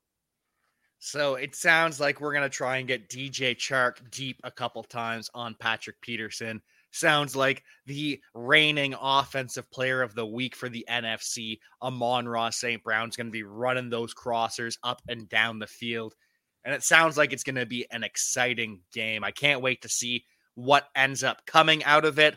So 0.98 1.36
it 1.36 1.54
sounds 1.54 1.98
like 1.98 2.20
we're 2.20 2.32
to 2.42 2.50
try 2.50 2.76
and 2.76 2.86
get 2.86 3.08
DJ 3.08 3.56
Chark 3.56 4.10
deep 4.10 4.38
a 4.44 4.50
couple 4.50 4.82
times 4.82 5.30
on 5.32 5.56
Patrick 5.58 5.98
Peterson. 6.02 6.60
Sounds 6.90 7.34
like 7.34 7.62
the 7.86 8.20
reigning 8.34 8.94
offensive 9.00 9.70
player 9.70 10.02
of 10.02 10.14
the 10.14 10.26
week 10.26 10.54
for 10.54 10.68
the 10.68 10.84
NFC, 10.90 11.58
Amon-Ra 11.80 12.50
St. 12.50 12.82
Brown's 12.84 13.16
to 13.28 13.32
be 13.32 13.44
running 13.44 13.88
those 13.88 14.14
crossers 14.14 14.76
up 14.82 15.00
and 15.08 15.26
down 15.28 15.58
the 15.58 15.66
field. 15.66 16.14
And 16.64 16.74
it 16.74 16.82
sounds 16.82 17.16
like 17.16 17.32
it's 17.32 17.44
to 17.56 17.64
be 17.64 17.86
an 17.90 18.04
exciting 18.04 18.80
game. 18.92 19.24
I 19.24 19.30
can't 19.30 19.62
wait 19.62 19.80
to 19.82 19.88
see 19.88 20.26
what 20.54 20.88
ends 20.94 21.24
up 21.24 21.46
coming 21.46 21.82
out 21.84 22.04
of 22.04 22.18
it. 22.18 22.36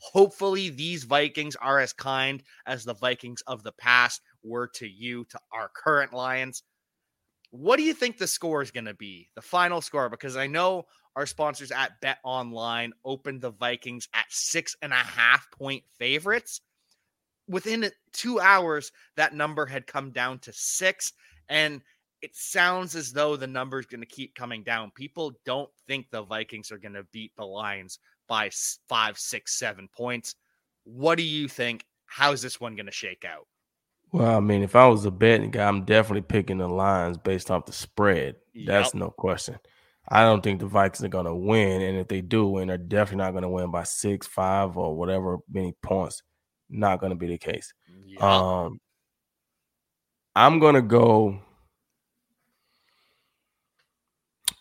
Hopefully, 0.00 0.70
these 0.70 1.04
Vikings 1.04 1.56
are 1.56 1.78
as 1.78 1.92
kind 1.92 2.42
as 2.66 2.84
the 2.84 2.94
Vikings 2.94 3.42
of 3.46 3.62
the 3.62 3.72
past 3.72 4.22
were 4.42 4.68
to 4.74 4.86
you, 4.86 5.24
to 5.26 5.38
our 5.52 5.70
current 5.74 6.12
Lions. 6.12 6.62
What 7.50 7.76
do 7.76 7.82
you 7.82 7.94
think 7.94 8.18
the 8.18 8.26
score 8.26 8.62
is 8.62 8.70
going 8.70 8.84
to 8.84 8.94
be? 8.94 9.28
The 9.34 9.42
final 9.42 9.80
score? 9.80 10.08
Because 10.08 10.36
I 10.36 10.46
know 10.46 10.86
our 11.16 11.26
sponsors 11.26 11.72
at 11.72 12.00
BetOnline 12.02 12.90
opened 13.04 13.40
the 13.40 13.50
Vikings 13.50 14.08
at 14.14 14.26
six 14.28 14.76
and 14.82 14.92
a 14.92 14.96
half 14.96 15.50
point 15.50 15.82
favorites. 15.98 16.60
Within 17.48 17.90
two 18.12 18.38
hours, 18.38 18.92
that 19.16 19.34
number 19.34 19.64
had 19.64 19.86
come 19.86 20.10
down 20.10 20.38
to 20.40 20.52
six. 20.52 21.14
And 21.48 21.80
it 22.20 22.36
sounds 22.36 22.94
as 22.94 23.12
though 23.12 23.36
the 23.36 23.46
number 23.46 23.78
is 23.78 23.86
going 23.86 24.00
to 24.00 24.06
keep 24.06 24.34
coming 24.34 24.62
down. 24.62 24.90
People 24.94 25.32
don't 25.46 25.70
think 25.86 26.10
the 26.10 26.22
Vikings 26.22 26.70
are 26.70 26.78
going 26.78 26.94
to 26.94 27.06
beat 27.12 27.32
the 27.36 27.44
Lions 27.44 27.98
by 28.28 28.50
five, 28.88 29.18
six, 29.18 29.58
seven 29.58 29.88
points. 29.88 30.34
What 30.84 31.16
do 31.16 31.24
you 31.24 31.48
think? 31.48 31.84
How's 32.06 32.42
this 32.42 32.60
one 32.60 32.76
going 32.76 32.86
to 32.86 32.92
shake 32.92 33.24
out? 33.24 33.46
Well, 34.12 34.36
I 34.36 34.40
mean, 34.40 34.62
if 34.62 34.74
I 34.74 34.86
was 34.86 35.04
a 35.04 35.10
betting 35.10 35.50
guy, 35.50 35.68
I'm 35.68 35.84
definitely 35.84 36.22
picking 36.22 36.58
the 36.58 36.68
Lions 36.68 37.18
based 37.18 37.50
off 37.50 37.66
the 37.66 37.72
spread. 37.72 38.36
That's 38.66 38.94
no 38.94 39.10
question. 39.10 39.58
I 40.08 40.22
don't 40.22 40.42
think 40.42 40.60
the 40.60 40.66
Vikings 40.66 41.04
are 41.04 41.08
going 41.08 41.26
to 41.26 41.34
win, 41.34 41.82
and 41.82 41.98
if 41.98 42.08
they 42.08 42.22
do 42.22 42.46
win, 42.46 42.68
they're 42.68 42.78
definitely 42.78 43.24
not 43.24 43.32
going 43.32 43.42
to 43.42 43.48
win 43.50 43.70
by 43.70 43.84
six, 43.84 44.26
five, 44.26 44.78
or 44.78 44.96
whatever 44.96 45.38
many 45.52 45.74
points. 45.82 46.22
Not 46.70 47.00
going 47.00 47.10
to 47.10 47.16
be 47.16 47.26
the 47.26 47.38
case. 47.38 47.74
Yep. 48.06 48.22
Um, 48.22 48.80
I'm 50.34 50.58
going 50.58 50.76
to 50.76 50.82
go. 50.82 51.40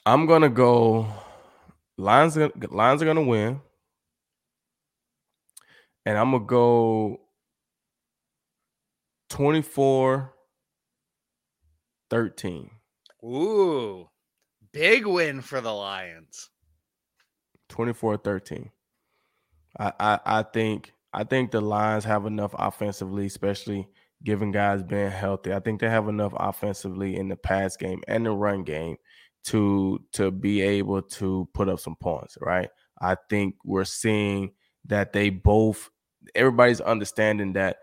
I'm 0.06 0.26
going 0.26 0.42
to 0.42 0.50
go. 0.50 1.08
Lions, 1.98 2.38
Lions 2.70 3.02
are 3.02 3.06
going 3.06 3.16
to 3.16 3.24
win, 3.24 3.62
and 6.06 6.18
I'm 6.18 6.32
gonna 6.32 6.46
go 6.46 7.20
24 9.30 10.34
13. 12.10 12.70
Ooh, 13.24 14.08
big 14.72 15.06
win 15.06 15.42
for 15.42 15.62
the 15.62 15.74
Lions. 15.74 16.50
24 17.70 18.18
13. 18.18 18.72
I, 19.80 19.94
I, 20.00 20.20
I 20.26 20.44
think 20.44 20.94
I 21.14 21.24
think 21.24 21.52
the 21.52 21.62
Lions 21.62 22.04
have 22.06 22.26
enough 22.26 22.54
offensively, 22.58 23.26
especially 23.26 23.88
given 24.24 24.52
guys 24.52 24.84
being 24.84 25.12
healthy. 25.12 25.54
I 25.54 25.60
think 25.60 25.82
they 25.82 25.90
have 25.90 26.08
enough 26.08 26.34
offensively 26.36 27.16
in 27.16 27.28
the 27.28 27.36
pass 27.36 27.78
game 27.78 28.02
and 28.08 28.26
the 28.26 28.32
run 28.32 28.64
game 28.64 28.98
to 29.46 30.00
to 30.14 30.32
be 30.32 30.62
able 30.62 31.02
to 31.02 31.48
put 31.54 31.70
up 31.70 31.80
some 31.80 31.96
points, 31.96 32.38
right? 32.42 32.70
I 33.00 33.18
think 33.30 33.56
we're 33.64 33.86
seeing 33.86 34.52
that 34.86 35.14
they 35.14 35.30
both 35.30 35.90
everybody's 36.36 36.82
understanding 36.82 37.54
that 37.54 37.78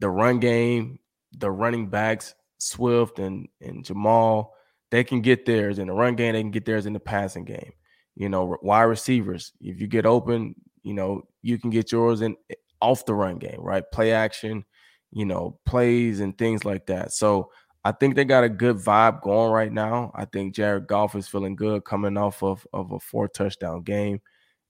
the 0.00 0.08
run 0.08 0.40
game, 0.40 0.98
the 1.36 1.50
running 1.50 1.88
backs, 1.88 2.34
Swift 2.58 3.18
and, 3.18 3.48
and 3.60 3.84
Jamaal, 3.84 4.48
they 4.90 5.04
can 5.04 5.20
get 5.20 5.46
theirs 5.46 5.78
in 5.78 5.88
the 5.88 5.92
run 5.92 6.16
game, 6.16 6.32
they 6.32 6.42
can 6.42 6.50
get 6.50 6.64
theirs 6.64 6.86
in 6.86 6.92
the 6.92 7.00
passing 7.00 7.44
game. 7.44 7.72
You 8.14 8.28
know, 8.28 8.56
wide 8.62 8.84
receivers, 8.84 9.52
if 9.60 9.80
you 9.80 9.86
get 9.86 10.06
open, 10.06 10.54
you 10.82 10.94
know, 10.94 11.22
you 11.42 11.58
can 11.58 11.70
get 11.70 11.92
yours 11.92 12.22
in 12.22 12.36
eh, 12.50 12.54
off 12.80 13.04
the 13.04 13.14
run 13.14 13.38
game, 13.38 13.60
right? 13.60 13.84
Play 13.92 14.12
action, 14.12 14.64
you 15.12 15.26
know, 15.26 15.58
plays 15.66 16.20
and 16.20 16.36
things 16.36 16.64
like 16.64 16.86
that. 16.86 17.12
So 17.12 17.50
I 17.84 17.92
think 17.92 18.14
they 18.16 18.24
got 18.24 18.44
a 18.44 18.48
good 18.48 18.76
vibe 18.76 19.22
going 19.22 19.52
right 19.52 19.72
now. 19.72 20.12
I 20.14 20.24
think 20.24 20.54
Jared 20.54 20.86
Goff 20.86 21.14
is 21.14 21.28
feeling 21.28 21.56
good 21.56 21.84
coming 21.84 22.16
off 22.16 22.42
of, 22.42 22.66
of 22.72 22.92
a 22.92 23.00
four 23.00 23.28
touchdown 23.28 23.82
game. 23.82 24.20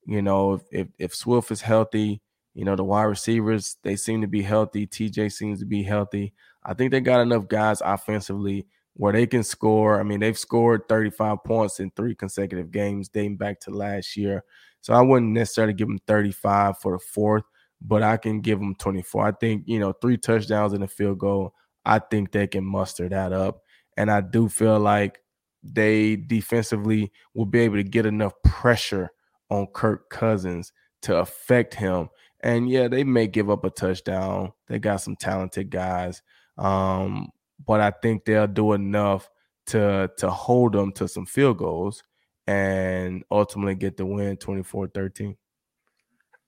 You 0.06 0.22
know, 0.22 0.54
if, 0.54 0.62
if, 0.70 0.88
if 0.98 1.14
Swift 1.14 1.50
is 1.50 1.60
healthy, 1.60 2.20
you 2.56 2.64
know, 2.64 2.74
the 2.74 2.82
wide 2.82 3.04
receivers, 3.04 3.76
they 3.82 3.96
seem 3.96 4.22
to 4.22 4.26
be 4.26 4.40
healthy. 4.40 4.86
TJ 4.86 5.30
seems 5.30 5.60
to 5.60 5.66
be 5.66 5.82
healthy. 5.82 6.32
I 6.64 6.72
think 6.72 6.90
they 6.90 7.00
got 7.00 7.20
enough 7.20 7.48
guys 7.48 7.82
offensively 7.84 8.66
where 8.94 9.12
they 9.12 9.26
can 9.26 9.44
score. 9.44 10.00
I 10.00 10.04
mean, 10.04 10.20
they've 10.20 10.38
scored 10.38 10.88
35 10.88 11.44
points 11.44 11.80
in 11.80 11.90
three 11.90 12.14
consecutive 12.14 12.70
games 12.70 13.10
dating 13.10 13.36
back 13.36 13.60
to 13.60 13.70
last 13.70 14.16
year. 14.16 14.42
So 14.80 14.94
I 14.94 15.02
wouldn't 15.02 15.32
necessarily 15.32 15.74
give 15.74 15.88
them 15.88 16.00
35 16.06 16.78
for 16.78 16.92
the 16.92 16.98
fourth, 16.98 17.44
but 17.82 18.02
I 18.02 18.16
can 18.16 18.40
give 18.40 18.58
them 18.58 18.74
24. 18.74 19.26
I 19.26 19.32
think, 19.32 19.64
you 19.66 19.78
know, 19.78 19.92
three 19.92 20.16
touchdowns 20.16 20.72
and 20.72 20.82
a 20.82 20.88
field 20.88 21.18
goal. 21.18 21.52
I 21.84 21.98
think 21.98 22.32
they 22.32 22.46
can 22.46 22.64
muster 22.64 23.06
that 23.10 23.34
up. 23.34 23.60
And 23.98 24.10
I 24.10 24.22
do 24.22 24.48
feel 24.48 24.80
like 24.80 25.18
they 25.62 26.16
defensively 26.16 27.12
will 27.34 27.44
be 27.44 27.60
able 27.60 27.76
to 27.76 27.84
get 27.84 28.06
enough 28.06 28.32
pressure 28.44 29.10
on 29.50 29.66
Kirk 29.74 30.08
Cousins 30.08 30.72
to 31.02 31.18
affect 31.18 31.74
him. 31.74 32.08
And 32.46 32.70
yeah, 32.70 32.86
they 32.86 33.02
may 33.02 33.26
give 33.26 33.50
up 33.50 33.64
a 33.64 33.70
touchdown. 33.70 34.52
They 34.68 34.78
got 34.78 34.98
some 34.98 35.16
talented 35.16 35.68
guys. 35.68 36.22
Um, 36.56 37.30
but 37.66 37.80
I 37.80 37.90
think 37.90 38.24
they'll 38.24 38.46
do 38.46 38.72
enough 38.72 39.28
to 39.66 40.08
to 40.18 40.30
hold 40.30 40.74
them 40.74 40.92
to 40.92 41.08
some 41.08 41.26
field 41.26 41.58
goals 41.58 42.04
and 42.46 43.24
ultimately 43.32 43.74
get 43.74 43.96
the 43.96 44.06
win 44.06 44.36
24-13. 44.36 45.36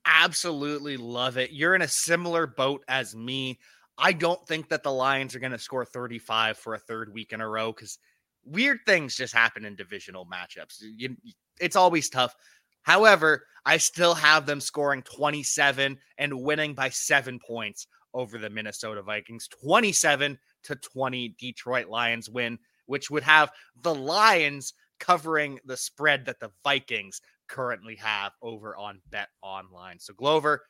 Absolutely 0.05 0.97
love 0.97 1.37
it. 1.37 1.51
You're 1.51 1.75
in 1.75 1.83
a 1.83 1.89
similar 1.89 2.47
boat 2.47 2.85
as 2.87 3.17
me. 3.17 3.59
I 3.99 4.13
don't 4.13 4.47
think 4.47 4.69
that 4.69 4.85
the 4.85 4.93
Lions 4.93 5.35
are 5.35 5.41
going 5.41 5.51
to 5.51 5.59
score 5.59 5.85
35 5.85 6.59
for 6.59 6.75
a 6.75 6.79
third 6.79 7.13
week 7.13 7.33
in 7.33 7.41
a 7.41 7.49
row 7.49 7.73
because 7.73 7.99
weird 8.45 8.79
things 8.87 9.17
just 9.17 9.35
happen 9.35 9.65
in 9.65 9.75
divisional 9.75 10.27
matchups. 10.27 10.77
You, 10.81 11.17
it's 11.61 11.75
always 11.75 12.09
tough. 12.09 12.37
However, 12.83 13.45
I 13.65 13.77
still 13.77 14.15
have 14.15 14.47
them 14.47 14.61
scoring 14.61 15.03
27 15.03 15.99
and 16.17 16.43
winning 16.43 16.75
by 16.75 16.89
seven 16.89 17.39
points 17.39 17.87
over 18.15 18.39
the 18.39 18.51
Minnesota 18.51 19.03
Vikings. 19.03 19.49
27 19.49 20.39
to 20.65 20.75
20 20.75 21.37
Detroit 21.39 21.89
Lions 21.89 22.29
win, 22.29 22.59
which 22.87 23.11
would 23.11 23.23
have 23.23 23.51
the 23.83 23.95
Lions 23.95 24.73
covering 24.99 25.59
the 25.65 25.77
spread 25.77 26.25
that 26.25 26.41
the 26.41 26.51
Vikings 26.65 27.21
currently 27.49 27.97
have 27.97 28.33
over 28.43 28.77
on 28.77 29.01
Bet 29.11 29.29
Online. 29.43 29.99
So, 29.99 30.15
Glover, 30.15 30.63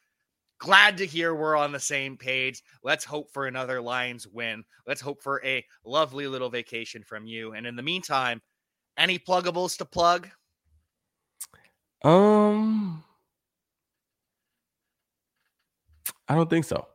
glad 0.59 0.98
to 0.98 1.06
hear 1.06 1.34
we're 1.34 1.56
on 1.56 1.72
the 1.72 1.80
same 1.80 2.16
page. 2.16 2.62
Let's 2.82 3.04
hope 3.04 3.32
for 3.32 3.46
another 3.46 3.80
Lions 3.80 4.26
win. 4.26 4.64
Let's 4.86 5.00
hope 5.00 5.22
for 5.22 5.42
a 5.44 5.64
lovely 5.84 6.26
little 6.26 6.50
vacation 6.50 7.02
from 7.02 7.26
you. 7.26 7.52
And 7.52 7.66
in 7.66 7.76
the 7.76 7.82
meantime, 7.82 8.42
any 8.96 9.18
pluggables 9.18 9.78
to 9.78 9.84
plug? 9.84 10.28
Um, 12.03 13.03
I 16.28 16.34
don't 16.34 16.49
think 16.49 16.64
so. 16.64 16.86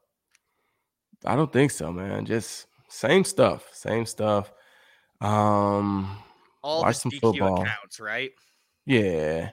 I 1.26 1.36
don't 1.36 1.52
think 1.52 1.72
so, 1.72 1.92
man. 1.92 2.26
Just 2.26 2.68
same 2.90 3.24
stuff, 3.24 3.70
same 3.74 4.06
stuff. 4.06 4.52
Um, 5.22 6.18
all 6.62 6.82
watch 6.82 6.98
some 6.98 7.12
DQ 7.12 7.20
football. 7.20 7.62
accounts, 7.62 8.00
right? 8.00 8.32
Yeah, 8.86 9.52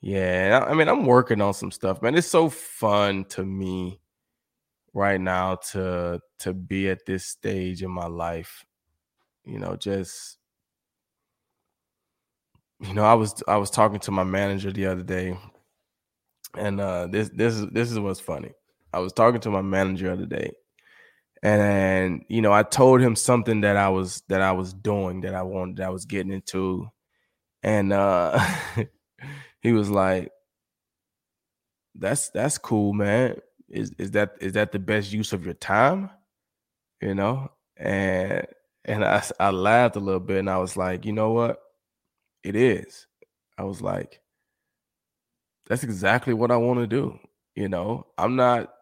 yeah. 0.00 0.64
I 0.66 0.74
mean, 0.74 0.88
I'm 0.88 1.06
working 1.06 1.40
on 1.40 1.54
some 1.54 1.70
stuff, 1.70 2.02
man. 2.02 2.14
It's 2.14 2.28
so 2.28 2.48
fun 2.48 3.24
to 3.30 3.44
me 3.44 4.00
right 4.92 5.20
now 5.20 5.56
to 5.72 6.20
to 6.40 6.54
be 6.54 6.88
at 6.88 7.06
this 7.06 7.26
stage 7.26 7.82
in 7.82 7.90
my 7.90 8.06
life. 8.06 8.64
You 9.44 9.58
know, 9.58 9.76
just 9.76 10.38
you 12.80 12.94
know, 12.94 13.04
I 13.04 13.14
was 13.14 13.42
I 13.48 13.56
was 13.56 13.70
talking 13.70 14.00
to 14.00 14.10
my 14.10 14.24
manager 14.24 14.72
the 14.72 14.86
other 14.86 15.02
day, 15.02 15.38
and 16.56 16.80
uh, 16.80 17.06
this 17.06 17.30
this 17.34 17.54
is 17.54 17.66
this 17.70 17.90
is 17.90 17.98
what's 17.98 18.20
funny. 18.20 18.52
I 18.92 19.00
was 19.00 19.12
talking 19.12 19.40
to 19.42 19.50
my 19.50 19.62
manager 19.62 20.06
the 20.08 20.12
other 20.12 20.26
day, 20.26 20.52
and 21.42 22.24
you 22.28 22.42
know, 22.42 22.52
I 22.52 22.62
told 22.62 23.00
him 23.00 23.16
something 23.16 23.62
that 23.62 23.76
I 23.76 23.88
was 23.90 24.22
that 24.28 24.42
I 24.42 24.52
was 24.52 24.72
doing 24.74 25.22
that 25.22 25.34
I 25.34 25.42
wanted 25.42 25.76
that 25.78 25.86
I 25.86 25.90
was 25.90 26.06
getting 26.06 26.32
into, 26.32 26.88
and 27.62 27.92
uh, 27.92 28.38
he 29.62 29.72
was 29.72 29.90
like, 29.90 30.30
"That's 31.94 32.30
that's 32.30 32.58
cool, 32.58 32.92
man. 32.92 33.36
Is 33.68 33.92
is 33.98 34.12
that 34.12 34.36
is 34.40 34.52
that 34.52 34.72
the 34.72 34.78
best 34.78 35.12
use 35.12 35.32
of 35.32 35.44
your 35.44 35.54
time?" 35.54 36.10
You 37.00 37.14
know, 37.14 37.52
and 37.76 38.46
and 38.84 39.04
I 39.04 39.22
I 39.40 39.50
laughed 39.50 39.96
a 39.96 40.00
little 40.00 40.20
bit, 40.20 40.38
and 40.38 40.50
I 40.50 40.58
was 40.58 40.76
like, 40.76 41.04
you 41.06 41.12
know 41.12 41.32
what? 41.32 41.60
It 42.46 42.54
is. 42.54 43.08
I 43.58 43.64
was 43.64 43.82
like, 43.82 44.20
that's 45.66 45.82
exactly 45.82 46.32
what 46.32 46.52
I 46.52 46.56
want 46.56 46.78
to 46.78 46.86
do. 46.86 47.18
You 47.56 47.68
know, 47.68 48.06
I'm 48.16 48.36
not 48.36 48.72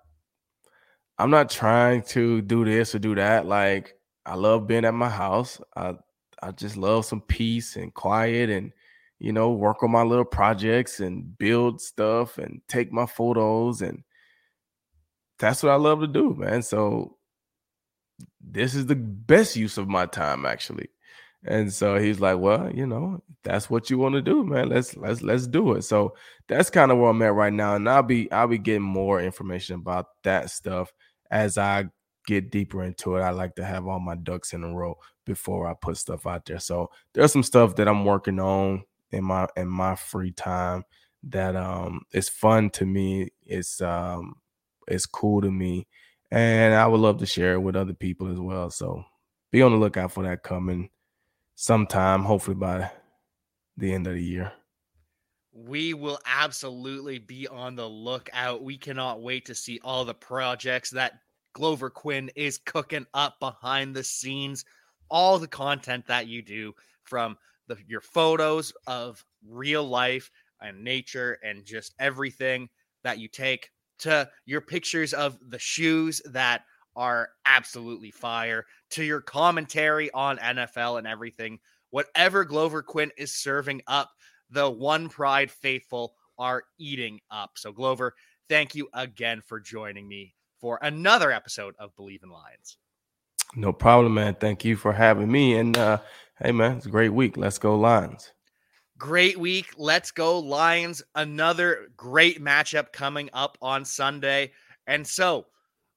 I'm 1.17 1.31
not 1.31 1.49
trying 1.49 2.03
to 2.09 2.43
do 2.43 2.65
this 2.67 2.95
or 2.95 2.99
do 2.99 3.15
that. 3.15 3.47
Like 3.47 3.95
I 4.27 4.35
love 4.35 4.67
being 4.67 4.85
at 4.85 4.93
my 4.93 5.09
house. 5.09 5.61
I 5.75 5.95
I 6.43 6.51
just 6.51 6.77
love 6.77 7.07
some 7.07 7.23
peace 7.23 7.77
and 7.77 7.95
quiet 7.95 8.51
and 8.51 8.71
you 9.19 9.33
know, 9.33 9.53
work 9.53 9.83
on 9.83 9.93
my 9.93 10.03
little 10.03 10.25
projects 10.27 11.01
and 11.01 11.39
build 11.39 11.81
stuff 11.81 12.37
and 12.37 12.61
take 12.69 12.93
my 12.93 13.07
photos 13.07 13.81
and 13.81 14.03
that's 15.39 15.63
what 15.63 15.73
I 15.73 15.77
love 15.77 16.01
to 16.01 16.07
do, 16.07 16.35
man. 16.35 16.63
So 16.63 17.17
this 18.43 18.75
is 18.75 18.87
the 18.87 18.97
best 18.97 19.57
use 19.57 19.79
of 19.79 19.89
my 19.89 20.05
time 20.05 20.45
actually. 20.45 20.89
And 21.47 21.73
so 21.73 21.99
he's 21.99 22.21
like, 22.21 22.39
"Well, 22.39 22.71
you 22.75 22.87
know, 22.87 23.23
that's 23.43 23.69
what 23.69 23.91
you 23.91 23.99
want 23.99 24.15
to 24.15 24.23
do, 24.23 24.45
man. 24.45 24.69
Let's 24.71 24.97
let's 24.97 25.23
let's 25.23 25.47
do 25.47 25.73
it." 25.75 25.83
So 25.83 26.15
that's 26.49 26.71
kind 26.71 26.91
of 26.91 26.99
where 26.99 27.11
I'm 27.11 27.23
at 27.23 27.35
right 27.35 27.53
now, 27.53 27.75
and 27.77 27.89
I'll 27.89 28.03
be 28.03 28.31
I'll 28.33 28.49
be 28.49 28.59
getting 28.59 28.83
more 28.83 29.21
information 29.21 29.77
about 29.77 30.07
that 30.25 30.51
stuff 30.51 30.93
as 31.31 31.59
I 31.59 31.87
get 32.27 32.51
deeper 32.51 32.83
into 32.83 33.17
it. 33.17 33.21
I 33.23 33.31
like 33.31 33.57
to 33.57 33.65
have 33.65 33.87
all 33.87 34.01
my 34.01 34.15
ducks 34.17 34.53
in 34.55 34.65
a 34.65 34.75
row 34.75 34.97
before 35.27 35.67
I 35.69 35.75
put 35.75 35.99
stuff 35.99 36.27
out 36.27 36.47
there. 36.47 36.59
So 36.59 36.91
there's 37.13 37.33
some 37.33 37.43
stuff 37.43 37.77
that 37.77 37.89
I'm 37.89 38.05
working 38.07 38.41
on 38.41 38.85
in 39.13 39.25
my 39.25 39.47
in 39.57 39.69
my 39.69 39.97
free 39.97 40.33
time 40.33 40.85
that 41.25 41.57
um 41.57 42.03
is 42.13 42.29
fun 42.29 42.71
to 42.71 42.87
me. 42.87 43.29
It's 43.45 43.81
um 43.83 44.37
it's 44.89 45.07
cool 45.07 45.43
to 45.43 45.51
me, 45.51 45.87
and 46.31 46.75
I 46.75 46.87
would 46.87 47.01
love 47.01 47.19
to 47.19 47.27
share 47.27 47.55
it 47.55 47.61
with 47.61 47.77
other 47.77 47.95
people 47.95 48.31
as 48.31 48.39
well. 48.41 48.71
So 48.71 49.05
be 49.53 49.63
on 49.63 49.73
the 49.73 49.79
lookout 49.79 50.13
for 50.13 50.23
that 50.25 50.43
coming 50.43 50.89
sometime, 51.55 52.23
hopefully 52.23 52.57
by 52.57 52.91
the 53.77 53.93
end 53.93 54.07
of 54.07 54.15
the 54.15 54.23
year. 54.23 54.53
We 55.53 55.95
will 55.95 56.19
absolutely 56.27 57.19
be 57.19 57.47
on 57.47 57.77
the 57.77 57.89
lookout. 57.89 58.63
We 58.63 58.77
cannot 58.77 59.23
wait 59.23 59.47
to 59.47 59.55
see 59.55 59.81
all 59.85 60.05
the 60.05 60.15
projects 60.15 60.91
that 60.91 61.21
Glover 61.53 61.91
Quin 61.91 62.31
is 62.35 62.59
cooking 62.59 63.07
up 63.15 63.39
behind 63.39 63.95
the 63.95 64.03
scenes, 64.03 64.65
all 65.09 65.39
the 65.39 65.49
content 65.49 66.07
that 66.09 66.27
you 66.27 66.43
do 66.43 66.75
from 67.05 67.39
the, 67.69 67.77
your 67.87 68.01
photos 68.01 68.73
of 68.87 69.25
real 69.47 69.85
life 69.85 70.31
and 70.61 70.83
nature 70.83 71.39
and 71.45 71.65
just 71.65 71.95
everything 71.99 72.69
that 73.05 73.19
you 73.19 73.29
take 73.29 73.71
to 73.99 74.29
your 74.45 74.61
pictures 74.61 75.15
of 75.15 75.39
the 75.49 75.59
shoes 75.59 76.21
that 76.27 76.63
are 76.97 77.31
absolutely 77.47 78.11
fire 78.11 78.67
to 78.91 79.05
your 79.05 79.21
commentary 79.21 80.11
on 80.13 80.39
NFL 80.39 80.99
and 80.99 81.07
everything. 81.07 81.59
Whatever 81.91 82.45
Glover 82.45 82.83
Quin 82.83 83.11
is 83.17 83.33
serving 83.33 83.83
up, 83.87 84.11
the 84.51 84.69
One 84.69 85.09
Pride 85.09 85.51
faithful 85.51 86.15
are 86.39 86.65
eating 86.79 87.21
up. 87.31 87.53
So, 87.57 87.73
Glover, 87.73 88.15
thank 88.49 88.75
you 88.75 88.89
again 88.95 89.41
for 89.41 89.61
joining 89.61 90.09
me 90.09 90.35
for 90.61 90.79
another 90.83 91.31
episode 91.31 91.75
of 91.79 91.95
Bleav 91.97 92.23
in 92.23 92.31
Lions. 92.31 92.79
No 93.57 93.73
problem, 93.73 94.15
man. 94.15 94.35
Thank 94.35 94.65
you 94.65 94.77
for 94.77 94.93
having 94.93 95.31
me. 95.31 95.57
And 95.57 95.77
uh, 95.77 95.99
hey, 96.43 96.53
man, 96.53 96.77
it's 96.77 96.87
a 96.87 96.91
great 96.91 97.13
week. 97.13 97.37
Let's 97.37 97.59
go, 97.59 97.77
Lions. 97.77 98.33
Great 98.99 99.39
week. 99.39 99.67
Let's 99.77 100.11
go, 100.11 100.39
Lions. 100.39 101.03
Another 101.15 101.89
great 101.97 102.43
matchup 102.43 102.93
coming 102.93 103.29
up 103.33 103.59
on 103.61 103.85
Sunday. 103.85 104.53
And 104.87 105.07
so, 105.07 105.47